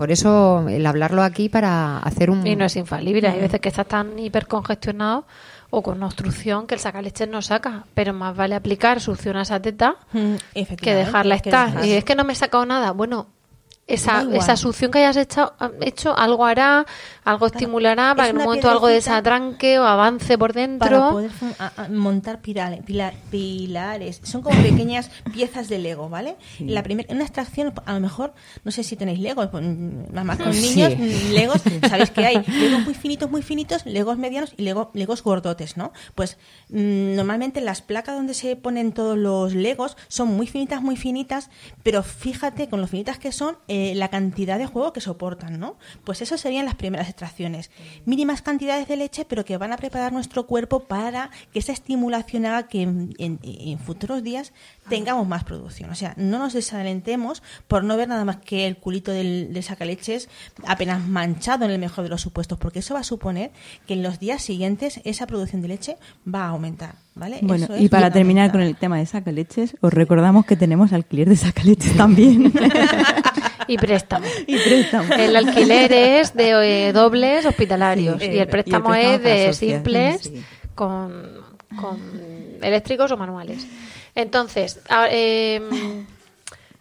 Mm, 0.00 0.02
Por 0.02 0.10
eso 0.10 0.66
el 0.68 0.86
hablarlo 0.86 1.22
aquí 1.22 1.48
para 1.48 1.98
hacer 1.98 2.30
un... 2.30 2.46
Y 2.46 2.56
no 2.56 2.64
es 2.64 2.76
infalible. 2.76 3.28
Hay 3.28 3.40
veces 3.40 3.60
que 3.60 3.68
estás 3.68 3.86
tan 3.86 4.18
hipercongestionado 4.18 5.26
o 5.70 5.82
con 5.82 5.98
una 5.98 6.06
obstrucción 6.06 6.66
que 6.66 6.74
el 6.74 6.80
sacaleches 6.80 7.28
no 7.28 7.42
saca. 7.42 7.84
Pero 7.94 8.12
más 8.14 8.34
vale 8.34 8.54
aplicar 8.54 9.00
succión 9.00 9.36
a 9.36 9.42
esa 9.42 9.60
teta 9.60 9.96
Mm, 10.12 10.34
que 10.76 10.94
dejarla 10.94 11.34
estar. 11.34 11.84
Y 11.84 11.92
es 11.92 12.04
que 12.04 12.14
no 12.14 12.24
me 12.24 12.32
he 12.32 12.36
sacado 12.36 12.64
nada. 12.66 12.92
Bueno, 12.92 13.26
esa, 13.90 14.26
esa 14.32 14.56
succión 14.56 14.90
que 14.90 14.98
hayas 14.98 15.16
hecho, 15.16 15.52
hecho 15.80 16.16
algo 16.16 16.46
hará, 16.46 16.86
algo 17.24 17.46
estimulará 17.46 18.14
para 18.14 18.24
que 18.24 18.30
en 18.30 18.36
un 18.38 18.44
momento 18.44 18.70
algo 18.70 18.86
desatranque 18.88 19.78
o 19.78 19.84
avance 19.84 20.38
por 20.38 20.52
para 20.52 20.66
dentro. 20.66 21.10
poder 21.10 21.30
fun- 21.30 21.54
a- 21.58 21.72
a- 21.84 21.88
montar 21.88 22.40
pilares. 23.30 24.20
Son 24.22 24.42
como 24.42 24.60
pequeñas 24.62 25.10
piezas 25.32 25.68
de 25.68 25.78
Lego, 25.78 26.08
¿vale? 26.08 26.36
La 26.60 26.82
primera, 26.82 27.12
una 27.12 27.24
extracción, 27.24 27.72
a 27.84 27.92
lo 27.94 28.00
mejor, 28.00 28.32
no 28.64 28.70
sé 28.70 28.82
si 28.84 28.96
tenéis 28.96 29.18
Legos, 29.20 29.48
pues, 29.48 29.62
nada 29.64 30.24
más 30.24 30.38
con 30.38 30.52
Sí. 30.54 30.74
niños, 30.74 30.92
mm, 30.98 31.32
Legos, 31.32 31.62
sabéis 31.88 32.10
que 32.10 32.24
hay 32.26 32.42
Legos 32.46 32.84
muy 32.84 32.94
finitos, 32.94 33.30
muy 33.30 33.42
finitos, 33.42 33.86
Legos 33.86 34.18
medianos 34.18 34.52
y 34.56 34.62
Lego, 34.62 34.90
Legos 34.94 35.22
gordotes, 35.22 35.76
¿no? 35.76 35.92
Pues 36.14 36.36
mm, 36.68 37.14
normalmente 37.16 37.60
las 37.60 37.82
placas 37.82 38.14
donde 38.16 38.34
se 38.34 38.56
ponen 38.56 38.92
todos 38.92 39.16
los 39.18 39.54
Legos 39.54 39.96
son 40.08 40.28
muy 40.28 40.46
finitas, 40.46 40.82
muy 40.82 40.96
finitas, 40.96 41.50
pero 41.82 42.02
fíjate 42.02 42.68
con 42.68 42.80
lo 42.80 42.86
finitas 42.86 43.18
que 43.18 43.32
son, 43.32 43.56
eh, 43.68 43.79
la 43.94 44.08
cantidad 44.08 44.58
de 44.58 44.66
juego 44.66 44.92
que 44.92 45.00
soportan, 45.00 45.58
¿no? 45.58 45.76
Pues 46.04 46.22
eso 46.22 46.36
serían 46.38 46.64
las 46.64 46.74
primeras 46.74 47.08
extracciones. 47.08 47.70
Mínimas 48.04 48.42
cantidades 48.42 48.88
de 48.88 48.96
leche, 48.96 49.24
pero 49.24 49.44
que 49.44 49.56
van 49.56 49.72
a 49.72 49.76
preparar 49.76 50.12
nuestro 50.12 50.46
cuerpo 50.46 50.80
para 50.80 51.30
que 51.52 51.58
esa 51.58 51.72
estimulación 51.72 52.46
haga 52.46 52.68
que 52.68 52.82
en 52.82 53.78
futuros 53.78 54.22
días 54.22 54.52
tengamos 54.88 55.26
más 55.26 55.44
producción. 55.44 55.90
O 55.90 55.94
sea, 55.94 56.14
no 56.16 56.38
nos 56.38 56.52
desalentemos 56.52 57.42
por 57.68 57.84
no 57.84 57.96
ver 57.96 58.08
nada 58.08 58.24
más 58.24 58.36
que 58.36 58.66
el 58.66 58.76
culito 58.76 59.12
del, 59.12 59.52
del 59.52 59.62
sacaleches 59.62 60.28
apenas 60.66 61.06
manchado 61.06 61.64
en 61.64 61.70
el 61.70 61.78
mejor 61.78 62.04
de 62.04 62.10
los 62.10 62.20
supuestos, 62.20 62.58
porque 62.58 62.80
eso 62.80 62.94
va 62.94 63.00
a 63.00 63.04
suponer 63.04 63.52
que 63.86 63.94
en 63.94 64.02
los 64.02 64.18
días 64.18 64.42
siguientes 64.42 65.00
esa 65.04 65.26
producción 65.26 65.62
de 65.62 65.68
leche 65.68 65.96
va 66.26 66.44
a 66.44 66.48
aumentar, 66.48 66.96
¿vale? 67.14 67.38
Bueno, 67.42 67.64
Eso 67.64 67.76
y 67.76 67.88
para 67.88 68.10
terminar 68.10 68.50
con 68.52 68.60
el 68.62 68.76
tema 68.76 68.98
de 68.98 69.06
sacaleches, 69.06 69.76
os 69.80 69.92
recordamos 69.92 70.46
que 70.46 70.56
tenemos 70.56 70.92
alquiler 70.92 71.28
de 71.28 71.36
sacaleches 71.36 71.96
también. 71.96 72.52
Y 73.68 73.76
préstamo. 73.78 74.26
y 74.48 74.56
préstamo. 74.58 75.14
El 75.14 75.36
alquiler 75.36 75.92
es 75.92 76.34
de 76.34 76.88
eh, 76.88 76.92
dobles 76.92 77.46
hospitalarios 77.46 78.20
Sí, 78.20 78.26
y 78.28 78.38
eh, 78.38 78.42
el 78.42 78.48
préstamo 78.48 78.96
y 78.96 78.98
el 78.98 79.20
préstamo 79.20 79.28
es 79.28 79.60
de 79.60 79.66
simples 79.66 80.20
sí. 80.24 80.42
con, 80.74 81.12
con 81.80 81.98
eléctricos 82.62 83.12
o 83.12 83.16
manuales. 83.16 83.64
Entonces, 84.16 84.80
a- 84.88 85.06
em, 85.08 86.04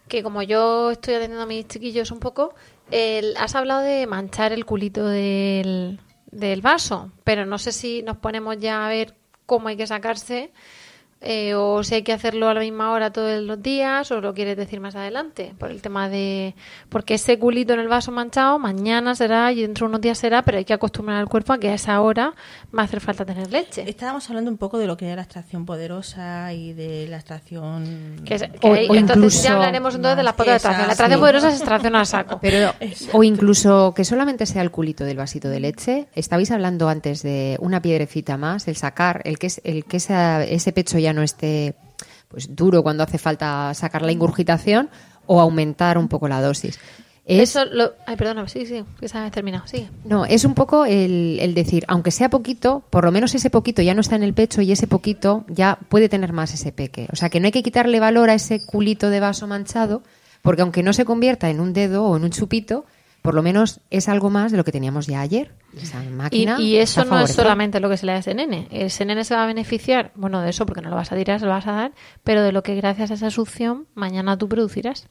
que 0.08 0.24
como 0.24 0.42
yo 0.42 0.90
estoy 0.90 1.14
atendiendo 1.16 1.44
a 1.44 1.46
mis 1.46 1.68
chiquillos 1.68 2.10
un 2.10 2.20
poco, 2.20 2.56
el- 2.90 3.38
has 3.38 3.54
hablado 3.54 3.82
de 3.82 4.08
manchar 4.08 4.52
el 4.52 4.66
culito 4.66 5.06
del, 5.06 6.00
del 6.32 6.62
vaso, 6.62 7.12
pero 7.24 7.46
no 7.46 7.60
sé 7.60 7.72
si 7.72 8.02
nos 8.02 8.18
ponemos 8.18 8.58
ya 8.58 8.88
a 8.88 8.90
ver 8.90 9.14
cómo 9.50 9.68
hay 9.68 9.76
que 9.76 9.88
sacarse 9.88 10.52
eh, 11.22 11.54
o 11.56 11.84
si 11.84 11.96
hay 11.96 12.04
que 12.04 12.14
hacerlo 12.14 12.48
a 12.48 12.54
la 12.54 12.62
misma 12.62 12.92
hora 12.92 13.12
todos 13.12 13.42
los 13.44 13.62
días, 13.62 14.10
o 14.12 14.22
lo 14.22 14.34
quieres 14.34 14.56
decir 14.56 14.80
más 14.80 14.96
adelante, 14.96 15.54
por 15.58 15.70
el 15.70 15.82
tema 15.82 16.08
de... 16.08 16.56
Porque 16.88 17.16
ese 17.16 17.38
culito 17.38 17.74
en 17.74 17.82
el 17.82 17.88
vaso 17.90 18.12
manchado 18.12 18.58
mañana 18.58 19.16
será 19.16 19.52
y 19.52 19.62
dentro 19.62 19.86
de 19.86 19.90
unos 19.90 20.02
días 20.02 20.18
será, 20.18 20.44
pero 20.44 20.58
hay 20.60 20.66
que 20.66 20.74
acostumbrar 20.74 21.18
al 21.18 21.28
cuerpo 21.28 21.52
a 21.54 21.58
que 21.60 21.70
a 21.70 21.74
esa 21.74 22.00
hora 22.02 22.34
va 22.78 22.84
a 22.84 22.86
hacer 22.86 23.02
falta 23.02 23.26
tener 23.26 23.52
leche. 23.52 23.84
Estábamos 23.90 24.30
hablando 24.30 24.50
un 24.50 24.58
poco 24.58 24.78
de 24.78 24.88
lo 24.88 24.96
que 24.96 25.08
era 25.08 25.18
la 25.18 25.22
extracción 25.24 25.66
poderosa 25.66 26.54
y 26.54 26.72
de 26.74 27.08
la 27.10 27.18
extracción... 27.18 28.22
Que 28.26 28.36
es- 28.36 28.44
que 28.44 28.68
O- 28.70 28.74
ahí- 28.74 28.88
o 28.90 28.96
entonces 28.96 29.18
incluso- 29.18 29.44
ya 29.44 29.54
hablaremos 29.56 29.96
entonces 29.96 30.18
de 30.18 30.24
las 30.24 30.34
pocas 30.34 30.48
de 30.52 30.56
extracción. 30.56 30.88
La 30.88 30.94
extracción 30.94 31.20
sí. 31.20 31.22
poderosa 31.22 31.50
es 31.50 31.56
extracción 31.56 31.96
a 31.96 32.06
saco. 32.06 32.40
Pero, 32.42 32.74
o 33.14 33.24
incluso 33.24 33.94
que 33.96 34.06
solamente 34.06 34.46
sea 34.46 34.62
el 34.62 34.72
culito 34.72 35.04
del 35.04 35.18
vasito 35.18 35.50
de 35.50 35.60
leche. 35.60 36.08
Estabais 36.16 36.52
hablando 36.52 36.88
antes 36.90 37.24
de 37.24 37.58
una 37.60 37.82
piedrecita 37.82 38.38
más, 38.38 38.68
el 38.68 38.76
sacar, 38.76 39.22
el 39.26 39.38
que, 39.38 39.48
es, 39.48 39.60
el 39.64 39.86
que 39.86 39.98
esa- 39.98 40.44
ese 40.46 40.72
pecho 40.72 40.98
ya 41.00 41.09
no 41.14 41.24
esté 41.24 41.76
pues 42.28 42.56
duro 42.56 42.84
cuando 42.84 43.04
hace 43.04 43.18
falta 43.18 43.74
sacar 43.74 44.02
la 44.04 44.12
ingurgitación 44.12 44.90
o 45.26 45.42
aumentar 45.42 45.98
un 45.98 46.08
poco 46.08 46.28
la 46.28 46.42
dosis. 46.42 46.80
Es, 47.26 47.56
Eso 47.56 47.66
lo... 47.66 47.94
Ay, 48.08 48.16
perdona, 48.16 48.48
sí, 48.48 48.66
sí, 48.66 48.84
que 49.00 49.08
se 49.08 49.18
ha 49.18 49.30
terminado, 49.30 49.68
sigue. 49.68 49.90
no, 50.04 50.26
es 50.26 50.46
un 50.46 50.56
poco 50.56 50.86
el, 50.86 51.38
el 51.40 51.54
decir, 51.54 51.86
aunque 51.88 52.10
sea 52.10 52.30
poquito, 52.30 52.84
por 52.90 53.06
lo 53.06 53.12
menos 53.12 53.36
ese 53.36 53.52
poquito 53.52 53.84
ya 53.84 53.94
no 53.94 54.02
está 54.02 54.16
en 54.16 54.24
el 54.24 54.34
pecho 54.34 54.62
y 54.62 54.72
ese 54.72 54.88
poquito 54.88 55.46
ya 55.48 55.78
puede 55.90 56.10
tener 56.10 56.34
más 56.34 56.54
ese 56.56 56.72
peque. 56.72 57.08
O 57.12 57.16
sea 57.16 57.30
que 57.30 57.40
no 57.40 57.46
hay 57.46 57.52
que 57.52 57.62
quitarle 57.62 58.00
valor 58.00 58.32
a 58.32 58.34
ese 58.34 58.66
culito 58.66 59.12
de 59.12 59.20
vaso 59.20 59.46
manchado, 59.46 60.02
porque 60.42 60.64
aunque 60.64 60.82
no 60.82 60.94
se 60.94 61.06
convierta 61.06 61.52
en 61.52 61.60
un 61.60 61.74
dedo 61.74 62.06
o 62.06 62.18
en 62.18 62.24
un 62.24 62.32
chupito, 62.32 62.86
por 63.22 63.36
lo 63.36 63.42
menos 63.44 63.82
es 63.90 64.08
algo 64.10 64.30
más 64.30 64.52
de 64.52 64.58
lo 64.58 64.64
que 64.64 64.72
teníamos 64.72 65.08
ya 65.08 65.22
ayer. 65.22 65.54
Esa 65.80 66.04
Y, 66.04 66.08
máquina 66.10 66.60
y 66.60 66.78
eso 66.78 67.06
no 67.06 67.20
es 67.20 67.32
solamente 67.34 67.80
lo 67.80 67.90
que 67.90 67.98
se 67.98 68.06
le 68.06 68.14
da 68.14 68.18
a 68.18 68.20
ese 68.22 68.34
nene. 68.34 68.68
Ese 68.72 69.06
nene 69.06 69.24
se 69.24 69.36
va 69.36 69.44
a 69.44 69.48
beneficiar, 69.48 70.12
bueno, 70.16 70.42
de 70.42 70.50
eso 70.50 70.66
porque 70.66 70.82
no 70.82 70.90
lo 70.90 70.96
vas 70.96 71.12
a 71.12 71.16
tirar, 71.16 71.40
se 71.40 71.46
lo 71.46 71.52
vas 71.52 71.68
a 71.68 71.72
dar, 71.74 71.92
pero 72.24 72.42
de 72.44 72.52
lo 72.52 72.64
que 72.64 72.76
gracias 72.76 73.12
a 73.12 73.14
esa 73.16 73.30
succión 73.30 73.88
mañana 73.94 74.38
tú 74.38 74.48
producirás. 74.50 75.08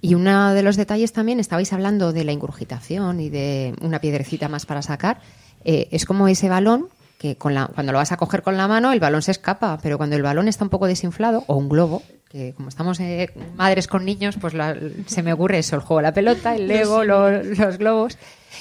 Y 0.00 0.14
uno 0.14 0.52
de 0.52 0.62
los 0.62 0.76
detalles 0.76 1.12
también, 1.12 1.40
estabais 1.40 1.72
hablando 1.72 2.12
de 2.12 2.24
la 2.24 2.32
ingurgitación 2.32 3.20
y 3.20 3.30
de 3.30 3.74
una 3.80 4.00
piedrecita 4.00 4.48
más 4.48 4.66
para 4.66 4.82
sacar. 4.82 5.20
eh, 5.64 5.88
es 5.92 6.04
como 6.04 6.28
ese 6.28 6.48
balón 6.50 6.88
que 7.24 7.38
con 7.38 7.54
la, 7.54 7.68
cuando 7.68 7.90
lo 7.90 7.96
vas 7.96 8.12
a 8.12 8.18
coger 8.18 8.42
con 8.42 8.58
la 8.58 8.68
mano, 8.68 8.92
el 8.92 9.00
balón 9.00 9.22
se 9.22 9.30
escapa, 9.30 9.78
pero 9.82 9.96
cuando 9.96 10.14
el 10.14 10.20
balón 10.22 10.46
está 10.46 10.62
un 10.62 10.68
poco 10.68 10.86
desinflado, 10.86 11.42
o 11.46 11.56
un 11.56 11.70
globo, 11.70 12.02
que 12.28 12.52
como 12.52 12.68
estamos 12.68 13.00
eh, 13.00 13.30
madres 13.56 13.88
con 13.88 14.04
niños, 14.04 14.36
pues 14.38 14.52
la- 14.52 14.76
se 15.06 15.22
me 15.22 15.32
ocurre 15.32 15.56
eso, 15.60 15.74
el 15.74 15.80
juego 15.80 16.00
de 16.00 16.02
la 16.02 16.12
pelota, 16.12 16.54
el 16.54 16.68
lego, 16.68 17.02
lo- 17.02 17.42
los 17.42 17.78
globos. 17.78 18.18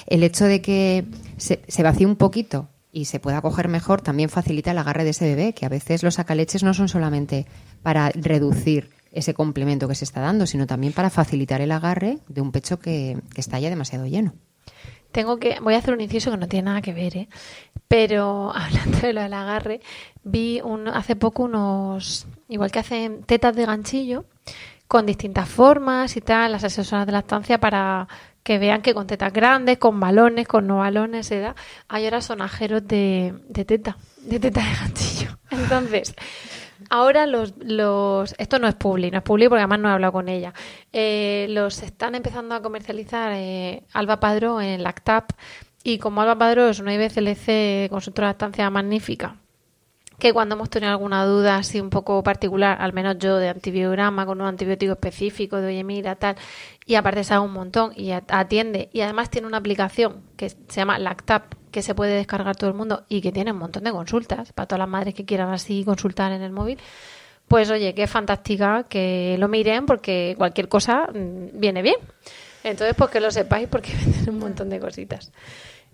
El 0.07 0.23
hecho 0.23 0.45
de 0.45 0.61
que 0.61 1.03
se, 1.35 1.61
se 1.67 1.83
vacíe 1.83 2.05
un 2.05 2.15
poquito 2.15 2.69
y 2.93 3.03
se 3.03 3.19
pueda 3.19 3.41
coger 3.41 3.67
mejor 3.67 3.99
también 4.01 4.29
facilita 4.29 4.71
el 4.71 4.77
agarre 4.77 5.03
de 5.03 5.09
ese 5.09 5.25
bebé, 5.25 5.53
que 5.53 5.65
a 5.65 5.69
veces 5.69 6.01
los 6.01 6.13
sacaleches 6.13 6.63
no 6.63 6.73
son 6.73 6.87
solamente 6.87 7.45
para 7.81 8.11
reducir 8.15 8.91
ese 9.11 9.33
complemento 9.33 9.89
que 9.89 9.95
se 9.95 10.05
está 10.05 10.21
dando, 10.21 10.45
sino 10.45 10.67
también 10.67 10.93
para 10.93 11.09
facilitar 11.09 11.59
el 11.59 11.73
agarre 11.73 12.19
de 12.29 12.39
un 12.39 12.53
pecho 12.53 12.79
que, 12.79 13.17
que 13.35 13.41
está 13.41 13.59
ya 13.59 13.69
demasiado 13.69 14.05
lleno. 14.07 14.35
Tengo 15.13 15.37
que, 15.37 15.59
voy 15.61 15.75
a 15.75 15.77
hacer 15.77 15.93
un 15.93 16.01
inciso 16.01 16.31
que 16.31 16.37
no 16.37 16.47
tiene 16.47 16.65
nada 16.65 16.81
que 16.81 16.91
ver, 16.91 17.15
¿eh? 17.15 17.29
pero 17.87 18.51
hablando 18.55 18.97
de 18.97 19.13
lo 19.13 19.21
del 19.21 19.33
agarre, 19.33 19.79
vi 20.23 20.59
un, 20.61 20.87
hace 20.89 21.15
poco 21.15 21.43
unos, 21.43 22.27
igual 22.49 22.71
que 22.71 22.79
hacen 22.79 23.23
tetas 23.23 23.55
de 23.55 23.65
ganchillo, 23.65 24.25
con 24.87 25.05
distintas 25.05 25.47
formas 25.47 26.17
y 26.17 26.21
tal, 26.21 26.51
las 26.51 26.63
asesoras 26.63 27.05
de 27.05 27.13
lactancia 27.13 27.59
para 27.59 28.07
que 28.43 28.59
vean 28.59 28.81
que 28.81 28.93
con 28.93 29.07
tetas 29.07 29.31
grandes, 29.31 29.77
con 29.77 29.99
balones, 29.99 30.47
con 30.47 30.67
no 30.67 30.77
balones, 30.77 31.27
se 31.27 31.39
da. 31.39 31.55
Hay 31.87 32.05
ahora 32.05 32.21
sonajeros 32.21 32.85
de, 32.87 33.33
de 33.47 33.65
teta, 33.65 33.97
de 34.17 34.39
teta 34.39 34.61
de 34.61 34.75
ganchillo. 34.75 35.37
Entonces, 35.49 36.13
ahora 36.89 37.25
los, 37.27 37.53
los, 37.57 38.35
esto 38.37 38.59
no 38.59 38.67
es 38.67 38.75
publi, 38.75 39.11
no 39.11 39.17
es 39.17 39.23
publi 39.23 39.47
porque 39.49 39.61
además 39.61 39.79
no 39.79 39.89
he 39.89 39.91
hablado 39.93 40.13
con 40.13 40.29
ella. 40.29 40.53
Eh, 40.91 41.47
los 41.49 41.81
están 41.83 42.15
empezando 42.15 42.55
a 42.55 42.61
comercializar 42.61 43.31
eh, 43.35 43.83
Alba 43.93 44.19
Padró 44.19 44.61
en 44.61 44.83
Lactap 44.83 45.31
y 45.83 45.97
como 45.99 46.21
Alba 46.21 46.37
Padró 46.37 46.69
es 46.69 46.79
una 46.79 46.93
IBCLC 46.93 47.89
consultora 47.89 48.27
de 48.27 48.31
lactancia 48.33 48.69
magnífica 48.69 49.37
que 50.19 50.31
cuando 50.31 50.55
hemos 50.55 50.69
tenido 50.69 50.91
alguna 50.91 51.25
duda 51.25 51.57
así 51.57 51.81
un 51.81 51.89
poco 51.89 52.23
particular, 52.23 52.77
al 52.79 52.93
menos 52.93 53.17
yo 53.17 53.37
de 53.37 53.49
antibiograma 53.49 54.25
con 54.25 54.39
un 54.39 54.47
antibiótico 54.47 54.93
específico, 54.93 55.57
de 55.57 55.67
oye 55.67 55.83
mira 55.83 56.15
tal, 56.15 56.35
y 56.85 56.95
aparte 56.95 57.23
sabe 57.25 57.43
un 57.43 57.51
montón 57.51 57.91
y 57.95 58.11
at- 58.11 58.31
atiende 58.31 58.89
y 58.93 59.01
además 59.01 59.29
tiene 59.31 59.47
una 59.47 59.57
aplicación 59.57 60.21
que 60.37 60.49
se 60.49 60.57
llama 60.69 60.97
Lactap 60.99 61.55
que 61.73 61.81
se 61.81 61.93
puede 61.93 62.15
descargar 62.15 62.55
todo 62.55 62.69
el 62.69 62.75
mundo 62.75 63.03
y 63.09 63.19
que 63.19 63.33
tiene 63.33 63.51
un 63.51 63.57
montón 63.57 63.83
de 63.83 63.91
consultas 63.91 64.53
para 64.53 64.67
todas 64.67 64.79
las 64.79 64.87
madres 64.87 65.13
que 65.13 65.25
quieran 65.25 65.49
así 65.49 65.83
consultar 65.83 66.31
en 66.31 66.41
el 66.41 66.51
móvil. 66.51 66.77
Pues 67.49 67.69
oye, 67.69 67.93
qué 67.93 68.07
fantástica 68.07 68.85
que 68.87 69.35
lo 69.37 69.49
miren 69.49 69.85
porque 69.85 70.35
cualquier 70.37 70.69
cosa 70.69 71.09
mm, 71.13 71.59
viene 71.59 71.81
bien. 71.81 71.97
Entonces, 72.63 72.95
pues 72.95 73.09
que 73.09 73.19
lo 73.19 73.31
sepáis 73.31 73.67
porque 73.67 73.91
venden 74.05 74.29
un 74.29 74.39
montón 74.39 74.69
de 74.69 74.79
cositas. 74.79 75.31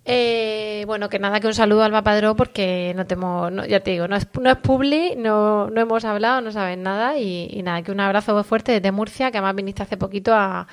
Eh, 0.05 0.83
bueno, 0.87 1.09
que 1.09 1.19
nada, 1.19 1.39
que 1.39 1.47
un 1.47 1.53
saludo 1.53 1.83
al 1.83 2.03
Padró 2.03 2.35
porque 2.35 2.93
no 2.95 3.05
temo, 3.05 3.49
no, 3.49 3.65
ya 3.65 3.81
te 3.81 3.91
digo, 3.91 4.07
no 4.07 4.15
es, 4.15 4.27
no 4.39 4.49
es 4.49 4.57
publi, 4.57 5.15
no, 5.15 5.69
no 5.69 5.81
hemos 5.81 6.05
hablado, 6.05 6.41
no 6.41 6.51
saben 6.51 6.83
nada 6.83 7.17
y, 7.17 7.47
y 7.51 7.63
nada, 7.63 7.81
que 7.83 7.91
un 7.91 7.99
abrazo 7.99 8.43
fuerte 8.43 8.71
desde 8.71 8.91
Murcia, 8.91 9.29
que 9.29 9.37
además 9.37 9.55
viniste 9.55 9.83
hace 9.83 9.97
poquito 9.97 10.33
a, 10.33 10.67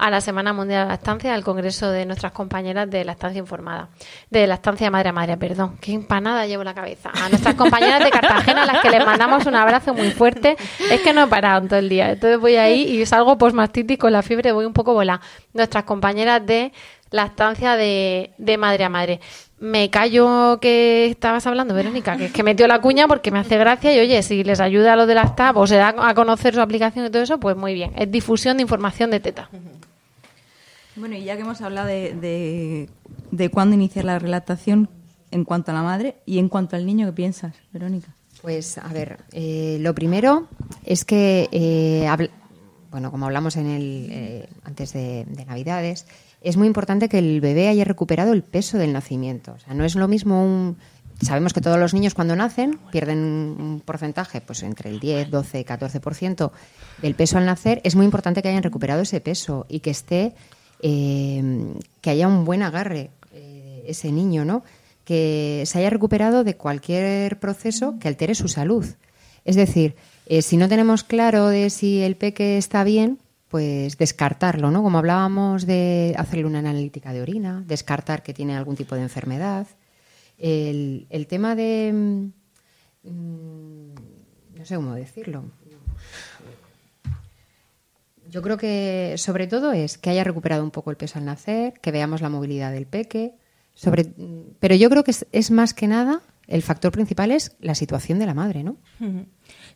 a 0.00 0.10
la 0.10 0.20
Semana 0.20 0.52
Mundial 0.52 0.80
de 0.80 0.84
la 0.86 0.92
Lactancia, 0.92 1.34
al 1.34 1.44
Congreso 1.44 1.90
de 1.90 2.06
nuestras 2.06 2.32
compañeras 2.32 2.90
de 2.90 3.04
Lactancia 3.04 3.38
Informada, 3.38 3.90
de 4.30 4.46
Lactancia 4.46 4.90
Madre 4.90 5.10
a 5.10 5.12
Madre, 5.12 5.36
perdón, 5.36 5.76
qué 5.80 5.92
empanada 5.92 6.46
llevo 6.46 6.64
la 6.64 6.74
cabeza. 6.74 7.10
A 7.12 7.28
nuestras 7.28 7.54
compañeras 7.54 8.02
de 8.02 8.10
Cartagena, 8.10 8.62
a 8.62 8.66
las 8.66 8.80
que 8.80 8.90
les 8.90 9.04
mandamos 9.04 9.44
un 9.46 9.54
abrazo 9.54 9.92
muy 9.92 10.10
fuerte, 10.10 10.56
es 10.90 11.00
que 11.02 11.12
no 11.12 11.24
he 11.24 11.26
parado 11.26 11.66
todo 11.68 11.78
el 11.78 11.88
día, 11.88 12.10
entonces 12.10 12.40
voy 12.40 12.56
ahí 12.56 12.82
y 12.82 13.04
salgo 13.04 13.36
post-mastitis 13.36 13.98
con 13.98 14.12
la 14.12 14.22
fiebre, 14.22 14.52
voy 14.52 14.64
un 14.64 14.72
poco 14.72 14.94
volada. 14.94 15.20
Nuestras 15.52 15.84
compañeras 15.84 16.44
de 16.46 16.72
lactancia 17.10 17.76
de, 17.76 18.32
de 18.38 18.56
madre 18.56 18.84
a 18.84 18.88
madre. 18.88 19.20
Me 19.58 19.90
callo 19.90 20.58
que 20.58 21.06
estabas 21.06 21.46
hablando, 21.46 21.74
Verónica, 21.74 22.16
que 22.16 22.26
es 22.26 22.32
que 22.32 22.42
metió 22.42 22.66
la 22.66 22.80
cuña 22.80 23.06
porque 23.06 23.30
me 23.30 23.40
hace 23.40 23.58
gracia 23.58 23.94
y 23.94 23.98
oye, 23.98 24.22
si 24.22 24.42
les 24.42 24.58
ayuda 24.58 24.94
a 24.94 24.96
los 24.96 25.06
de 25.06 25.14
Lactab 25.14 25.58
o 25.58 25.66
se 25.66 25.76
da 25.76 25.94
a 25.98 26.14
conocer 26.14 26.54
su 26.54 26.62
aplicación 26.62 27.04
y 27.04 27.10
todo 27.10 27.20
eso, 27.20 27.38
pues 27.38 27.56
muy 27.56 27.74
bien. 27.74 27.92
Es 27.96 28.10
difusión 28.10 28.56
de 28.56 28.62
información 28.62 29.10
de 29.10 29.20
teta. 29.20 29.50
Bueno, 31.00 31.16
y 31.16 31.24
ya 31.24 31.36
que 31.36 31.42
hemos 31.42 31.60
hablado 31.62 31.88
de, 31.88 32.88
de, 33.30 33.50
cuándo 33.50 33.74
iniciar 33.74 34.04
la 34.04 34.18
relactación 34.18 34.88
en 35.30 35.44
cuanto 35.44 35.70
a 35.70 35.74
la 35.74 35.82
madre 35.82 36.16
y 36.26 36.38
en 36.38 36.48
cuanto 36.48 36.76
al 36.76 36.84
niño, 36.84 37.06
¿qué 37.06 37.12
piensas, 37.12 37.54
Verónica? 37.72 38.14
Pues 38.42 38.78
a 38.78 38.88
ver, 38.88 39.20
eh, 39.32 39.78
lo 39.80 39.94
primero 39.94 40.48
es 40.84 41.04
que, 41.04 41.48
eh, 41.52 42.06
bueno, 42.90 43.10
como 43.10 43.26
hablamos 43.26 43.56
en 43.56 43.66
el, 43.66 44.08
eh, 44.10 44.48
antes 44.64 44.92
de, 44.92 45.24
de 45.24 45.44
Navidades, 45.46 46.06
es 46.42 46.56
muy 46.56 46.66
importante 46.66 47.08
que 47.08 47.18
el 47.18 47.40
bebé 47.40 47.68
haya 47.68 47.84
recuperado 47.84 48.32
el 48.32 48.42
peso 48.42 48.78
del 48.78 48.92
nacimiento. 48.92 49.52
O 49.52 49.58
sea, 49.58 49.74
no 49.74 49.84
es 49.84 49.94
lo 49.94 50.08
mismo 50.08 50.44
un... 50.44 50.76
Sabemos 51.22 51.52
que 51.52 51.60
todos 51.60 51.78
los 51.78 51.92
niños 51.92 52.14
cuando 52.14 52.34
nacen 52.34 52.78
pierden 52.90 53.18
un 53.18 53.82
porcentaje, 53.84 54.40
pues 54.40 54.62
entre 54.62 54.88
el 54.88 55.00
10, 55.00 55.30
12, 55.30 55.66
14% 55.66 56.50
del 57.02 57.14
peso 57.14 57.36
al 57.36 57.44
nacer. 57.44 57.82
Es 57.84 57.94
muy 57.94 58.06
importante 58.06 58.40
que 58.40 58.48
hayan 58.48 58.62
recuperado 58.62 59.02
ese 59.02 59.20
peso 59.20 59.66
y 59.68 59.80
que 59.80 59.90
esté, 59.90 60.34
eh, 60.82 61.74
que 62.00 62.10
haya 62.10 62.28
un 62.28 62.44
buen 62.44 62.62
agarre 62.62 63.10
eh, 63.32 63.84
ese 63.86 64.12
niño, 64.12 64.44
¿no? 64.44 64.62
Que 65.04 65.64
se 65.66 65.78
haya 65.78 65.90
recuperado 65.90 66.44
de 66.44 66.56
cualquier 66.56 67.38
proceso 67.38 67.96
que 67.98 68.08
altere 68.08 68.34
su 68.34 68.48
salud. 68.48 68.86
Es 69.44 69.56
decir, 69.56 69.96
eh, 70.26 70.42
si 70.42 70.56
no 70.56 70.68
tenemos 70.68 71.02
claro 71.04 71.48
de 71.48 71.70
si 71.70 72.00
el 72.02 72.16
peque 72.16 72.58
está 72.58 72.84
bien, 72.84 73.18
pues 73.48 73.98
descartarlo, 73.98 74.70
¿no? 74.70 74.82
Como 74.82 74.98
hablábamos 74.98 75.66
de 75.66 76.14
hacerle 76.16 76.44
una 76.44 76.60
analítica 76.60 77.12
de 77.12 77.22
orina, 77.22 77.64
descartar 77.66 78.22
que 78.22 78.32
tiene 78.32 78.56
algún 78.56 78.76
tipo 78.76 78.94
de 78.94 79.02
enfermedad. 79.02 79.66
El, 80.38 81.06
el 81.10 81.26
tema 81.26 81.54
de... 81.56 81.90
mm, 81.92 83.08
mm, 83.08 83.94
no 84.56 84.64
sé 84.64 84.76
cómo 84.76 84.94
decirlo. 84.94 85.44
Yo 88.30 88.42
creo 88.42 88.56
que 88.56 89.14
sobre 89.16 89.46
todo 89.46 89.72
es 89.72 89.98
que 89.98 90.10
haya 90.10 90.24
recuperado 90.24 90.62
un 90.62 90.70
poco 90.70 90.90
el 90.90 90.96
peso 90.96 91.18
al 91.18 91.24
nacer, 91.24 91.74
que 91.80 91.90
veamos 91.90 92.20
la 92.20 92.28
movilidad 92.28 92.72
del 92.72 92.86
peque, 92.86 93.34
pero 94.60 94.74
yo 94.74 94.90
creo 94.90 95.04
que 95.04 95.10
es, 95.10 95.26
es 95.32 95.50
más 95.50 95.74
que 95.74 95.88
nada 95.88 96.22
el 96.50 96.62
factor 96.62 96.90
principal 96.90 97.30
es 97.30 97.56
la 97.60 97.74
situación 97.74 98.18
de 98.18 98.26
la 98.26 98.34
madre, 98.34 98.64
¿no? 98.64 98.76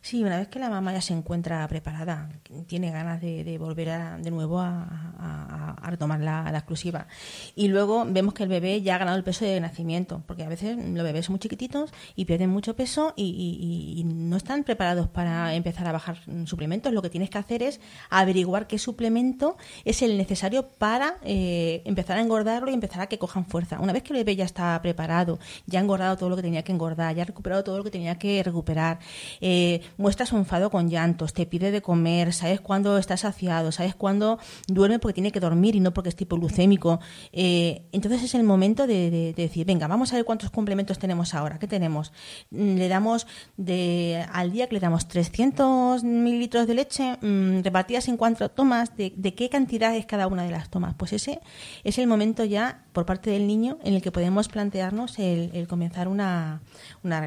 Sí, 0.05 0.23
una 0.23 0.37
vez 0.37 0.49
que 0.49 0.59
la 0.59 0.69
mamá 0.69 0.93
ya 0.93 1.01
se 1.01 1.15
encuentra 1.15 1.67
preparada, 1.67 2.29
tiene 2.67 2.91
ganas 2.91 3.19
de, 3.21 3.57
volver 3.57 3.89
a- 3.89 4.19
de 4.19 4.29
nuevo 4.29 4.59
a, 4.59 5.75
retomar 5.81 6.19
la, 6.19 6.47
exclusiva. 6.53 7.07
Y 7.55 7.69
luego 7.69 8.05
vemos 8.07 8.35
que 8.35 8.43
el 8.43 8.49
bebé 8.49 8.81
ya 8.83 8.95
ha 8.95 8.97
ganado 8.99 9.17
el 9.17 9.23
peso 9.23 9.45
de 9.45 9.59
nacimiento, 9.59 10.21
porque 10.27 10.43
a 10.43 10.49
veces 10.49 10.77
los 10.77 11.03
bebés 11.03 11.25
son 11.25 11.33
muy 11.33 11.39
chiquititos 11.39 11.91
y 12.15 12.25
pierden 12.25 12.51
mucho 12.51 12.75
peso 12.75 13.13
y, 13.15 14.03
no 14.05 14.37
están 14.37 14.63
preparados 14.63 15.07
para 15.07 15.55
empezar 15.55 15.87
a 15.87 15.91
bajar 15.91 16.19
suplementos. 16.45 16.93
Lo 16.93 17.01
que 17.01 17.09
tienes 17.09 17.31
que 17.31 17.39
hacer 17.39 17.63
es 17.63 17.79
averiguar 18.11 18.67
qué 18.67 18.77
suplemento 18.77 19.57
es 19.85 20.03
el 20.03 20.17
necesario 20.17 20.67
para 20.67 21.17
eh, 21.23 21.81
empezar 21.85 22.19
a 22.19 22.21
engordarlo 22.21 22.69
y 22.69 22.75
empezar 22.75 23.01
a 23.01 23.07
que 23.07 23.17
cojan 23.17 23.45
fuerza. 23.45 23.79
Una 23.79 23.93
vez 23.93 24.03
que 24.03 24.13
el 24.13 24.17
bebé 24.17 24.35
ya 24.35 24.45
está 24.45 24.79
preparado, 24.83 25.39
ya 25.65 25.79
ha 25.79 25.81
engordado 25.81 26.15
todo 26.17 26.29
lo 26.29 26.35
que 26.35 26.43
tenía 26.43 26.63
que 26.63 26.71
engordar, 26.71 27.15
ya 27.15 27.23
ha 27.23 27.25
recuperado 27.25 27.63
todo 27.63 27.77
lo 27.79 27.83
que 27.83 27.91
tenía 27.91 28.19
que 28.19 28.43
recuperar, 28.43 28.99
eh, 29.41 29.81
muestra 29.97 30.25
su 30.25 30.37
enfado 30.37 30.69
con 30.69 30.89
llantos, 30.89 31.33
te 31.33 31.45
pide 31.45 31.71
de 31.71 31.81
comer, 31.81 32.33
sabes 32.33 32.61
cuándo 32.61 32.97
está 32.97 33.17
saciado, 33.17 33.71
sabes 33.71 33.95
cuándo 33.95 34.39
duerme 34.67 34.99
porque 34.99 35.13
tiene 35.13 35.31
que 35.31 35.39
dormir 35.39 35.75
y 35.75 35.79
no 35.79 35.93
porque 35.93 36.09
es 36.09 36.15
tipo 36.15 36.35
glucémico. 36.37 36.99
Eh, 37.31 37.83
entonces 37.91 38.23
es 38.23 38.35
el 38.35 38.43
momento 38.43 38.87
de, 38.87 39.09
de- 39.11 39.33
de 39.33 39.43
decir, 39.43 39.65
venga, 39.65 39.87
vamos 39.87 40.11
a 40.13 40.15
ver 40.15 40.25
cuántos 40.25 40.49
complementos 40.51 40.99
tenemos 40.99 41.33
ahora. 41.33 41.59
¿Qué 41.59 41.67
tenemos? 41.67 42.11
Mm, 42.51 42.75
Le 42.75 42.87
damos 42.87 43.27
de, 43.57 44.25
al 44.31 44.51
día 44.51 44.67
que 44.67 44.73
le 44.75 44.79
damos 44.79 45.07
300 45.07 46.03
mililitros 46.03 46.67
de 46.67 46.73
leche 46.73 47.17
mm, 47.21 47.61
repartidas 47.63 48.07
en 48.07 48.17
cuatro 48.17 48.49
tomas. 48.49 48.95
De, 48.97 49.11
qué 49.35 49.49
cantidad 49.49 49.95
es 49.95 50.05
cada 50.05 50.27
una 50.27 50.43
de 50.43 50.51
las 50.51 50.69
tomas? 50.69 50.93
Pues 50.95 51.13
ese 51.13 51.39
es 51.83 51.97
el 51.97 52.07
momento 52.07 52.43
ya 52.45 52.83
por 52.93 53.05
parte 53.05 53.29
del 53.29 53.47
niño 53.47 53.77
en 53.83 53.93
el 53.93 54.01
que 54.01 54.11
podemos 54.11 54.47
plantearnos 54.47 55.19
el, 55.19 55.51
el 55.53 55.67
comenzar 55.67 56.07
una, 56.07 56.61
una 57.03 57.19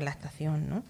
¿no? 0.69 0.83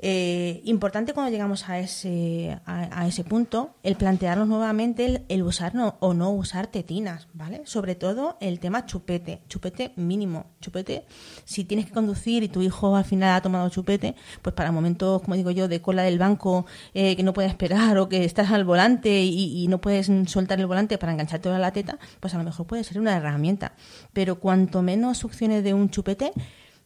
Eh, 0.00 0.60
importante 0.64 1.14
cuando 1.14 1.30
llegamos 1.30 1.68
a 1.68 1.78
ese, 1.78 2.58
a, 2.66 3.00
a 3.02 3.06
ese 3.06 3.24
punto, 3.24 3.74
el 3.82 3.96
plantearnos 3.96 4.48
nuevamente 4.48 5.06
el, 5.06 5.24
el 5.28 5.42
usar 5.42 5.74
no- 5.74 5.96
o 6.00 6.12
no 6.14 6.30
usar 6.30 6.66
tetinas, 6.66 7.28
¿vale? 7.32 7.62
Sobre 7.64 7.94
todo 7.94 8.36
el 8.40 8.58
tema 8.60 8.86
chupete, 8.86 9.40
chupete 9.48 9.92
mínimo, 9.96 10.46
chupete, 10.60 11.06
si 11.44 11.64
tienes 11.64 11.86
que 11.86 11.92
conducir 11.92 12.42
y 12.42 12.48
tu 12.48 12.60
hijo 12.60 12.96
al 12.96 13.04
final 13.04 13.34
ha 13.36 13.40
tomado 13.40 13.68
chupete, 13.70 14.14
pues 14.42 14.54
para 14.54 14.72
momentos, 14.72 15.22
como 15.22 15.36
digo 15.36 15.52
yo, 15.52 15.68
de 15.68 15.80
cola 15.80 16.02
del 16.02 16.18
banco, 16.18 16.66
eh, 16.92 17.14
que 17.16 17.22
no 17.22 17.32
puedes 17.32 17.50
esperar 17.52 17.96
o 17.98 18.08
que 18.08 18.24
estás 18.24 18.50
al 18.50 18.64
volante 18.64 19.22
y, 19.22 19.62
y 19.64 19.68
no 19.68 19.80
puedes 19.80 20.10
soltar 20.30 20.58
el 20.60 20.66
volante 20.66 20.98
para 20.98 21.12
engancharte 21.12 21.48
a 21.48 21.58
la 21.58 21.72
teta, 21.72 21.98
pues 22.20 22.34
a 22.34 22.38
lo 22.38 22.44
mejor 22.44 22.66
puede 22.66 22.84
ser 22.84 22.98
una 23.00 23.16
herramienta. 23.16 23.72
Pero 24.12 24.40
cuanto 24.40 24.82
menos 24.82 25.18
succiones 25.18 25.62
de 25.64 25.72
un 25.72 25.88
chupete, 25.88 26.32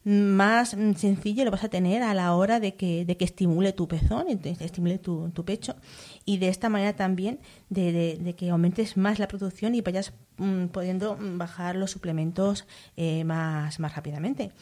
más 0.08 0.74
mm, 0.76 0.94
sencillo 0.94 1.44
lo 1.44 1.50
vas 1.50 1.64
a 1.64 1.68
tener 1.68 2.02
a 2.02 2.14
la 2.14 2.34
hora 2.34 2.60
de 2.60 2.74
que, 2.74 3.04
de 3.04 3.16
que 3.16 3.24
estimule 3.24 3.72
tu 3.72 3.88
pezón, 3.88 4.26
estimule 4.28 4.98
tu, 4.98 5.30
tu 5.30 5.44
pecho 5.44 5.76
y 6.24 6.38
de 6.38 6.48
esta 6.48 6.68
manera 6.68 6.94
también 6.94 7.40
de, 7.68 8.16
de- 8.18 8.34
que 8.34 8.50
aumentes 8.50 8.96
más 8.96 9.18
la 9.18 9.28
producción 9.28 9.74
y 9.74 9.80
vayas 9.82 10.12
mm, 10.38 10.66
pudiendo 10.66 11.16
mm, 11.16 11.38
bajar 11.38 11.76
los 11.76 11.90
suplementos 11.90 12.66
eh, 12.96 13.24
más, 13.24 13.78
más 13.80 13.94
rápidamente. 13.94 14.52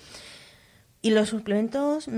Y 1.02 1.10
los 1.10 1.28
suplementos, 1.28 2.08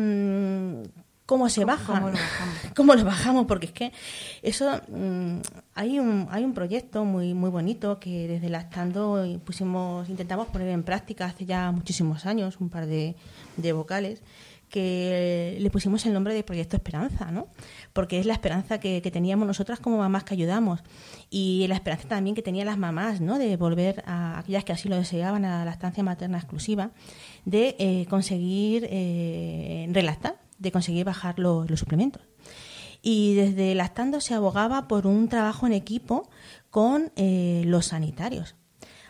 ¿cómo 1.28 1.50
se 1.50 1.66
bajan? 1.66 1.96
cómo 1.96 2.08
lo 2.08 2.14
bajamos? 2.14 2.56
¿Cómo 2.74 2.94
lo 2.94 3.04
bajamos? 3.04 3.46
Porque 3.46 3.66
es 3.66 3.72
que 3.72 3.92
eso, 4.40 4.80
mm, 4.88 5.40
hay, 5.74 5.98
un, 5.98 6.26
hay 6.30 6.42
un 6.42 6.54
proyecto 6.54 7.04
muy, 7.04 7.34
muy 7.34 7.50
bonito 7.50 8.00
que 8.00 8.26
desde 8.26 8.48
Lactando 8.48 9.22
pusimos, 9.44 10.08
intentamos 10.08 10.48
poner 10.48 10.68
en 10.68 10.84
práctica 10.84 11.26
hace 11.26 11.44
ya 11.44 11.70
muchísimos 11.70 12.24
años, 12.24 12.56
un 12.60 12.70
par 12.70 12.86
de, 12.86 13.14
de 13.58 13.72
vocales, 13.74 14.22
que 14.70 15.58
le 15.60 15.70
pusimos 15.70 16.06
el 16.06 16.14
nombre 16.14 16.32
de 16.32 16.42
Proyecto 16.42 16.76
Esperanza, 16.76 17.30
¿no? 17.30 17.48
Porque 17.92 18.18
es 18.18 18.24
la 18.24 18.32
esperanza 18.32 18.80
que, 18.80 19.02
que 19.02 19.10
teníamos 19.10 19.46
nosotras 19.46 19.80
como 19.80 19.98
mamás 19.98 20.24
que 20.24 20.32
ayudamos 20.32 20.80
y 21.28 21.66
la 21.68 21.74
esperanza 21.74 22.08
también 22.08 22.36
que 22.36 22.42
tenían 22.42 22.66
las 22.66 22.78
mamás, 22.78 23.20
¿no? 23.20 23.38
De 23.38 23.54
volver 23.58 24.02
a 24.06 24.38
aquellas 24.38 24.64
que 24.64 24.72
así 24.72 24.88
lo 24.88 24.96
deseaban 24.96 25.44
a 25.44 25.66
la 25.66 25.72
estancia 25.72 26.02
materna 26.02 26.38
exclusiva, 26.38 26.90
de 27.44 27.76
eh, 27.78 28.06
conseguir 28.08 28.88
eh, 28.90 29.88
relactar, 29.92 30.47
de 30.58 30.72
conseguir 30.72 31.04
bajar 31.04 31.38
lo- 31.38 31.64
los 31.64 31.80
suplementos. 31.80 32.22
Y 33.00 33.34
desde 33.34 33.74
Lactando 33.74 34.20
se 34.20 34.34
abogaba 34.34 34.88
por 34.88 35.06
un 35.06 35.28
trabajo 35.28 35.66
en 35.66 35.72
equipo 35.72 36.28
con 36.70 37.12
eh, 37.16 37.62
los 37.66 37.86
sanitarios. 37.86 38.56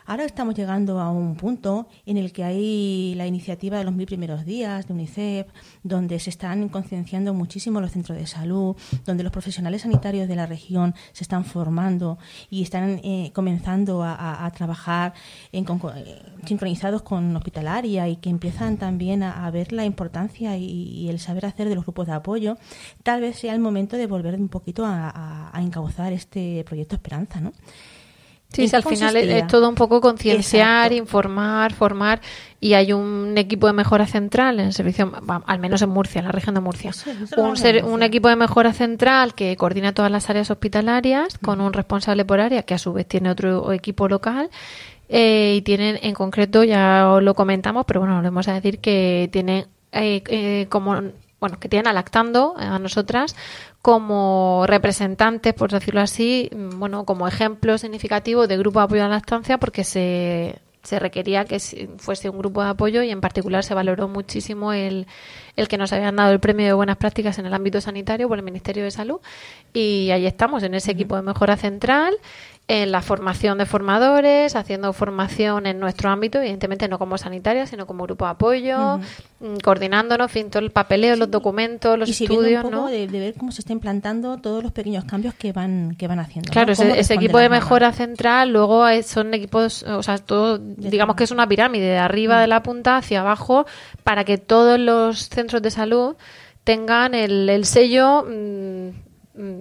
Ahora 0.09 0.25
estamos 0.25 0.55
llegando 0.55 0.99
a 0.99 1.11
un 1.11 1.35
punto 1.35 1.87
en 2.07 2.17
el 2.17 2.33
que 2.33 2.43
hay 2.43 3.13
la 3.13 3.27
iniciativa 3.27 3.77
de 3.77 3.83
los 3.83 3.93
mil 3.93 4.07
primeros 4.07 4.43
días 4.43 4.87
de 4.87 4.93
UNICEF, 4.95 5.45
donde 5.83 6.17
se 6.17 6.31
están 6.31 6.67
concienciando 6.69 7.35
muchísimo 7.35 7.79
los 7.79 7.91
centros 7.91 8.17
de 8.17 8.25
salud, 8.25 8.75
donde 9.05 9.21
los 9.21 9.31
profesionales 9.31 9.83
sanitarios 9.83 10.27
de 10.27 10.35
la 10.35 10.47
región 10.47 10.95
se 11.11 11.23
están 11.23 11.45
formando 11.45 12.17
y 12.49 12.63
están 12.63 13.01
eh, 13.03 13.29
comenzando 13.35 14.01
a, 14.03 14.51
trabajar 14.55 15.13
en 15.51 15.63
conco- 15.63 15.93
eh, 15.95 16.19
sincronizados 16.43 17.03
con 17.03 17.35
hospitalaria 17.35 18.07
y 18.07 18.15
que 18.15 18.31
empiezan 18.31 18.77
también 18.77 19.21
a, 19.21 19.47
ver 19.51 19.73
la 19.73 19.85
importancia 19.85 20.57
y, 20.57 20.65
y 20.65 21.09
el 21.09 21.19
saber 21.19 21.45
hacer 21.45 21.69
de 21.69 21.75
los 21.75 21.85
grupos 21.85 22.07
de 22.07 22.13
apoyo. 22.13 22.57
Tal 23.03 23.21
vez 23.21 23.37
sea 23.37 23.53
el 23.53 23.59
momento 23.59 23.95
de 23.95 24.07
volver 24.07 24.33
un 24.33 24.49
poquito 24.49 24.87
a 24.87 25.51
encauzar 25.61 26.13
este 26.13 26.63
proyecto 26.63 26.95
Esperanza, 26.95 27.39
¿no? 27.39 27.53
Sí, 28.51 28.63
¿En 28.63 28.69
sí, 28.69 28.75
al 28.75 28.83
final 28.83 29.15
es, 29.15 29.45
todo 29.47 29.69
un 29.69 29.75
poco 29.75 30.01
concienciar, 30.01 30.85
Exacto. 30.91 30.95
informar, 30.95 31.71
formar 31.71 32.19
y 32.59 32.73
hay 32.73 32.93
un 32.93 33.35
equipo 33.37 33.67
de 33.67 33.73
mejora 33.73 34.07
central 34.07 34.59
en 34.59 34.65
el 34.67 34.73
servicio, 34.73 35.11
al 35.45 35.59
menos 35.59 35.83
en 35.83 35.89
Murcia, 35.89 36.19
en 36.19 36.25
la 36.25 36.31
región 36.31 36.55
de 36.55 36.61
Murcia, 36.61 36.91
un, 37.37 37.55
ser- 37.57 37.85
un 37.85 38.01
equipo 38.01 38.27
de 38.27 38.35
mejora 38.35 38.73
central 38.73 39.35
que 39.35 39.55
coordina 39.55 39.93
todas 39.93 40.11
las 40.11 40.31
áreas 40.31 40.49
hospitalarias 40.49 41.37
con 41.37 41.61
un 41.61 41.73
responsable 41.73 42.25
por 42.25 42.39
área 42.39 42.63
que 42.63 42.73
a 42.73 42.79
su 42.79 42.91
vez 42.91 43.07
tiene 43.07 43.29
otro 43.29 43.71
equipo 43.71 44.07
local 44.07 44.49
eh, 45.09 45.53
y 45.57 45.61
tienen 45.61 45.99
en 46.01 46.15
concreto, 46.15 46.63
ya 46.63 47.07
os 47.11 47.21
lo 47.21 47.35
comentamos, 47.35 47.85
pero 47.85 47.99
bueno, 47.99 48.15
volvemos 48.15 48.47
a 48.47 48.53
decir 48.55 48.79
que 48.79 49.29
tienen 49.31 49.67
eh, 49.91 50.23
eh, 50.27 50.65
como 50.69 51.01
bueno, 51.39 51.59
que 51.59 51.69
tienen 51.69 51.87
a 51.87 51.93
Lactando, 51.93 52.55
eh, 52.59 52.63
a 52.63 52.79
nosotras, 52.79 53.35
como 53.81 54.65
representantes, 54.67 55.53
por 55.53 55.71
decirlo 55.71 56.01
así, 56.01 56.49
mm, 56.53 56.79
bueno, 56.79 57.05
como 57.05 57.27
ejemplo 57.27 57.77
significativo 57.77 58.47
de 58.47 58.57
grupo 58.57 58.79
de 58.79 58.85
apoyo 58.85 59.05
a 59.05 59.07
la 59.07 59.15
lactancia, 59.15 59.57
porque 59.57 59.83
se, 59.83 60.59
se 60.83 60.99
requería 60.99 61.45
que 61.45 61.59
fuese 61.97 62.29
un 62.29 62.37
grupo 62.39 62.63
de 62.63 62.69
apoyo 62.69 63.03
y 63.03 63.11
en 63.11 63.21
particular 63.21 63.63
se 63.63 63.73
valoró 63.73 64.07
muchísimo 64.07 64.73
el, 64.73 65.07
el 65.55 65.67
que 65.67 65.77
nos 65.77 65.93
habían 65.93 66.15
dado 66.15 66.31
el 66.31 66.39
premio 66.39 66.65
de 66.65 66.73
buenas 66.73 66.97
prácticas 66.97 67.37
en 67.39 67.45
el 67.45 67.53
ámbito 67.53 67.81
sanitario 67.81 68.27
por 68.27 68.37
el 68.37 68.43
Ministerio 68.43 68.83
de 68.83 68.91
Salud. 68.91 69.19
Y 69.73 70.09
ahí 70.11 70.25
estamos 70.25 70.63
en 70.63 70.73
ese 70.73 70.91
equipo 70.91 71.15
de 71.15 71.21
mejora 71.21 71.57
central 71.57 72.15
en 72.69 72.91
la 72.91 73.01
formación 73.01 73.57
de 73.57 73.65
formadores, 73.65 74.55
haciendo 74.55 74.93
formación 74.93 75.65
en 75.65 75.79
nuestro 75.79 76.11
ámbito, 76.11 76.37
evidentemente 76.37 76.87
no 76.87 76.99
como 76.99 77.17
sanitaria, 77.17 77.65
sino 77.65 77.87
como 77.87 78.03
grupo 78.03 78.25
de 78.25 78.31
apoyo, 78.31 78.99
mm, 79.39 79.57
coordinándonos, 79.63 80.27
en 80.27 80.29
fin, 80.29 80.49
todo 80.51 80.63
el 80.63 80.69
papeleo, 80.71 81.15
los 81.15 81.31
documentos, 81.31 81.97
los 81.97 82.07
y 82.09 82.23
estudios, 82.23 82.63
un 82.63 82.69
poco 82.69 82.83
¿no? 82.83 82.87
de, 82.91 83.07
de 83.07 83.19
ver 83.19 83.33
cómo 83.33 83.51
se 83.51 83.61
está 83.61 83.73
implantando 83.73 84.37
todos 84.37 84.61
los 84.61 84.71
pequeños 84.71 85.03
cambios 85.05 85.33
que 85.33 85.51
van 85.51 85.95
que 85.97 86.07
van 86.07 86.19
haciendo. 86.19 86.51
Claro, 86.51 86.71
ese, 86.71 87.13
equipo 87.13 87.39
de 87.39 87.49
mejora 87.49 87.91
central, 87.91 88.53
luego 88.53 88.85
son 89.03 89.33
equipos, 89.33 89.81
o 89.81 90.03
sea, 90.03 90.19
todo, 90.19 90.59
digamos 90.59 91.15
que 91.15 91.23
es 91.23 91.31
una 91.31 91.47
pirámide, 91.47 91.87
de 91.87 91.97
arriba 91.97 92.37
Mm. 92.37 92.41
de 92.41 92.47
la 92.47 92.63
punta 92.63 92.97
hacia 92.97 93.21
abajo, 93.21 93.65
para 94.03 94.23
que 94.23 94.37
todos 94.37 94.79
los 94.79 95.29
centros 95.29 95.61
de 95.63 95.71
salud 95.71 96.15
tengan 96.63 97.15
el, 97.15 97.49
el 97.49 97.65
sello 97.65 98.23
mm, 98.23 98.29
mm, 98.29 98.93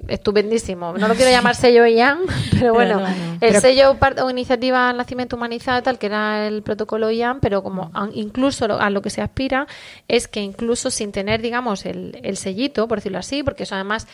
estupendísimo. 0.08 0.92
No 0.98 1.08
lo 1.08 1.14
quiero 1.14 1.30
llamar 1.36 1.54
sello 1.54 1.86
IAN, 1.86 2.18
pero 2.58 2.74
bueno, 2.74 3.00
no, 3.00 3.08
no. 3.08 3.32
el 3.34 3.38
Pero- 3.40 3.60
sello 3.60 3.96
o 4.22 4.30
iniciativa 4.30 4.92
Nacimiento 4.92 5.36
Humanizado, 5.36 5.82
tal 5.82 5.98
que 5.98 6.06
era 6.06 6.46
el 6.46 6.62
protocolo 6.62 7.10
IAN, 7.10 7.40
pero 7.40 7.62
como 7.62 7.90
a- 7.94 8.08
incluso 8.12 8.66
lo- 8.68 8.80
a 8.80 8.90
lo 8.90 9.02
que 9.02 9.10
se 9.10 9.22
aspira 9.22 9.66
es 10.08 10.28
que 10.28 10.40
incluso 10.40 10.90
sin 10.90 11.12
tener, 11.12 11.40
digamos, 11.42 11.86
el, 11.86 12.18
el 12.22 12.36
sellito, 12.36 12.88
por 12.88 12.98
decirlo 12.98 13.18
así, 13.18 13.42
porque 13.42 13.62
eso 13.64 13.74
además 13.74 14.06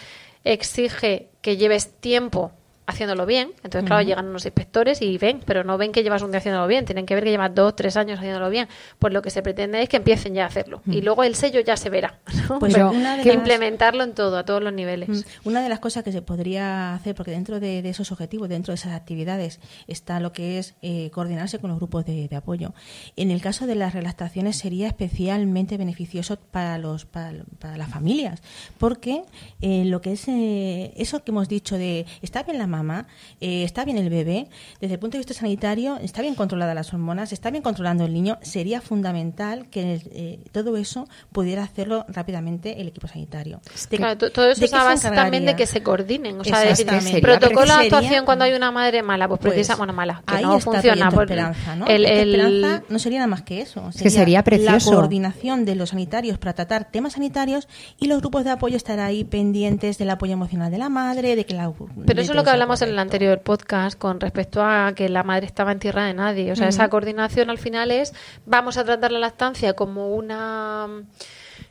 exige 0.44 1.28
que 1.40 1.56
lleves 1.56 1.92
tiempo 2.00 2.52
haciéndolo 2.86 3.24
bien. 3.26 3.50
Entonces, 3.62 3.86
claro, 3.86 4.02
llegan 4.02 4.26
unos 4.26 4.44
inspectores 4.44 5.00
y 5.02 5.16
ven, 5.18 5.40
pero 5.44 5.64
no 5.64 5.78
ven 5.78 5.92
que 5.92 6.02
llevas 6.02 6.22
un 6.22 6.30
día 6.30 6.38
haciéndolo 6.38 6.66
bien, 6.66 6.84
tienen 6.84 7.06
que 7.06 7.14
ver 7.14 7.24
que 7.24 7.30
llevas 7.30 7.54
dos, 7.54 7.74
tres 7.76 7.96
años 7.96 8.18
haciéndolo 8.18 8.50
bien. 8.50 8.68
Pues 8.98 9.12
lo 9.12 9.22
que 9.22 9.30
se 9.30 9.42
pretende 9.42 9.80
es 9.82 9.88
que 9.88 9.96
empiecen 9.96 10.34
ya 10.34 10.44
a 10.44 10.46
hacerlo. 10.48 10.82
Y 10.86 11.00
luego 11.00 11.24
el 11.24 11.34
sello 11.34 11.60
ya 11.60 11.76
se 11.76 11.90
verá. 11.90 12.18
¿no? 12.50 12.58
Pues 12.58 12.74
Pero 12.74 12.90
una 12.90 13.16
de 13.16 13.22
que 13.22 13.28
las- 13.30 13.38
implementarlo 13.38 14.04
en 14.04 14.14
todo, 14.14 14.36
a 14.36 14.44
todos 14.44 14.62
los 14.62 14.72
niveles. 14.72 15.08
Mm. 15.08 15.48
Una 15.48 15.62
de 15.62 15.68
las 15.68 15.78
cosas 15.80 16.04
que 16.04 16.12
se 16.12 16.22
podría 16.22 16.94
hacer, 16.94 17.14
porque 17.14 17.30
dentro 17.30 17.60
de, 17.60 17.80
de 17.82 17.88
esos 17.88 18.12
objetivos, 18.12 18.48
dentro 18.48 18.72
de 18.72 18.76
esas 18.76 18.92
actividades, 18.92 19.60
está 19.86 20.20
lo 20.20 20.32
que 20.32 20.58
es 20.58 20.74
eh, 20.82 21.10
coordinarse 21.12 21.58
con 21.58 21.70
los 21.70 21.78
grupos 21.78 22.04
de, 22.04 22.28
de 22.28 22.36
apoyo. 22.36 22.74
En 23.16 23.30
el 23.30 23.40
caso 23.40 23.66
de 23.66 23.74
las 23.76 23.94
relactaciones 23.94 24.56
sería 24.56 24.88
especialmente 24.88 25.76
beneficioso 25.76 26.36
para 26.36 26.78
los 26.78 27.04
para, 27.06 27.32
para 27.58 27.76
las 27.76 27.88
familias, 27.90 28.42
porque 28.78 29.22
eh, 29.60 29.84
lo 29.84 30.00
que 30.00 30.12
es 30.12 30.28
eh, 30.28 30.92
eso 30.96 31.22
que 31.24 31.30
hemos 31.30 31.48
dicho 31.48 31.76
de 31.78 32.04
está 32.22 32.42
bien 32.42 32.58
la 32.58 32.66
mamá, 32.76 33.06
eh, 33.40 33.64
está 33.64 33.84
bien 33.84 33.98
el 33.98 34.10
bebé, 34.10 34.48
desde 34.80 34.94
el 34.94 35.00
punto 35.00 35.14
de 35.16 35.20
vista 35.20 35.34
sanitario, 35.34 35.98
está 36.02 36.22
bien 36.22 36.34
controladas 36.34 36.74
las 36.74 36.92
hormonas, 36.92 37.32
está 37.32 37.50
bien 37.50 37.62
controlando 37.62 38.04
el 38.04 38.12
niño, 38.12 38.38
sería 38.42 38.80
fundamental 38.80 39.68
que 39.70 40.00
eh, 40.12 40.38
todo 40.52 40.76
eso 40.76 41.06
pudiera 41.32 41.62
hacerlo 41.62 42.04
rápidamente 42.08 42.80
el 42.80 42.88
equipo 42.88 43.06
sanitario. 43.08 43.60
De- 43.90 43.96
Claro, 43.96 44.18
to- 44.18 44.30
todo 44.30 44.50
eso 44.50 44.60
¿de 44.60 44.66
es 44.66 44.72
a 44.74 44.78
se 44.80 44.84
base 44.84 45.10
también 45.10 45.44
de 45.46 45.56
que 45.56 45.66
se 45.66 45.82
coordinen. 45.82 46.40
O 46.40 46.44
sea, 46.44 46.60
de 46.60 46.68
decir, 46.68 46.86
protocolo 47.20 47.60
de 47.60 47.66
Sería- 47.66 47.80
actuación 47.82 48.24
cuando 48.24 48.44
hay 48.44 48.54
una 48.54 48.70
madre 48.70 49.02
mala, 49.02 49.28
pues, 49.28 49.40
Pues, 49.40 49.54
precisa, 49.54 49.76
bueno, 49.76 49.92
mala, 49.92 50.22
que 50.26 50.34
ahí 50.36 50.42
no 50.44 50.56
está 50.56 50.72
funciona. 50.72 51.10
pues, 51.10 51.24
Esperanza, 51.24 51.76
¿no? 51.76 51.86
el- 51.86 52.04
el- 52.06 52.34
Esperanza 52.34 52.84
no 52.88 52.98
sería 52.98 53.18
nada 53.20 53.28
más 53.28 53.42
que 53.42 53.60
eso. 53.60 53.90
que 53.98 54.10
sería 54.10 54.42
precioso. 54.42 54.90
La 54.90 54.96
coordinación 54.96 55.64
de 55.64 55.74
los 55.74 55.90
sanitarios 55.90 56.38
para 56.38 56.52
tratar 56.54 56.90
temas 56.90 57.14
sanitarios 57.14 57.68
y 57.98 58.06
los 58.06 58.20
grupos 58.20 58.44
de 58.44 58.50
apoyo 58.50 58.76
estar 58.76 58.98
ahí 59.00 59.24
pendientes 59.24 59.98
del 59.98 60.10
apoyo 60.10 60.32
emocional 60.32 60.70
de 60.70 60.78
la 60.78 60.88
madre, 60.88 61.36
de 61.36 61.44
que 61.46 61.54
la... 61.54 61.72
Pero 62.06 62.20
eso 62.20 62.32
es 62.32 62.36
lo 62.36 62.44
que 62.44 62.50
hablamos 62.50 62.63
en 62.64 62.88
el 62.88 62.98
anterior 62.98 63.40
podcast 63.40 63.98
con 63.98 64.20
respecto 64.20 64.62
a 64.64 64.92
que 64.94 65.08
la 65.08 65.22
madre 65.22 65.46
estaba 65.46 65.72
en 65.72 65.78
tierra 65.78 66.04
de 66.04 66.14
nadie. 66.14 66.50
O 66.52 66.56
sea, 66.56 66.68
esa 66.68 66.88
coordinación 66.88 67.50
al 67.50 67.58
final 67.58 67.90
es, 67.90 68.14
vamos 68.46 68.76
a 68.78 68.84
tratar 68.84 69.12
la 69.12 69.18
lactancia 69.18 69.74
como 69.74 70.14
una 70.14 70.88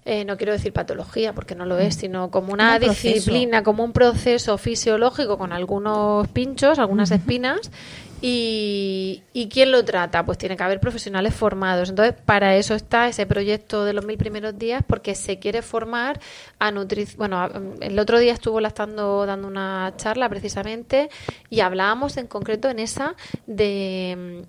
eh, 0.05 0.25
no 0.25 0.37
quiero 0.37 0.51
decir 0.51 0.73
patología 0.73 1.33
porque 1.33 1.55
no 1.55 1.65
lo 1.65 1.79
es, 1.79 1.95
sino 1.95 2.29
como 2.29 2.53
una 2.53 2.77
Mm. 2.77 2.79
Como 2.79 2.81
un 2.81 2.87
proceso. 2.87 3.13
disciplina, 3.13 3.63
como 3.63 3.83
un 3.83 3.93
proceso 3.93 4.57
fisiológico 4.57 5.37
con 5.37 5.53
algunos 5.53 6.27
pinchos, 6.29 6.79
algunas 6.79 7.11
espinas. 7.11 7.71
Y, 8.25 9.21
¿Y 9.35 9.49
quién 9.49 9.71
lo 9.71 9.83
trata? 9.83 10.23
Pues 10.23 10.37
tiene 10.37 10.55
que 10.55 10.63
haber 10.63 10.79
profesionales 10.79 11.33
formados. 11.33 11.89
Entonces, 11.89 12.13
para 12.23 12.55
eso 12.55 12.75
está 12.75 13.07
ese 13.07 13.25
proyecto 13.25 13.83
de 13.83 13.91
los 13.91 14.05
mil 14.05 14.17
primeros 14.17 14.57
días, 14.57 14.83
porque 14.87 15.15
se 15.15 15.39
quiere 15.39 15.63
formar 15.63 16.19
a 16.59 16.71
nutrición. 16.71 17.17
Bueno, 17.17 17.49
el 17.81 17.97
otro 17.97 18.19
día 18.19 18.31
estuvo 18.31 18.61
lactando 18.61 19.25
dando 19.25 19.47
una 19.47 19.93
charla 19.97 20.29
precisamente 20.29 21.09
y 21.49 21.61
hablábamos 21.61 22.17
en 22.17 22.27
concreto 22.27 22.69
en 22.69 22.77
esa 22.77 23.15
de, 23.47 24.45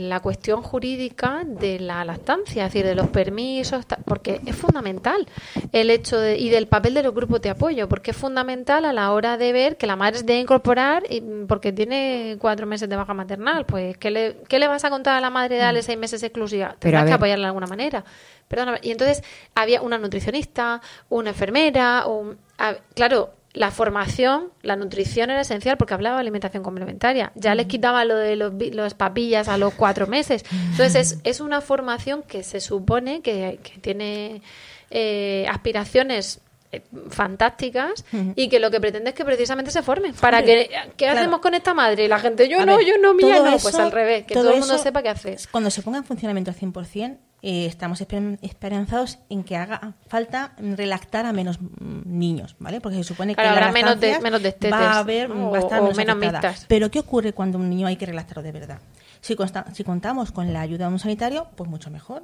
la 0.00 0.20
cuestión 0.20 0.62
jurídica 0.62 1.42
de 1.44 1.80
la 1.80 2.02
lactancia, 2.04 2.66
es 2.66 2.72
decir, 2.72 2.86
de 2.86 2.94
los 2.94 3.08
permisos, 3.08 3.84
porque 4.06 4.40
es 4.46 4.56
fundamental 4.56 5.28
el 5.72 5.90
hecho 5.90 6.18
de, 6.18 6.38
y 6.38 6.48
del 6.48 6.66
papel 6.66 6.94
de 6.94 7.02
los 7.02 7.14
grupos 7.14 7.42
de 7.42 7.50
apoyo, 7.50 7.88
porque 7.88 8.12
es 8.12 8.16
fundamental 8.16 8.86
a 8.86 8.92
la 8.92 9.12
hora 9.12 9.36
de 9.36 9.52
ver 9.52 9.76
que 9.76 9.86
la 9.86 9.96
madre 9.96 10.22
debe 10.22 10.40
incorporar 10.40 11.02
porque 11.46 11.72
tiene 11.72 12.36
cuatro 12.40 12.66
meses 12.66 12.88
de 12.88 12.96
baja 13.04 13.14
maternal. 13.14 13.64
Pues, 13.66 13.96
¿qué 13.98 14.10
le, 14.10 14.36
qué 14.48 14.58
le 14.58 14.68
vas 14.68 14.84
a 14.84 14.90
contar 14.90 15.16
a 15.16 15.20
la 15.20 15.30
madre 15.30 15.56
de 15.56 15.62
darle 15.62 15.82
seis 15.82 15.98
meses 15.98 16.22
exclusiva? 16.22 16.70
Mm. 16.70 16.78
Tendrás 16.80 17.04
que 17.06 17.12
apoyarla 17.12 17.42
de 17.46 17.48
alguna 17.48 17.66
manera. 17.66 18.04
Perdona, 18.48 18.78
y 18.82 18.90
entonces 18.90 19.22
había 19.54 19.80
una 19.82 19.98
nutricionista, 19.98 20.80
una 21.08 21.30
enfermera, 21.30 22.06
un, 22.06 22.38
a- 22.58 22.74
claro, 22.94 23.34
la 23.52 23.70
formación, 23.70 24.50
la 24.62 24.74
nutrición 24.74 25.30
era 25.30 25.40
esencial 25.40 25.76
porque 25.76 25.94
hablaba 25.94 26.16
de 26.16 26.22
alimentación 26.22 26.62
complementaria. 26.64 27.30
Ya 27.36 27.54
les 27.54 27.66
quitaba 27.66 28.04
lo 28.04 28.16
de 28.16 28.34
los, 28.34 28.52
los 28.72 28.94
papillas 28.94 29.46
a 29.48 29.56
los 29.58 29.74
cuatro 29.74 30.08
meses. 30.08 30.44
Entonces 30.72 30.94
es, 30.96 31.18
es 31.22 31.40
una 31.40 31.60
formación 31.60 32.24
que 32.24 32.42
se 32.42 32.60
supone 32.60 33.22
que, 33.22 33.60
que 33.62 33.78
tiene 33.80 34.42
eh, 34.90 35.46
aspiraciones 35.48 36.40
eh, 36.76 36.82
fantásticas 37.10 38.04
y 38.36 38.48
que 38.48 38.58
lo 38.60 38.70
que 38.70 38.80
pretende 38.80 39.10
es 39.10 39.14
que 39.16 39.24
precisamente 39.24 39.70
se 39.70 39.82
formen 39.82 40.14
para 40.14 40.42
que 40.42 40.68
¿qué 40.96 41.04
claro. 41.06 41.20
hacemos 41.20 41.40
con 41.40 41.54
esta 41.54 41.74
madre? 41.74 42.04
Y 42.04 42.08
la 42.08 42.18
gente 42.18 42.48
yo 42.48 42.60
A 42.60 42.66
no, 42.66 42.76
ver, 42.76 42.86
yo 42.86 42.94
no, 42.98 43.14
mía 43.14 43.38
no, 43.40 43.46
eso- 43.54 43.62
pues 43.62 43.74
al 43.76 43.92
revés, 43.92 44.24
que 44.26 44.34
todo, 44.34 44.50
el 44.52 44.60
mundo 44.60 44.78
sepa 44.78 45.02
qué 45.02 45.08
hacer. 45.08 45.38
Cuando 45.50 45.70
se 45.70 45.82
ponga 45.82 45.98
en 45.98 46.04
funcionamiento 46.04 46.50
al 46.50 46.56
100%, 46.56 47.18
eh, 47.46 47.66
estamos 47.66 48.00
esper- 48.00 48.38
esperanzados 48.40 49.18
en 49.28 49.44
que 49.44 49.56
haga 49.56 49.92
falta 50.08 50.52
relactar 50.58 51.26
a 51.26 51.32
menos 51.32 51.58
niños, 52.04 52.56
¿vale? 52.58 52.80
Porque 52.80 52.96
se 52.98 53.04
supone 53.04 53.34
que 53.34 53.42
Claro, 53.42 53.50
habrá 53.56 53.72
menos 53.72 54.00
de- 54.00 54.18
menos 54.20 54.42
destetes, 54.42 54.72
va 54.72 54.92
a 54.92 54.98
haber 55.00 55.30
O- 55.30 55.50
o 55.50 55.92
menos 55.94 56.16
mixtas. 56.16 56.64
Pero 56.68 56.90
¿qué 56.90 57.00
ocurre 57.00 57.32
cuando 57.32 57.58
un 57.58 57.68
niño 57.68 57.86
hay 57.86 57.96
que 57.96 58.06
relactarlo 58.06 58.42
de 58.42 58.52
verdad? 58.52 58.78
Si, 59.20 59.36
consta- 59.36 59.66
si 59.74 59.84
contamos 59.84 60.32
con 60.32 60.52
la 60.52 60.60
ayuda 60.62 60.86
de 60.86 60.92
un 60.94 60.98
sanitario, 60.98 61.46
pues 61.56 61.68
mucho 61.68 61.90
mejor. 61.90 62.22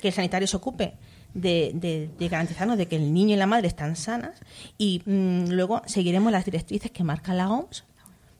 Que 0.00 0.08
el 0.08 0.14
sanitario 0.14 0.46
se 0.46 0.56
ocupe 0.56 0.94
de, 1.34 1.72
de- 1.74 2.10
de 2.18 2.28
garantizarnos 2.28 2.76
de 2.78 2.86
que 2.86 2.96
el 2.96 3.12
niño 3.14 3.34
y 3.34 3.38
la 3.38 3.46
madre 3.46 3.68
están 3.68 3.96
sanas 3.96 4.40
y 4.78 5.02
mm, 5.06 5.50
luego 5.50 5.82
seguiremos 5.86 6.30
las 6.32 6.44
directrices 6.44 6.90
que 6.90 7.04
marca 7.04 7.34
la 7.34 7.48
OMS 7.50 7.84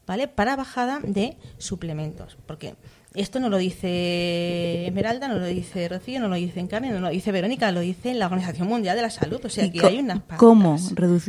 ¿vale? 0.06 0.28
Para 0.28 0.56
bajada 0.56 1.00
de 1.02 1.36
suplementos. 1.58 2.36
Porque 2.46 2.74
esto 3.14 3.40
no 3.40 3.48
lo 3.48 3.56
dice 3.56 4.86
Esmeralda, 4.86 5.28
no 5.28 5.34
lo 5.38 5.46
dice 5.46 5.88
Rocío, 5.88 6.20
no 6.20 6.28
lo 6.28 6.34
dice 6.36 6.60
Encarni, 6.60 6.88
no 6.90 7.00
lo 7.00 7.08
dice 7.10 7.32
Verónica, 7.32 7.70
lo 7.72 7.80
dice 7.80 8.12
la 8.14 8.26
Organización 8.26 8.68
Mundial 8.68 8.96
de 8.96 9.02
la 9.02 9.10
Salud. 9.10 9.40
O 9.44 9.48
sea, 9.48 9.64
¿Y 9.64 9.70
que 9.70 9.86
hay 9.86 9.98
unas 10.00 10.18
pautas. 10.20 10.38
¿Cómo, 10.38 10.76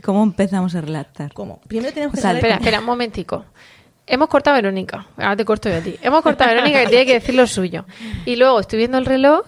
¿Cómo 0.04 0.24
empezamos 0.24 0.76
a 0.76 0.82
relatar? 0.82 1.34
¿Cómo? 1.34 1.60
Primero 1.68 1.94
tenemos 1.94 2.14
que 2.14 2.20
O 2.20 2.22
sea, 2.22 2.32
saber 2.32 2.38
Espera, 2.44 2.56
cómo- 2.58 2.66
espera, 2.66 2.80
un 2.80 2.86
momentico. 2.86 3.46
Hemos 4.06 4.28
cortado 4.28 4.56
a 4.56 4.62
Verónica. 4.62 5.08
Ahora 5.16 5.36
te 5.38 5.46
corto 5.46 5.70
yo 5.70 5.76
a 5.78 5.82
ti. 5.82 5.96
Hemos 6.02 6.22
cortado 6.24 6.50
a 6.50 6.54
Verónica 6.54 6.82
que 6.84 6.90
tiene 6.90 7.06
que 7.06 7.14
decir 7.14 7.36
lo 7.36 7.48
suyo. 7.48 7.86
Y 8.26 8.36
luego 8.36 8.60
estoy 8.60 8.78
viendo 8.80 8.98
el 8.98 9.06
reloj 9.06 9.46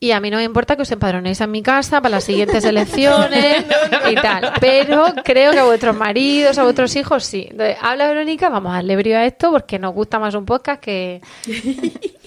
y 0.00 0.12
a 0.12 0.20
mí 0.20 0.30
no 0.30 0.36
me 0.36 0.44
importa 0.44 0.76
que 0.76 0.82
os 0.82 0.92
empadronéis 0.92 1.40
en 1.40 1.50
mi 1.50 1.62
casa 1.62 2.00
para 2.00 2.16
las 2.16 2.24
siguientes 2.24 2.64
elecciones 2.64 3.64
y 4.10 4.14
tal. 4.14 4.52
Pero 4.60 5.06
creo 5.24 5.52
que 5.52 5.58
a 5.58 5.64
vuestros 5.64 5.96
maridos, 5.96 6.56
a 6.58 6.62
vuestros 6.62 6.94
hijos, 6.96 7.24
sí. 7.24 7.48
Entonces, 7.50 7.76
habla 7.82 8.06
Verónica, 8.08 8.48
vamos 8.48 8.70
a 8.72 8.76
darle 8.76 8.96
brío 8.96 9.18
a 9.18 9.24
esto 9.24 9.50
porque 9.50 9.78
nos 9.78 9.92
gusta 9.94 10.18
más 10.18 10.34
un 10.34 10.44
podcast 10.46 10.80
que... 10.80 11.20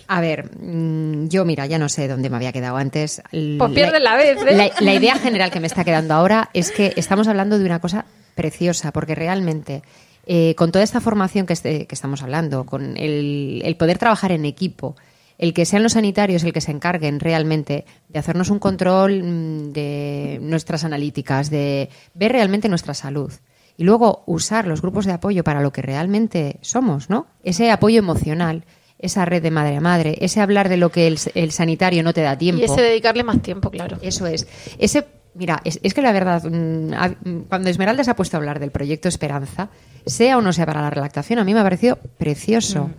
A 0.08 0.20
ver, 0.20 0.50
mm, 0.60 1.30
yo 1.30 1.46
mira, 1.46 1.66
ya 1.68 1.80
no 1.80 1.88
sé 1.88 2.10
dónde 2.10 2.30
me 2.30 2.36
había 2.36 2.52
quedado 2.52 2.76
antes. 2.76 3.22
Pues 3.32 3.72
pierdes 3.72 4.02
la 4.02 4.16
vez, 4.18 4.38
¿eh? 4.46 4.56
La, 4.58 4.70
la 4.80 4.94
idea 4.94 5.16
general 5.16 5.52
que 5.52 5.62
me 5.62 5.68
está 5.68 5.86
quedando 5.86 6.14
ahora 6.14 6.50
es 6.54 6.72
que 6.72 6.94
estamos 6.98 7.30
hablando 7.30 7.58
de 7.58 7.64
una 7.66 7.80
cosa 7.80 8.06
preciosa, 8.36 8.92
porque 8.92 9.16
realmente 9.16 9.84
eh, 10.26 10.54
con 10.56 10.72
toda 10.74 10.84
esta 10.84 11.00
formación 11.00 11.46
que, 11.46 11.54
este- 11.54 11.88
que 11.88 11.96
estamos 11.96 12.22
hablando, 12.24 12.66
con 12.66 12.98
el, 12.98 13.62
el 13.64 13.76
poder 13.78 13.98
trabajar 13.98 14.34
en 14.34 14.44
equipo, 14.44 14.98
el 15.42 15.56
que 15.56 15.66
sean 15.66 15.82
los 15.82 15.94
sanitarios 15.94 16.44
el 16.44 16.54
que 16.54 16.62
se 16.62 16.72
encarguen 16.72 17.20
realmente 17.20 17.84
de 18.08 18.20
hacernos 18.20 18.52
un 18.52 18.60
control 18.60 19.24
mm, 19.24 19.74
de 19.74 20.40
nuestras 20.40 20.84
analíticas, 20.84 21.50
de 21.50 21.90
ver 22.14 22.32
realmente 22.32 22.70
nuestra 22.70 22.94
salud. 22.94 23.34
Y 23.76 23.84
luego 23.84 24.22
usar 24.28 24.68
los 24.68 24.84
grupos 24.84 25.06
de 25.06 25.14
apoyo 25.14 25.44
para 25.44 25.62
lo 25.62 25.72
que 25.72 25.82
realmente 25.82 26.58
somos, 26.62 27.10
¿no? 27.10 27.26
Ese 27.44 27.72
apoyo 27.72 27.98
emocional, 27.98 28.66
esa 29.00 29.26
red 29.26 29.42
de 29.42 29.50
madre 29.50 29.78
a 29.78 29.82
madre, 29.82 30.16
ese 30.22 30.42
hablar 30.42 30.70
de 30.70 30.78
lo 30.78 30.92
que 30.92 31.08
el, 31.08 31.18
el 31.34 31.52
sanitario 31.52 32.04
no 32.04 32.14
te 32.14 32.22
da 32.22 32.38
tiempo. 32.38 32.62
Y 32.62 32.66
ese 32.66 32.82
dedicarle 32.84 33.24
más 33.24 33.42
tiempo, 33.42 33.72
claro. 33.72 33.98
Eso 34.04 34.28
es. 34.28 34.48
Ese, 34.78 35.08
mira, 35.34 35.60
es, 35.64 35.80
es 35.82 35.96
que 35.96 36.04
la 36.04 36.12
verdad, 36.12 36.44
mm, 36.44 36.94
mm, 37.28 37.44
cuando 37.50 37.72
Esmeralda 37.72 38.04
se 38.04 38.12
ha 38.12 38.16
puesto 38.16 38.38
a 38.38 38.40
hablar 38.40 38.60
del 38.60 38.70
proyecto 38.70 39.08
Esperanza, 39.08 39.70
sea 40.06 40.38
o 40.38 40.42
no 40.42 40.54
sea 40.54 40.68
para 40.68 40.82
la 40.82 40.92
relactación, 40.92 41.40
a 41.40 41.44
mí 41.44 41.56
me 41.56 41.62
ha 41.62 41.64
parecido 41.64 41.98
precioso. 42.20 42.92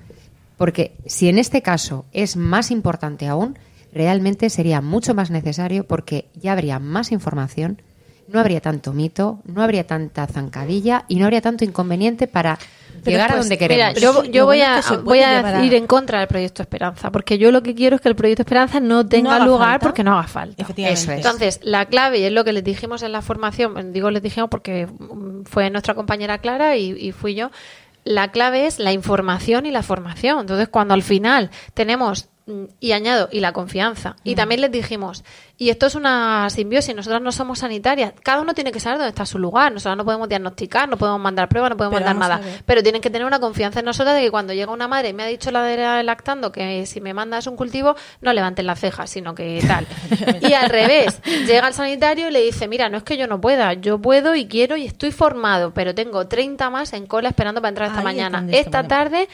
Porque 0.56 0.92
si 1.06 1.28
en 1.28 1.38
este 1.38 1.62
caso 1.62 2.04
es 2.12 2.36
más 2.36 2.70
importante 2.70 3.26
aún, 3.26 3.58
realmente 3.92 4.48
sería 4.50 4.80
mucho 4.80 5.14
más 5.14 5.30
necesario 5.30 5.84
porque 5.84 6.26
ya 6.34 6.52
habría 6.52 6.78
más 6.78 7.12
información, 7.12 7.82
no 8.28 8.40
habría 8.40 8.60
tanto 8.60 8.92
mito, 8.94 9.40
no 9.44 9.62
habría 9.62 9.86
tanta 9.86 10.26
zancadilla 10.26 11.04
y 11.08 11.16
no 11.16 11.24
habría 11.24 11.42
tanto 11.42 11.64
inconveniente 11.64 12.26
para 12.26 12.58
llegar 13.04 13.32
a 13.32 13.34
pues, 13.34 13.40
donde 13.48 13.56
Mira, 13.56 13.92
queremos. 13.92 14.00
yo, 14.00 14.12
Lo 14.12 14.24
yo 14.24 14.46
voy 14.46 14.62
a, 14.62 14.80
voy 15.04 15.18
a 15.18 15.62
ir 15.64 15.74
en 15.74 15.86
contra 15.86 16.20
del 16.20 16.28
proyecto 16.28 16.62
Esperanza, 16.62 17.10
porque 17.10 17.36
yo 17.36 17.50
lo 17.50 17.62
que 17.62 17.74
quiero 17.74 17.96
es 17.96 18.00
que 18.02 18.08
el 18.08 18.14
proyecto 18.14 18.42
Esperanza 18.42 18.80
no 18.80 19.06
tenga 19.06 19.44
lugar 19.44 19.72
falta. 19.72 19.86
porque 19.86 20.04
no 20.04 20.12
haga 20.16 20.28
falta. 20.28 20.62
Efectivamente. 20.62 21.00
Eso 21.02 21.12
es. 21.12 21.18
Entonces, 21.18 21.60
la 21.62 21.84
clave, 21.86 22.20
y 22.20 22.24
es 22.24 22.32
lo 22.32 22.44
que 22.44 22.52
les 22.54 22.64
dijimos 22.64 23.02
en 23.02 23.12
la 23.12 23.20
formación, 23.20 23.92
digo 23.92 24.10
les 24.10 24.22
dijimos 24.22 24.48
porque 24.48 24.86
fue 25.44 25.68
nuestra 25.68 25.94
compañera 25.94 26.38
Clara 26.38 26.76
y, 26.76 26.92
y 26.92 27.12
fui 27.12 27.34
yo, 27.34 27.50
la 28.04 28.30
clave 28.30 28.66
es 28.66 28.78
la 28.78 28.92
información 28.92 29.66
y 29.66 29.70
la 29.70 29.82
formación. 29.82 30.40
Entonces, 30.40 30.68
cuando 30.68 30.94
al 30.94 31.02
final 31.02 31.50
tenemos, 31.74 32.28
mm, 32.46 32.64
y 32.80 32.92
añado, 32.92 33.28
y 33.32 33.40
la 33.40 33.52
confianza, 33.52 34.16
y 34.24 34.34
también 34.34 34.60
les 34.60 34.72
dijimos, 34.72 35.24
y 35.62 35.70
esto 35.70 35.86
es 35.86 35.94
una 35.94 36.50
simbiosis, 36.50 36.92
nosotras 36.92 37.22
no 37.22 37.30
somos 37.30 37.60
sanitarias, 37.60 38.14
cada 38.24 38.40
uno 38.40 38.52
tiene 38.52 38.72
que 38.72 38.80
saber 38.80 38.98
dónde 38.98 39.10
está 39.10 39.24
su 39.24 39.38
lugar, 39.38 39.70
nosotros 39.70 39.96
no 39.96 40.04
podemos 40.04 40.28
diagnosticar, 40.28 40.88
no 40.88 40.96
podemos 40.96 41.20
mandar 41.20 41.48
pruebas, 41.48 41.70
no 41.70 41.76
podemos 41.76 42.00
Pero 42.00 42.10
mandar 42.10 42.40
nada, 42.40 42.62
pero 42.66 42.82
tienen 42.82 43.00
que 43.00 43.10
tener 43.10 43.24
una 43.24 43.38
confianza 43.38 43.78
en 43.78 43.84
nosotras 43.84 44.16
de 44.16 44.22
que 44.22 44.32
cuando 44.32 44.54
llega 44.54 44.72
una 44.72 44.88
madre 44.88 45.10
y 45.10 45.12
me 45.12 45.22
ha 45.22 45.26
dicho 45.26 45.52
la 45.52 45.62
de 45.62 45.76
la 45.76 46.02
lactando 46.02 46.50
que 46.50 46.84
si 46.86 47.00
me 47.00 47.14
mandas 47.14 47.46
un 47.46 47.54
cultivo 47.54 47.94
no 48.20 48.32
levanten 48.32 48.66
las 48.66 48.80
cejas, 48.80 49.08
sino 49.08 49.36
que 49.36 49.62
tal. 49.64 49.86
y 50.40 50.52
al 50.52 50.68
revés, 50.68 51.22
llega 51.46 51.68
el 51.68 51.74
sanitario 51.74 52.28
y 52.28 52.32
le 52.32 52.42
dice, 52.42 52.66
mira, 52.66 52.88
no 52.88 52.96
es 52.96 53.04
que 53.04 53.16
yo 53.16 53.28
no 53.28 53.40
pueda, 53.40 53.74
yo 53.74 54.00
puedo 54.00 54.34
y 54.34 54.48
quiero 54.48 54.76
y 54.76 54.86
estoy 54.86 55.12
formado, 55.12 55.72
pero 55.72 55.94
tengo 55.94 56.26
30 56.26 56.70
más 56.70 56.92
en 56.92 57.06
cola 57.06 57.28
esperando 57.28 57.60
para 57.60 57.68
entrar 57.68 57.88
esta 57.90 58.02
mañana. 58.02 58.44
Esta 58.50 58.88
tarde 58.88 59.28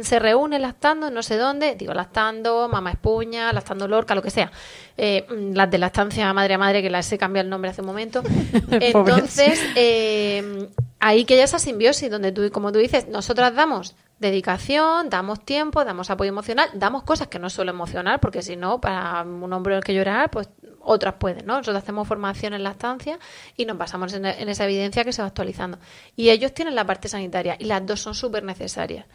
se 0.00 0.18
reúne 0.18 0.58
lactando, 0.58 1.10
no 1.10 1.22
sé 1.22 1.36
dónde, 1.36 1.74
digo 1.74 1.92
lactando, 1.92 2.68
mamá 2.68 2.92
espuña, 2.92 3.52
lactando 3.52 3.88
lorca, 3.88 4.14
lo 4.14 4.22
que 4.22 4.30
sea. 4.30 4.52
Eh, 4.96 5.26
mm, 5.28 5.54
las 5.54 5.70
de 5.70 5.78
lactancia 5.78 6.32
madre 6.32 6.54
a 6.54 6.58
madre, 6.58 6.82
que 6.82 6.90
las 6.90 7.10
he 7.12 7.18
cambiado 7.18 7.44
el 7.44 7.50
nombre 7.50 7.70
hace 7.70 7.80
un 7.80 7.86
momento. 7.86 8.22
Entonces, 8.70 9.60
eh, 9.76 10.68
ahí 11.00 11.24
que 11.24 11.36
ya 11.36 11.44
esa 11.44 11.58
simbiosis, 11.58 12.10
donde 12.10 12.32
tú, 12.32 12.50
como 12.50 12.72
tú 12.72 12.78
dices, 12.78 13.08
nosotras 13.08 13.54
damos 13.54 13.94
dedicación, 14.18 15.10
damos 15.10 15.44
tiempo, 15.44 15.84
damos 15.84 16.10
apoyo 16.10 16.28
emocional, 16.28 16.68
damos 16.74 17.02
cosas 17.02 17.28
que 17.28 17.38
no 17.38 17.48
es 17.48 17.52
solo 17.52 17.70
emocional, 17.70 18.20
porque 18.20 18.42
si 18.42 18.56
no, 18.56 18.80
para 18.80 19.22
un 19.22 19.52
hombre 19.52 19.76
el 19.76 19.82
que 19.82 19.94
llorar, 19.94 20.30
pues 20.30 20.48
otras 20.84 21.14
pueden, 21.14 21.46
¿no? 21.46 21.54
Nosotros 21.54 21.82
hacemos 21.82 22.06
formación 22.06 22.54
en 22.54 22.62
lactancia 22.62 23.18
y 23.56 23.64
nos 23.64 23.78
basamos 23.78 24.12
en, 24.14 24.26
en 24.26 24.48
esa 24.48 24.64
evidencia 24.64 25.04
que 25.04 25.12
se 25.12 25.22
va 25.22 25.28
actualizando. 25.28 25.78
Y 26.16 26.30
ellos 26.30 26.52
tienen 26.54 26.74
la 26.74 26.84
parte 26.84 27.08
sanitaria 27.08 27.56
y 27.58 27.64
las 27.64 27.84
dos 27.84 28.00
son 28.00 28.14
súper 28.14 28.44
necesarias. 28.44 29.06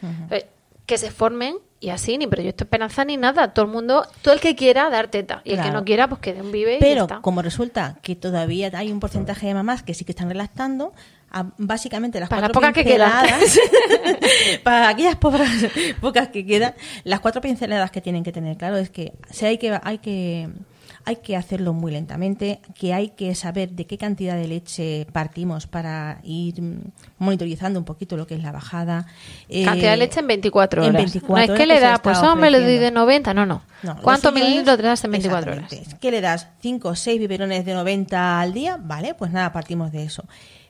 Que 0.88 0.98
se 0.98 1.12
formen 1.12 1.58
y 1.80 1.90
así, 1.90 2.18
ni 2.18 2.26
proyecto 2.26 2.64
esperanza 2.64 3.06
ni 3.06 3.18
nada. 3.18 3.54
Todo 3.54 3.66
el 3.66 3.72
mundo, 3.72 4.08
todo 4.24 4.34
el 4.34 4.40
que 4.40 4.56
quiera 4.56 4.90
dar 4.90 5.10
teta 5.10 5.42
y 5.44 5.54
el 5.54 5.62
que 5.62 5.70
no 5.70 5.86
quiera, 5.86 6.08
pues 6.10 6.20
que 6.22 6.34
den 6.34 6.52
vive 6.52 6.72
y 6.78 6.80
ya 6.80 6.80
Pero 6.80 7.02
está. 7.04 7.22
como 7.22 7.44
resulta 7.44 8.00
que 8.02 8.16
todavía 8.16 8.72
hay 8.74 8.92
un 8.92 9.00
porcentaje 9.00 9.46
de 9.46 9.54
mamás 9.54 9.84
que 9.84 9.94
sí 9.94 10.04
que 10.06 10.14
están 10.14 10.30
relactando, 10.30 10.94
a- 11.30 11.52
básicamente 11.58 12.20
las 12.20 12.30
Para 12.30 12.42
las 12.44 12.52
cuatro 12.52 12.62
pocas 12.72 12.74
que 12.74 12.90
quedan. 12.90 13.12
pinceladas, 13.22 13.60
para 14.64 14.88
aquellas 14.90 15.18
pobres, 15.18 15.50
pocas 16.02 16.30
que 16.30 16.46
quedan, 16.46 16.74
las 17.04 17.20
cuatro 17.20 17.42
pinceladas 17.42 17.92
que 17.92 18.02
tienen 18.02 18.24
que 18.24 18.32
tener 18.32 18.58
claro 18.58 18.78
es 18.78 18.90
que 18.90 19.14
si 19.30 19.46
hay 19.46 19.58
que 19.58 19.78
hay 19.84 19.98
que 20.00 20.50
hay 21.08 21.16
que 21.16 21.38
hacerlo 21.38 21.72
muy 21.72 21.94
lentamente, 21.94 22.60
que 22.78 22.94
hay 22.94 23.12
que 23.12 23.34
saber 23.34 23.70
de 23.70 23.86
qué 23.86 23.98
cantidad 23.98 24.36
de 24.36 24.46
leche 24.46 25.08
partimos 25.14 25.66
para 25.66 26.20
ir 26.22 26.62
monitorizando 27.18 27.80
un 27.80 27.86
poquito 27.86 28.18
lo 28.18 28.28
que 28.28 28.36
es 28.36 28.44
la 28.44 28.52
bajada. 28.52 29.06
Cantidad 29.48 29.74
de 29.74 29.94
Eh, 29.94 29.98
leche 29.98 30.20
en 30.20 30.28
24 30.28 30.84
en 30.84 30.90
horas. 30.90 31.02
24 31.14 31.34
no 31.34 31.42
es 31.42 31.48
que 31.48 31.54
horas 31.54 31.68
le 31.68 31.74
que 31.76 31.80
da, 31.80 31.98
pues 32.00 32.18
hombre, 32.18 32.52
le 32.52 32.58
doy 32.58 32.68
de 32.68 32.74
ofreciendo. 32.76 33.00
90. 33.00 33.34
No, 33.34 33.46
no. 33.46 33.62
No, 33.84 34.02
¿Cuántos 34.02 34.34
mililitros 34.34 34.76
te 34.76 34.84
das 34.84 35.02
en 35.06 35.12
24 35.12 35.52
horas? 35.54 35.72
¿Qué 36.02 36.12
le 36.12 36.20
das? 36.20 36.50
¿5 36.62 36.82
o 36.84 36.96
6 36.96 37.20
biberones 37.20 37.64
de 37.64 37.74
90 37.74 38.42
al 38.42 38.52
día? 38.54 38.78
Vale, 38.78 39.14
pues 39.14 39.32
nada, 39.32 39.54
partimos 39.54 39.94
de 39.94 40.04
eso. 40.04 40.26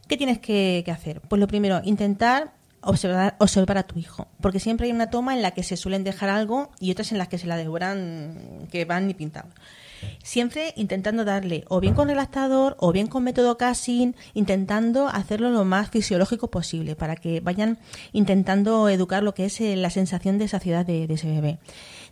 ¿Qué 0.08 0.18
tienes 0.18 0.38
que, 0.38 0.84
que 0.86 0.92
hacer? 0.92 1.20
Pues 1.22 1.40
lo 1.40 1.48
primero, 1.48 1.82
intentar 1.84 2.52
observar, 2.82 3.36
observar 3.40 3.80
a 3.80 3.84
tu 3.84 3.98
hijo. 3.98 4.28
Porque 4.40 4.60
siempre 4.60 4.86
hay 4.86 4.92
una 4.94 5.10
toma 5.10 5.34
en 5.34 5.42
la 5.42 5.50
que 5.52 5.64
se 5.64 5.78
suelen 5.78 6.04
dejar 6.04 6.30
algo 6.30 6.70
y 6.80 6.92
otras 6.92 7.12
en 7.12 7.18
las 7.18 7.28
que 7.28 7.40
se 7.40 7.48
la 7.48 7.58
devoran 7.58 8.68
que 8.72 8.86
van 8.86 9.08
ni 9.08 9.16
pintados. 9.16 9.52
Siempre 10.24 10.74
intentando 10.76 11.26
darle 11.26 11.64
o 11.70 11.80
bien 11.80 11.94
con 11.94 12.08
relactador 12.08 12.76
o 12.80 12.92
bien 12.92 13.08
con 13.08 13.24
método 13.24 13.58
casing, 13.58 14.14
intentando 14.34 15.08
hacerlo 15.08 15.50
lo 15.50 15.66
más 15.66 15.90
fisiológico 15.90 16.50
posible 16.50 16.96
para 16.96 17.16
que 17.16 17.40
vayan 17.40 17.80
intentando 18.14 18.90
educar 18.90 19.24
lo 19.24 19.34
que 19.34 19.46
es 19.46 19.62
eh, 19.62 19.76
la 19.76 19.90
sensación 19.90 20.38
de 20.38 20.48
saciedad 20.48 20.86
de, 20.86 21.08
de 21.08 21.14
ese 21.14 21.28
bebé. 21.28 21.60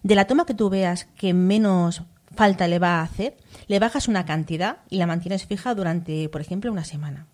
De 0.03 0.15
la 0.15 0.27
toma 0.27 0.45
que 0.45 0.53
tú 0.53 0.69
veas 0.69 1.05
que 1.17 1.33
menos 1.33 2.03
falta 2.35 2.67
le 2.67 2.79
va 2.79 2.99
a 2.99 3.03
hacer, 3.03 3.37
le 3.67 3.79
bajas 3.79 4.07
una 4.07 4.25
cantidad 4.25 4.77
y 4.89 4.97
la 4.97 5.07
mantienes 5.07 5.45
fija 5.45 5.73
durante, 5.73 6.29
por 6.29 6.41
ejemplo, 6.41 6.71
una 6.71 6.83
semana. 6.83 7.27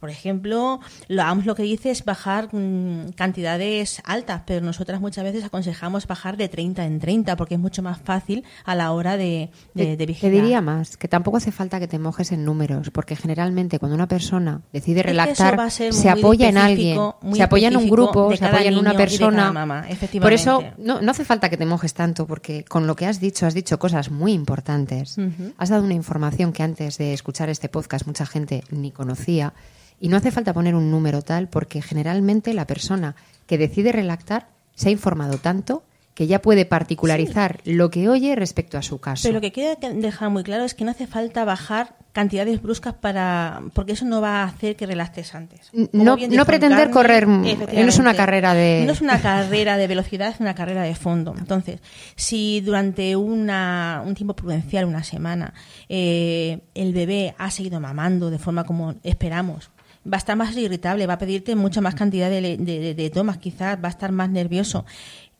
Por, 0.00 0.10
ejemplo, 0.10 0.80
lo, 1.08 1.22
AMS 1.22 1.46
lo 1.46 1.54
que 1.54 1.62
dice 1.62 1.90
es 1.90 2.04
bajar 2.04 2.48
mm, 2.52 3.12
cantidades 3.16 4.02
altas, 4.04 4.42
pero 4.46 4.64
nosotras 4.64 5.00
muchas 5.00 5.24
veces 5.24 5.44
aconsejamos 5.44 6.06
bajar 6.06 6.36
de 6.36 6.48
30 6.48 6.84
en 6.84 7.00
30 7.00 7.36
porque 7.36 7.54
es 7.54 7.60
mucho 7.60 7.82
más 7.82 7.98
fácil 8.00 8.44
a 8.64 8.74
la 8.74 8.92
hora 8.92 9.16
de, 9.16 9.50
de, 9.74 9.96
de 9.96 9.96
Te 9.96 10.06
vigilar. 10.06 10.32
diría 10.32 10.60
más, 10.60 10.96
que 10.96 11.08
tampoco 11.08 11.38
hace 11.38 11.52
falta 11.52 11.80
que 11.80 11.88
te 11.88 11.98
mojes 11.98 12.32
en 12.32 12.44
números, 12.44 12.90
porque 12.90 13.16
generalmente 13.16 13.78
cuando 13.78 13.94
una 13.94 14.08
persona 14.08 14.60
decide 14.72 15.02
relactar, 15.02 15.70
se 15.70 16.10
apoya 16.10 16.48
en 16.48 16.58
alguien, 16.58 17.00
se 17.32 17.42
apoya 17.42 17.68
en 17.68 17.76
un 17.76 17.88
grupo, 17.88 18.34
se 18.36 18.44
apoya 18.44 18.68
en 18.68 18.78
una 18.78 18.94
persona. 18.94 19.52
mamá, 19.52 19.86
Por 20.20 20.32
eso 20.32 20.62
no, 20.78 21.00
no 21.00 21.10
hace 21.10 21.24
falta 21.24 21.48
que 21.48 21.56
te 21.56 21.66
mojes 21.66 21.94
tanto, 21.94 22.26
porque 22.26 22.64
con 22.64 22.86
lo 22.86 22.96
que 22.96 23.06
has 23.06 23.20
dicho, 23.20 23.46
has 23.46 23.54
dicho 23.54 23.78
cosas 23.78 24.10
muy 24.10 24.32
importantes. 24.32 25.16
Has 25.58 25.68
dado 25.68 25.84
una 25.84 25.94
información 25.94 26.52
que 26.52 26.62
antes 26.62 26.98
de 26.98 27.12
escuchar 27.12 27.48
este 27.48 27.68
podcast 27.68 28.06
mucha 28.06 28.26
gente 28.26 28.62
ni 28.70 28.90
conocía. 28.90 29.54
Y 30.00 30.08
no 30.08 30.16
hace 30.16 30.30
falta 30.30 30.52
poner 30.52 30.74
un 30.74 30.90
número 30.90 31.22
tal, 31.22 31.48
porque 31.48 31.80
generalmente 31.82 32.52
la 32.54 32.66
persona 32.66 33.14
que 33.46 33.58
decide 33.58 33.92
relactar 33.92 34.48
se 34.74 34.88
ha 34.88 34.92
informado 34.92 35.38
tanto 35.38 35.84
que 36.14 36.26
ya 36.28 36.40
puede 36.40 36.64
particularizar 36.64 37.60
lo 37.64 37.90
que 37.90 38.08
oye 38.08 38.36
respecto 38.36 38.78
a 38.78 38.82
su 38.82 38.98
caso. 39.00 39.22
Pero 39.24 39.34
lo 39.34 39.40
que 39.40 39.50
quiero 39.50 39.76
dejar 39.94 40.30
muy 40.30 40.44
claro 40.44 40.62
es 40.64 40.74
que 40.74 40.84
no 40.84 40.92
hace 40.92 41.08
falta 41.08 41.44
bajar 41.44 41.96
cantidades 42.12 42.62
bruscas 42.62 42.94
para 42.94 43.60
porque 43.72 43.92
eso 43.94 44.04
no 44.04 44.20
va 44.20 44.42
a 44.42 44.44
hacer 44.44 44.76
que 44.76 44.86
relaxes 44.86 45.34
antes. 45.34 45.70
Como 45.72 46.04
no- 46.04 46.16
no 46.16 46.44
pretender 46.46 46.90
correr, 46.90 47.26
mm, 47.26 47.42
no 47.42 47.88
es 47.88 47.98
una 47.98 48.14
carrera 48.14 48.54
de- 48.54 48.84
no 48.86 48.92
es 48.92 49.00
una 49.00 49.20
carrera 49.20 49.76
de 49.76 49.88
velocidad, 49.88 50.28
es 50.28 50.38
una 50.38 50.54
carrera 50.54 50.82
de 50.84 50.94
fondo. 50.94 51.34
Entonces, 51.36 51.80
si 52.14 52.60
durante 52.60 53.16
una, 53.16 54.00
un 54.06 54.14
tiempo 54.14 54.36
prudencial, 54.36 54.84
una 54.84 55.02
semana, 55.02 55.52
eh, 55.88 56.60
el 56.74 56.92
bebé 56.92 57.34
ha 57.38 57.50
seguido 57.50 57.80
mamando 57.80 58.30
de 58.30 58.38
forma 58.38 58.62
como 58.62 58.94
esperamos, 59.02 59.70
va 60.06 60.16
a 60.16 60.18
estar 60.18 60.36
más 60.36 60.56
irritable, 60.56 61.06
va 61.06 61.14
a 61.14 61.18
pedirte 61.18 61.54
mucha 61.56 61.80
más 61.80 61.94
cantidad 61.94 62.28
de, 62.30 62.56
de- 62.58 62.94
de- 62.94 63.10
tomas, 63.10 63.38
quizás 63.38 63.78
va 63.82 63.88
a 63.88 63.90
estar 63.90 64.12
más 64.12 64.30
nervioso. 64.30 64.84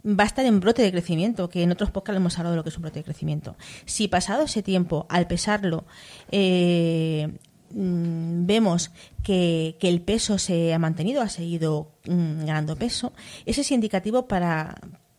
Va 0.07 0.25
a 0.25 0.27
estar 0.27 0.45
en 0.45 0.61
brote 0.61 0.83
de 0.83 0.91
crecimiento, 0.93 1.49
que 1.49 1.63
en 1.63 1.73
otros 1.73 1.91
podcasts 1.91 2.19
hemos 2.19 2.39
hablado 2.39 2.53
de 2.53 2.57
lo 2.59 2.63
que 2.63 2.69
es 2.69 2.77
un 2.77 2.83
brote 2.83 2.99
de 3.01 3.05
crecimiento. 3.05 3.57
Si 3.87 4.07
pasado 4.09 4.43
ese 4.45 4.63
tiempo, 4.63 5.07
al 5.09 5.27
pesarlo, 5.27 5.85
eh, 6.31 7.29
mm, 7.71 8.45
vemos 8.47 8.91
que, 9.23 9.77
que 9.81 9.89
el 9.89 10.03
peso 10.03 10.37
se 10.39 10.75
ha 10.75 10.79
mantenido, 10.79 11.23
ha 11.23 11.29
seguido 11.31 11.93
mm, 12.07 12.45
ganando 12.45 12.77
peso, 12.77 13.13
ese 13.47 13.63
es 13.63 13.73
indicativo 13.73 14.27
para, 14.29 14.75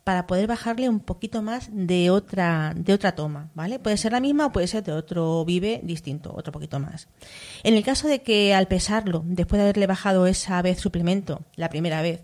para 0.05 0.27
poder 0.27 0.45
bajarle 0.47 0.87
un 0.87 0.99
poquito 1.01 1.41
más 1.41 1.67
de 1.71 2.09
otra, 2.11 2.71
de 2.75 2.93
otra 2.93 3.15
toma, 3.15 3.49
¿vale? 3.55 3.79
Puede 3.79 3.97
ser 3.97 4.11
la 4.13 4.19
misma 4.21 4.45
o 4.45 4.51
puede 4.53 4.67
ser 4.67 4.83
de 4.83 4.91
otro 4.93 5.43
vive 5.45 5.81
distinto, 5.83 6.31
otro 6.37 6.53
poquito 6.53 6.79
más. 6.79 7.07
En 7.63 7.73
el 7.73 7.83
caso 7.83 8.07
de 8.07 8.21
que 8.21 8.53
al 8.53 8.67
pesarlo, 8.67 9.23
después 9.25 9.57
de 9.57 9.63
haberle 9.63 9.87
bajado 9.87 10.27
esa 10.27 10.61
vez 10.61 10.79
suplemento, 10.79 11.41
la 11.55 11.69
primera 11.69 12.01
vez, 12.03 12.21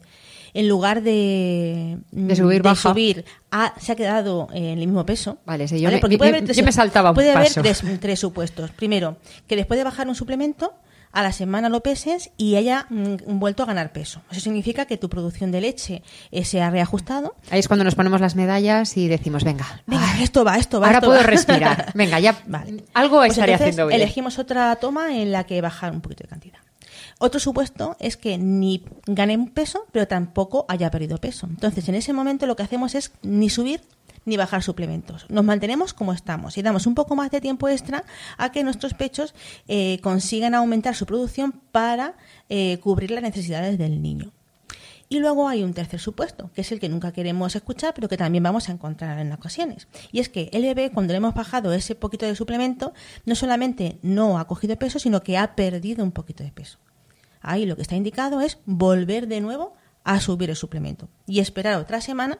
en 0.54 0.68
lugar 0.70 1.02
de, 1.02 1.98
De 2.12 2.36
subir, 2.36 2.62
baja. 2.62 2.90
subir, 2.92 3.26
ha- 3.50 3.74
se 3.80 3.92
ha 3.94 3.96
quedado 3.96 4.48
en 4.54 4.66
el 4.66 4.78
mismo 4.78 5.04
peso. 5.06 5.40
Vale, 5.46 5.68
sí, 5.68 5.80
yo 5.80 5.90
me- 5.90 5.98
Porque 5.98 6.14
yo- 6.16 6.18
puede 6.20 6.30
haber 6.32 6.44
tres- 6.46 6.58
yo 6.58 6.64
me 6.64 6.72
saltaba 6.72 7.10
un 7.12 7.16
puede 7.16 7.32
haber 7.32 7.52
tres 8.00 8.20
supuestos. 8.20 8.70
Primero, 8.72 9.18
que 9.48 9.56
después 9.56 9.78
de 9.80 9.84
bajar 9.86 10.08
un 10.08 10.14
suplemento, 10.16 10.74
a 11.12 11.24
la 11.24 11.32
semana 11.32 11.70
lo 11.70 11.82
peses 11.84 12.32
y 12.38 12.56
haya 12.56 12.86
mm, 12.90 13.40
vuelto 13.40 13.64
a 13.64 13.66
ganar 13.66 13.92
peso. 13.92 14.22
Eso 14.32 14.40
significa 14.42 14.86
que 14.86 14.98
tu 14.98 15.10
producción 15.10 15.52
de 15.52 15.62
leche 15.62 16.04
eh, 16.32 16.46
se 16.46 16.62
ha 16.62 16.70
reajustado. 16.70 17.36
Ahí 17.50 17.60
es 17.60 17.68
cuando 17.68 17.84
nos 17.84 17.96
ponemos 17.96 18.22
las 18.22 18.36
medallas 18.36 18.96
y 18.98 19.08
decimos, 19.08 19.44
venga, 19.44 19.82
Venga, 19.88 20.14
ay, 20.14 20.24
esto 20.24 20.44
va, 20.44 20.58
esto 20.58 20.80
va. 20.80 20.88
ahora 20.88 21.00
esto 21.00 21.08
puedo 21.10 21.22
va. 21.22 21.28
respirar. 21.28 21.92
Venga, 21.96 22.20
ya 22.20 22.42
Vale. 22.48 22.84
algo 22.94 23.18
Pues 23.18 23.32
estaré 23.32 23.54
entonces 23.54 23.74
haciendo 23.74 23.88
bien. 23.88 24.02
Elegimos 24.02 24.40
otra 24.40 24.76
toma 24.78 25.16
en 25.16 25.32
la 25.32 25.44
que 25.46 25.62
bajar 25.62 25.92
un 25.92 26.02
poquito 26.02 26.24
de 26.24 26.30
cantidad. 26.30 26.60
Otro 27.20 27.40
supuesto 27.40 27.96
es 28.00 28.18
que 28.18 28.38
ni 28.40 28.84
gane 29.06 29.36
un 29.38 29.50
peso, 29.50 29.86
pero 29.92 30.08
tampoco 30.08 30.66
haya 30.68 30.90
perdido 30.90 31.18
peso. 31.20 31.46
Entonces, 31.48 31.88
en 31.88 31.94
ese 31.96 32.14
momento 32.14 32.48
lo 32.48 32.56
que 32.56 32.64
hacemos 32.64 32.96
es 32.96 33.12
ni 33.22 33.50
subir 33.52 33.82
ni 34.26 34.38
bajar 34.38 34.64
suplementos. 34.64 35.26
Nos 35.30 35.44
mantenemos 35.44 35.94
como 35.94 36.14
estamos 36.14 36.58
y 36.58 36.62
damos 36.62 36.86
un 36.88 36.96
poco 36.96 37.16
más 37.16 37.32
de 37.32 37.42
tiempo 37.42 37.70
extra 37.70 38.04
a 38.38 38.52
que 38.52 38.64
nuestros 38.64 38.94
pechos 38.94 39.34
eh, 39.68 40.00
consigan 40.02 40.56
aumentar 40.56 40.96
su 40.96 41.06
producción 41.06 41.52
para 41.72 42.16
eh, 42.50 42.80
cubrir 42.82 43.12
las 43.12 43.24
necesidades 43.24 43.78
del 43.78 44.02
niño. 44.02 44.32
Y 45.12 45.20
luego 45.20 45.50
hay 45.50 45.62
un 45.62 45.74
tercer 45.74 46.00
supuesto, 46.00 46.52
que 46.54 46.62
es 46.62 46.72
el 46.72 46.80
que 46.80 46.88
nunca 46.88 47.12
queremos 47.12 47.54
escuchar, 47.58 47.94
pero 47.94 48.08
que 48.08 48.16
también 48.16 48.44
vamos 48.44 48.70
a 48.70 48.72
encontrar 48.72 49.20
en 49.20 49.34
ocasiones. 49.34 49.90
Y 50.14 50.22
es 50.22 50.30
que 50.30 50.50
el 50.54 50.62
bebé, 50.62 50.90
cuando 50.90 51.12
le 51.12 51.18
hemos 51.18 51.34
bajado 51.34 51.74
ese 51.74 51.96
poquito 51.96 52.26
de 52.26 52.34
suplemento, 52.34 52.94
no 53.26 53.36
solamente 53.36 54.00
no 54.04 54.40
ha 54.40 54.48
cogido 54.48 54.80
peso, 54.80 55.00
sino 55.00 55.22
que 55.22 55.38
ha 55.38 55.54
perdido 55.54 56.02
un 56.02 56.14
poquito 56.14 56.46
de 56.46 56.54
peso. 56.54 56.78
Ahí 57.42 57.66
lo 57.66 57.76
que 57.76 57.82
está 57.82 57.98
indicado 57.98 58.40
es 58.40 58.60
volver 58.66 59.28
de 59.28 59.42
nuevo 59.42 59.74
a 60.06 60.22
subir 60.22 60.50
el 60.50 60.56
suplemento 60.56 61.10
y 61.28 61.40
esperar 61.40 61.78
otra 61.78 62.00
semana 62.00 62.40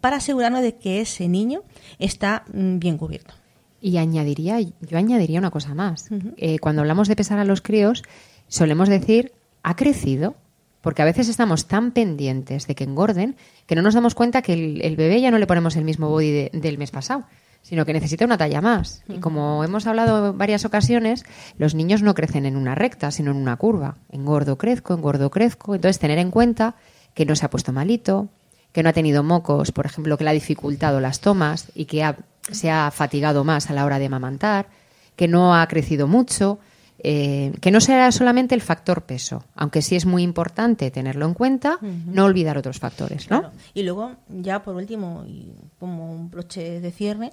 para 0.00 0.16
asegurarnos 0.16 0.62
de 0.62 0.76
que 0.76 1.00
ese 1.00 1.28
niño 1.28 1.62
está 1.98 2.44
mm, 2.52 2.78
bien 2.78 2.98
cubierto. 2.98 3.34
Y 3.80 3.98
añadiría, 3.98 4.58
yo 4.60 4.98
añadiría 4.98 5.38
una 5.38 5.50
cosa 5.50 5.74
más. 5.74 6.08
Eh, 6.36 6.58
cuando 6.58 6.82
hablamos 6.82 7.06
de 7.08 7.14
pesar 7.16 7.38
a 7.38 7.44
los 7.44 7.60
críos, 7.60 8.02
solemos 8.48 8.88
decir, 8.88 9.32
ha 9.62 9.76
crecido, 9.76 10.34
porque 10.80 11.02
a 11.02 11.04
veces 11.04 11.28
estamos 11.28 11.66
tan 11.68 11.92
pendientes 11.92 12.66
de 12.66 12.74
que 12.74 12.84
engorden 12.84 13.36
que 13.66 13.74
no 13.76 13.82
nos 13.82 13.94
damos 13.94 14.14
cuenta 14.14 14.42
que 14.42 14.52
el, 14.54 14.80
el 14.82 14.96
bebé 14.96 15.20
ya 15.20 15.30
no 15.30 15.38
le 15.38 15.46
ponemos 15.46 15.76
el 15.76 15.84
mismo 15.84 16.08
body 16.08 16.30
de- 16.30 16.50
del 16.54 16.78
mes 16.78 16.90
pasado, 16.90 17.24
sino 17.62 17.84
que 17.84 17.92
necesita 17.92 18.24
una 18.24 18.38
talla 18.38 18.60
más. 18.60 19.02
Y 19.08 19.18
como 19.18 19.62
hemos 19.62 19.86
hablado 19.86 20.30
en 20.30 20.38
varias 20.38 20.64
ocasiones, 20.64 21.24
los 21.58 21.74
niños 21.74 22.02
no 22.02 22.14
crecen 22.14 22.46
en 22.46 22.56
una 22.56 22.74
recta, 22.74 23.10
sino 23.10 23.30
en 23.32 23.36
una 23.36 23.56
curva. 23.56 23.96
Engordo, 24.10 24.56
crezco, 24.58 24.94
engordo, 24.94 25.30
crezco. 25.30 25.74
Entonces, 25.74 25.98
tener 25.98 26.18
en 26.18 26.30
cuenta 26.30 26.76
que 27.14 27.26
no 27.26 27.36
se 27.36 27.44
ha 27.44 27.50
puesto 27.50 27.72
malito, 27.72 28.28
que 28.78 28.84
no 28.84 28.90
ha 28.90 28.92
tenido 28.92 29.24
mocos, 29.24 29.72
por 29.72 29.86
ejemplo, 29.86 30.16
que 30.16 30.22
le 30.22 30.30
ha 30.30 30.34
dificultado 30.34 31.00
las 31.00 31.18
tomas 31.18 31.66
y 31.74 31.86
que 31.86 32.04
ha- 32.04 32.16
se 32.52 32.70
ha 32.70 32.88
fatigado 32.92 33.42
más 33.42 33.70
a 33.70 33.72
la 33.72 33.84
hora 33.84 33.98
de 33.98 34.06
amamantar, 34.06 34.68
que 35.16 35.26
no 35.26 35.56
ha 35.56 35.66
crecido 35.66 36.06
mucho, 36.06 36.60
eh, 37.02 37.52
que 37.60 37.72
no 37.72 37.80
será 37.80 38.12
solamente 38.12 38.54
el 38.54 38.60
factor 38.60 39.02
peso, 39.02 39.42
aunque 39.56 39.82
sí 39.82 39.96
es 39.96 40.06
muy 40.06 40.22
importante 40.22 40.92
tenerlo 40.92 41.26
en 41.26 41.34
cuenta, 41.34 41.78
no 41.82 42.24
olvidar 42.24 42.56
otros 42.56 42.78
factores, 42.78 43.28
¿no? 43.30 43.40
Claro. 43.40 43.54
Y 43.74 43.82
luego, 43.82 44.12
ya 44.28 44.62
por 44.62 44.76
último, 44.76 45.24
y 45.26 45.50
como 45.80 46.12
un 46.12 46.30
broche 46.30 46.80
de 46.80 46.92
cierre, 46.92 47.32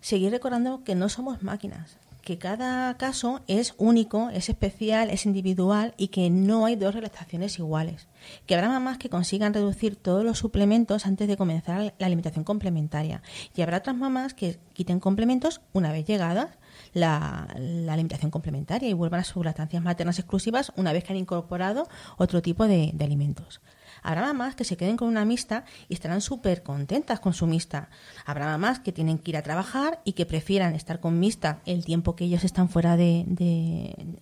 seguir 0.00 0.30
recordando 0.30 0.84
que 0.84 0.94
no 0.94 1.08
somos 1.08 1.42
máquinas, 1.42 1.96
que 2.26 2.38
cada 2.38 2.92
caso 2.96 3.42
es 3.46 3.74
único, 3.78 4.30
es 4.30 4.48
especial, 4.48 5.10
es 5.10 5.26
individual 5.26 5.94
y 5.96 6.08
que 6.08 6.28
no 6.28 6.66
hay 6.66 6.74
dos 6.74 6.92
relactaciones 6.92 7.60
iguales. 7.60 8.08
Que 8.46 8.56
habrá 8.56 8.68
mamás 8.68 8.98
que 8.98 9.08
consigan 9.08 9.54
reducir 9.54 9.94
todos 9.94 10.24
los 10.24 10.36
suplementos 10.36 11.06
antes 11.06 11.28
de 11.28 11.36
comenzar 11.36 11.94
la 11.96 12.06
alimentación 12.06 12.42
complementaria. 12.42 13.22
Y 13.54 13.62
habrá 13.62 13.78
otras 13.78 13.94
mamás 13.94 14.34
que 14.34 14.58
quiten 14.72 14.98
complementos 14.98 15.60
una 15.72 15.92
vez 15.92 16.04
llegadas 16.04 16.48
la, 16.94 17.46
la 17.60 17.92
alimentación 17.92 18.32
complementaria 18.32 18.88
y 18.88 18.92
vuelvan 18.92 19.20
a 19.20 19.24
sus 19.24 19.44
lactancias 19.44 19.84
maternas 19.84 20.18
exclusivas 20.18 20.72
una 20.74 20.92
vez 20.92 21.04
que 21.04 21.12
han 21.12 21.20
incorporado 21.20 21.86
otro 22.18 22.42
tipo 22.42 22.66
de 22.66 22.92
alimentos. 22.98 23.60
Habrá 24.08 24.22
mamás 24.22 24.54
que 24.54 24.62
se 24.62 24.76
queden 24.76 24.96
con 24.96 25.08
una 25.08 25.24
mixta 25.24 25.64
y 25.88 25.94
estarán 25.94 26.20
súper 26.20 26.62
contentas 26.62 27.18
con 27.18 27.34
su 27.34 27.48
mixta. 27.48 27.88
Habrá 28.24 28.46
mamás 28.46 28.78
que 28.78 28.92
tienen 28.92 29.18
que 29.18 29.32
ir 29.32 29.36
a 29.36 29.42
trabajar 29.42 30.00
y 30.04 30.12
que 30.12 30.26
prefieran 30.26 30.76
estar 30.76 31.00
con 31.00 31.18
mixta 31.18 31.60
el 31.66 31.84
tiempo 31.84 32.14
que 32.14 32.24
ellos 32.24 32.44
están 32.44 32.68
fuera 32.68 32.96
de, 32.96 33.24
de- 33.26 34.20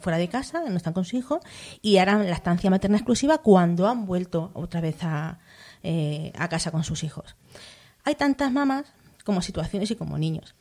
fuera 0.00 0.16
de 0.16 0.28
casa, 0.28 0.62
no 0.66 0.76
están 0.76 0.94
con 0.94 1.04
su 1.04 1.16
hijo, 1.18 1.40
y 1.82 1.98
harán 1.98 2.28
lactancia 2.30 2.70
materna 2.70 2.96
exclusiva 2.96 3.38
cuando 3.38 3.86
han 3.88 4.06
vuelto 4.06 4.52
otra 4.54 4.80
vez 4.80 4.96
a, 5.02 5.38
eh, 5.82 6.32
a 6.38 6.48
casa 6.48 6.70
con 6.70 6.82
sus 6.82 7.04
hijos. 7.04 7.36
Hay 8.04 8.14
tantas 8.14 8.50
mamás 8.50 8.86
como 9.24 9.42
situaciones 9.42 9.90
y 9.90 9.96
como 9.96 10.16
niños. 10.16 10.54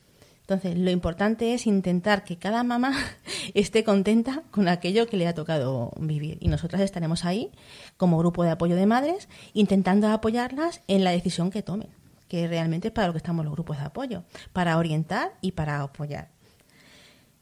Entonces, 0.47 0.77
lo 0.77 0.91
importante 0.91 1.55
es 1.55 1.65
intentar 1.65 2.23
que 2.23 2.37
cada 2.37 2.63
mamá 2.63 2.93
esté 3.55 3.83
contenta 3.83 4.43
con 4.51 4.67
aquello 4.67 5.07
que 5.07 5.17
le 5.17 5.27
ha 5.27 5.33
tocado 5.33 5.91
vivir. 5.97 6.37
Y 6.39 6.49
nosotras 6.49 6.81
estaremos 6.81 7.25
ahí, 7.25 7.51
como 7.97 8.19
grupo 8.19 8.43
de 8.43 8.51
apoyo 8.51 8.75
de 8.75 8.85
madres, 8.85 9.27
intentando 9.53 10.07
apoyarlas 10.07 10.81
en 10.87 11.03
la 11.03 11.09
decisión 11.09 11.49
que 11.49 11.63
tomen, 11.63 11.89
que 12.27 12.47
realmente 12.47 12.89
es 12.89 12.93
para 12.93 13.07
lo 13.07 13.13
que 13.13 13.17
estamos 13.17 13.43
los 13.43 13.55
grupos 13.55 13.79
de 13.79 13.85
apoyo, 13.85 14.23
para 14.53 14.77
orientar 14.77 15.33
y 15.41 15.53
para 15.53 15.81
apoyar. 15.81 16.34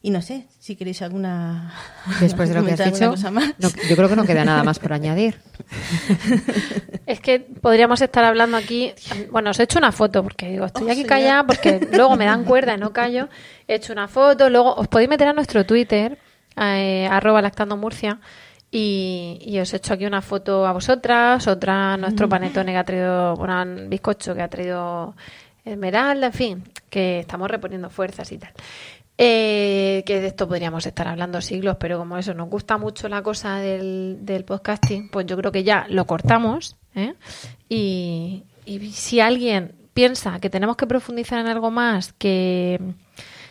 Y 0.05 0.09
no 0.09 0.21
sé, 0.21 0.47
si 0.59 0.75
queréis 0.75 1.01
alguna. 1.01 1.73
Después 2.19 2.49
de 2.49 2.55
lo 2.55 2.65
que 2.65 2.73
has 2.73 2.83
dicho, 2.93 3.11
cosa 3.11 3.31
más. 3.31 3.53
no, 3.57 3.69
yo 3.89 3.95
creo 3.95 4.09
que 4.09 4.15
no 4.17 4.25
queda 4.25 4.43
nada 4.43 4.61
más 4.63 4.77
por 4.77 4.91
añadir. 4.93 5.39
Es 7.05 7.19
que 7.21 7.39
podríamos 7.39 8.01
estar 8.01 8.23
hablando 8.25 8.57
aquí. 8.57 8.93
Bueno, 9.31 9.51
os 9.51 9.59
he 9.59 9.63
hecho 9.63 9.79
una 9.79 9.91
foto 9.91 10.21
porque 10.23 10.49
digo, 10.49 10.65
estoy 10.65 10.83
Oh, 10.83 10.87
aquí 10.87 10.95
señor. 10.97 11.09
callada 11.09 11.45
porque 11.45 11.87
luego 11.91 12.15
me 12.17 12.25
dan 12.25 12.43
cuerda 12.43 12.75
y 12.75 12.77
no 12.77 12.91
callo. 12.91 13.29
He 13.67 13.75
hecho 13.75 13.93
una 13.93 14.07
foto, 14.09 14.49
luego 14.49 14.75
os 14.75 14.87
podéis 14.89 15.09
meter 15.09 15.27
a 15.29 15.33
nuestro 15.33 15.65
Twitter, 15.65 16.17
eh, 16.57 17.07
arroba 17.09 17.41
lactando 17.41 17.77
Murcia, 17.77 18.19
y, 18.71 19.39
y 19.41 19.59
os 19.59 19.73
he 19.73 19.77
hecho 19.77 19.93
aquí 19.93 20.05
una 20.05 20.21
foto 20.21 20.65
a 20.67 20.73
vosotras, 20.73 21.47
otra 21.47 21.93
a 21.93 21.97
nuestro 21.97 22.27
panetone 22.27 22.71
que 22.73 22.77
ha 22.77 22.83
traído, 22.83 23.35
bueno, 23.35 23.61
un 23.61 23.89
bizcocho 23.89 24.35
que 24.35 24.41
ha 24.41 24.47
traído 24.49 25.15
Esmeralda, 25.63 26.27
en 26.27 26.33
fin, 26.33 26.63
que 26.89 27.19
estamos 27.19 27.49
reponiendo 27.49 27.89
fuerzas 27.89 28.31
y 28.33 28.37
tal. 28.37 28.51
Eh, 29.17 30.03
que 30.07 30.19
de 30.19 30.27
esto 30.27 30.47
podríamos 30.47 30.85
estar 30.87 31.07
hablando 31.07 31.39
siglos, 31.39 31.77
pero 31.79 31.99
como 31.99 32.17
eso 32.17 32.33
nos 32.33 32.49
gusta 32.49 32.77
mucho 32.77 33.07
la 33.09 33.21
cosa 33.21 33.57
del, 33.57 34.17
del 34.21 34.43
podcasting, 34.43 35.09
pues 35.09 35.27
yo 35.27 35.37
creo 35.37 35.51
que 35.51 35.63
ya 35.63 35.85
lo 35.89 36.05
cortamos. 36.05 36.75
¿eh? 36.95 37.13
Y, 37.69 38.43
y 38.65 38.91
si 38.91 39.19
alguien 39.19 39.73
piensa 39.93 40.39
que 40.39 40.49
tenemos 40.49 40.77
que 40.77 40.87
profundizar 40.87 41.39
en 41.39 41.47
algo 41.47 41.69
más, 41.69 42.11
que, 42.13 42.79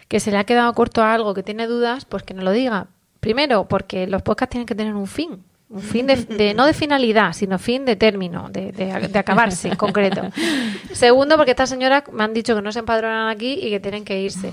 que 0.08 0.18
se 0.18 0.32
le 0.32 0.38
ha 0.38 0.44
quedado 0.44 0.72
corto 0.74 1.00
a 1.02 1.14
algo, 1.14 1.32
que 1.32 1.44
tiene 1.44 1.66
dudas, 1.68 2.04
pues 2.06 2.24
que 2.24 2.34
nos 2.34 2.42
lo 2.44 2.50
diga. 2.50 2.88
Primero, 3.20 3.68
porque 3.68 4.08
los 4.08 4.22
podcasts 4.22 4.50
tienen 4.50 4.66
que 4.66 4.74
tener 4.74 4.94
un 4.96 5.06
fin. 5.06 5.44
Un 5.70 5.80
fin 5.80 6.06
de, 6.06 6.16
de- 6.16 6.52
no 6.54 6.66
de 6.66 6.74
finalidad, 6.74 7.32
sino 7.32 7.58
fin 7.58 7.84
de 7.86 7.96
término, 7.96 8.50
de, 8.50 8.72
de- 8.72 9.08
de 9.08 9.18
acabarse 9.18 9.68
en 9.68 9.76
concreto. 9.76 10.22
Segundo, 10.92 11.36
porque 11.36 11.52
estas 11.52 11.70
señoras 11.70 12.02
me 12.12 12.24
han 12.24 12.34
dicho 12.34 12.54
que 12.54 12.60
no 12.62 12.72
se 12.72 12.80
empadronan 12.80 13.28
aquí 13.28 13.52
y 13.54 13.70
que 13.70 13.80
tienen 13.80 14.04
que 14.04 14.20
irse. 14.20 14.52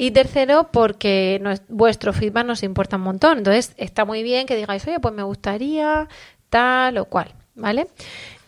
Y 0.00 0.12
tercero, 0.12 0.70
porque 0.72 1.42
vuestro 1.68 2.14
feedback 2.14 2.46
nos 2.46 2.62
importa 2.62 2.96
un 2.96 3.02
montón. 3.02 3.36
Entonces, 3.36 3.74
está 3.76 4.06
muy 4.06 4.22
bien 4.22 4.46
que 4.46 4.56
digáis, 4.56 4.86
oye, 4.86 4.98
pues 4.98 5.12
me 5.12 5.22
gustaría 5.22 6.08
tal 6.48 6.96
o 6.96 7.04
cual, 7.04 7.34
¿vale? 7.54 7.86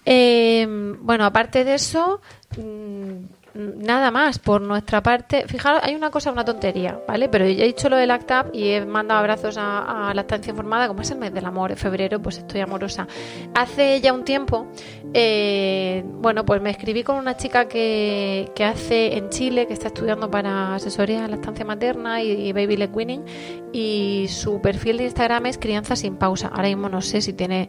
Eh, 0.07 0.67
bueno, 1.01 1.27
aparte 1.27 1.65
de 1.65 1.75
eso, 1.75 2.23
mm, 2.57 3.42
nada 3.55 4.11
más 4.11 4.39
por 4.39 4.61
nuestra 4.61 5.03
parte. 5.03 5.45
Fijaros, 5.47 5.81
hay 5.83 5.95
una 5.95 6.11
cosa, 6.11 6.33
una 6.33 6.45
tontería, 6.45 7.01
¿vale? 7.07 7.29
Pero 7.29 7.47
yo 7.49 7.63
he 7.63 7.67
dicho 7.67 7.89
lo 7.89 7.97
del 7.97 8.11
ACTAP 8.11 8.55
y 8.55 8.69
he 8.71 8.85
mandado 8.85 9.21
abrazos 9.21 9.57
a, 9.59 10.11
a 10.11 10.15
Lactancia 10.15 10.51
Informada, 10.51 10.89
como 10.89 11.03
es 11.03 11.11
el 11.11 11.19
mes 11.19 11.33
del 11.33 11.45
amor, 11.45 11.71
en 11.71 11.77
febrero, 11.77 12.21
pues 12.21 12.39
estoy 12.39 12.61
amorosa. 12.61 13.07
Hace 13.55 14.01
ya 14.01 14.13
un 14.13 14.25
tiempo, 14.25 14.67
eh, 15.15 16.03
bueno, 16.07 16.45
pues 16.45 16.63
me 16.63 16.71
escribí 16.71 17.03
con 17.03 17.17
una 17.17 17.37
chica 17.37 17.69
que, 17.69 18.51
que 18.55 18.65
hace 18.65 19.17
en 19.17 19.29
Chile, 19.31 19.67
que 19.67 19.73
está 19.73 19.89
estudiando 19.89 20.31
para 20.31 20.75
asesoría 20.75 21.23
de 21.23 21.29
lactancia 21.29 21.65
materna 21.65 22.23
y, 22.23 22.31
y 22.31 22.53
baby 22.53 22.77
leg 22.77 22.95
winning, 22.95 23.25
y 23.73 24.27
su 24.29 24.61
perfil 24.61 24.99
de 24.99 25.05
Instagram 25.05 25.47
es 25.47 25.59
crianza 25.59 25.97
sin 25.97 26.17
pausa. 26.17 26.49
Ahora 26.49 26.69
mismo 26.69 26.89
no 26.89 27.01
sé 27.01 27.21
si 27.21 27.33
tiene, 27.33 27.69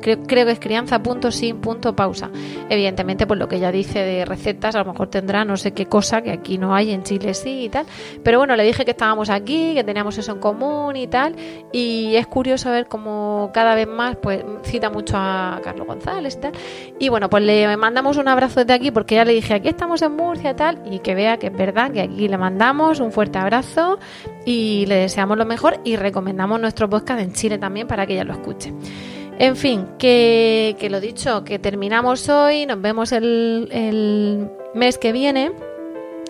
creo, 0.00 0.22
creo 0.22 0.46
que 0.46 0.52
es 0.52 0.60
crianza.sin.pausa. 0.60 2.30
Evidentemente, 2.68 3.26
pues 3.26 3.38
lo 3.38 3.48
que 3.48 3.56
ella 3.56 3.72
dice 3.72 4.00
de 4.00 4.24
recetas, 4.24 4.74
a 4.74 4.80
lo 4.80 4.92
mejor 4.92 5.08
tendrá 5.16 5.46
no 5.46 5.56
sé 5.56 5.72
qué 5.72 5.86
cosa 5.86 6.20
que 6.20 6.30
aquí 6.30 6.58
no 6.58 6.74
hay, 6.74 6.90
en 6.90 7.02
Chile 7.02 7.32
sí 7.32 7.64
y 7.64 7.68
tal. 7.70 7.86
Pero 8.22 8.36
bueno, 8.36 8.54
le 8.54 8.64
dije 8.64 8.84
que 8.84 8.90
estábamos 8.90 9.30
aquí, 9.30 9.72
que 9.72 9.82
teníamos 9.82 10.18
eso 10.18 10.32
en 10.32 10.40
común 10.40 10.94
y 10.94 11.06
tal. 11.06 11.34
Y 11.72 12.16
es 12.16 12.26
curioso 12.26 12.70
ver 12.70 12.86
cómo 12.86 13.50
cada 13.54 13.74
vez 13.74 13.88
más, 13.88 14.16
pues 14.16 14.44
cita 14.64 14.90
mucho 14.90 15.16
a 15.16 15.58
Carlos 15.64 15.86
González 15.86 16.36
y 16.36 16.40
tal. 16.40 16.52
Y 16.98 17.08
bueno, 17.08 17.30
pues 17.30 17.42
le 17.44 17.74
mandamos 17.78 18.18
un 18.18 18.28
abrazo 18.28 18.60
desde 18.60 18.74
aquí 18.74 18.90
porque 18.90 19.14
ya 19.14 19.24
le 19.24 19.32
dije, 19.32 19.54
aquí 19.54 19.68
estamos 19.68 20.02
en 20.02 20.14
Murcia 20.14 20.50
y 20.50 20.54
tal. 20.54 20.82
Y 20.90 20.98
que 20.98 21.14
vea 21.14 21.38
que 21.38 21.46
es 21.46 21.56
verdad 21.56 21.90
que 21.92 22.02
aquí 22.02 22.28
le 22.28 22.36
mandamos 22.36 23.00
un 23.00 23.10
fuerte 23.10 23.38
abrazo 23.38 23.98
y 24.44 24.84
le 24.84 24.96
deseamos 24.96 25.38
lo 25.38 25.46
mejor 25.46 25.80
y 25.82 25.96
recomendamos 25.96 26.60
nuestro 26.60 26.90
podcast 26.90 27.20
en 27.20 27.32
Chile 27.32 27.56
también 27.56 27.86
para 27.86 28.06
que 28.06 28.12
ella 28.12 28.24
lo 28.24 28.34
escuche. 28.34 28.74
En 29.38 29.56
fin, 29.56 29.86
que, 29.98 30.76
lo 30.90 31.00
dicho, 31.00 31.44
que 31.44 31.58
terminamos 31.58 32.28
hoy, 32.28 32.64
nos 32.64 32.80
vemos 32.80 33.12
el 33.12 34.50
mes 34.76 34.98
que 34.98 35.12
viene. 35.12 35.52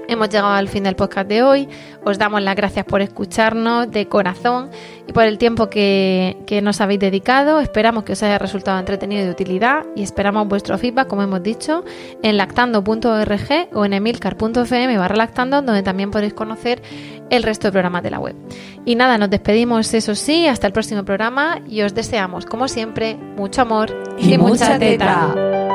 Hemos 0.09 0.29
llegado 0.29 0.53
al 0.53 0.69
fin 0.69 0.85
del 0.85 0.95
podcast 0.95 1.29
de 1.29 1.43
hoy. 1.43 1.69
Os 2.05 2.17
damos 2.17 2.41
las 2.41 2.55
gracias 2.55 2.85
por 2.85 3.03
escucharnos 3.03 3.91
de 3.91 4.07
corazón 4.07 4.71
y 5.07 5.13
por 5.13 5.25
el 5.25 5.37
tiempo 5.37 5.69
que, 5.69 6.37
que 6.47 6.63
nos 6.63 6.81
habéis 6.81 7.01
dedicado. 7.01 7.59
Esperamos 7.59 8.05
que 8.05 8.13
os 8.13 8.23
haya 8.23 8.39
resultado 8.39 8.79
entretenido 8.79 9.23
y 9.23 9.25
de 9.25 9.31
utilidad 9.33 9.85
y 9.97 10.05
esperamos 10.05 10.47
vuestro 10.47 10.79
feedback, 10.79 11.09
como 11.09 11.23
hemos 11.23 11.43
dicho, 11.43 11.85
en 12.23 12.37
lactando.org 12.37 13.69
o 13.73 13.85
en 13.85 13.93
emilcar.fm 13.93 14.97
barra 14.97 15.17
lactando, 15.17 15.61
donde 15.61 15.83
también 15.83 16.13
podéis 16.13 16.35
conocer 16.35 16.81
el 17.31 17.43
resto 17.43 17.67
de 17.69 17.73
programas 17.73 18.05
de 18.05 18.11
la 18.11 18.21
web. 18.21 18.37
Y 18.85 18.95
nada, 18.95 19.19
nos 19.19 19.31
despedimos, 19.31 19.93
eso 19.93 20.15
sí, 20.15 20.47
hasta 20.47 20.69
el 20.69 20.73
próximo 20.73 21.05
programa 21.05 21.61
y 21.67 21.83
os 21.83 21.95
deseamos, 21.95 22.47
como 22.47 22.69
siempre, 22.69 23.17
mucho 23.37 23.63
amor 23.63 23.93
y, 24.19 24.39
mucha 24.39 24.79
teta. 24.79 25.75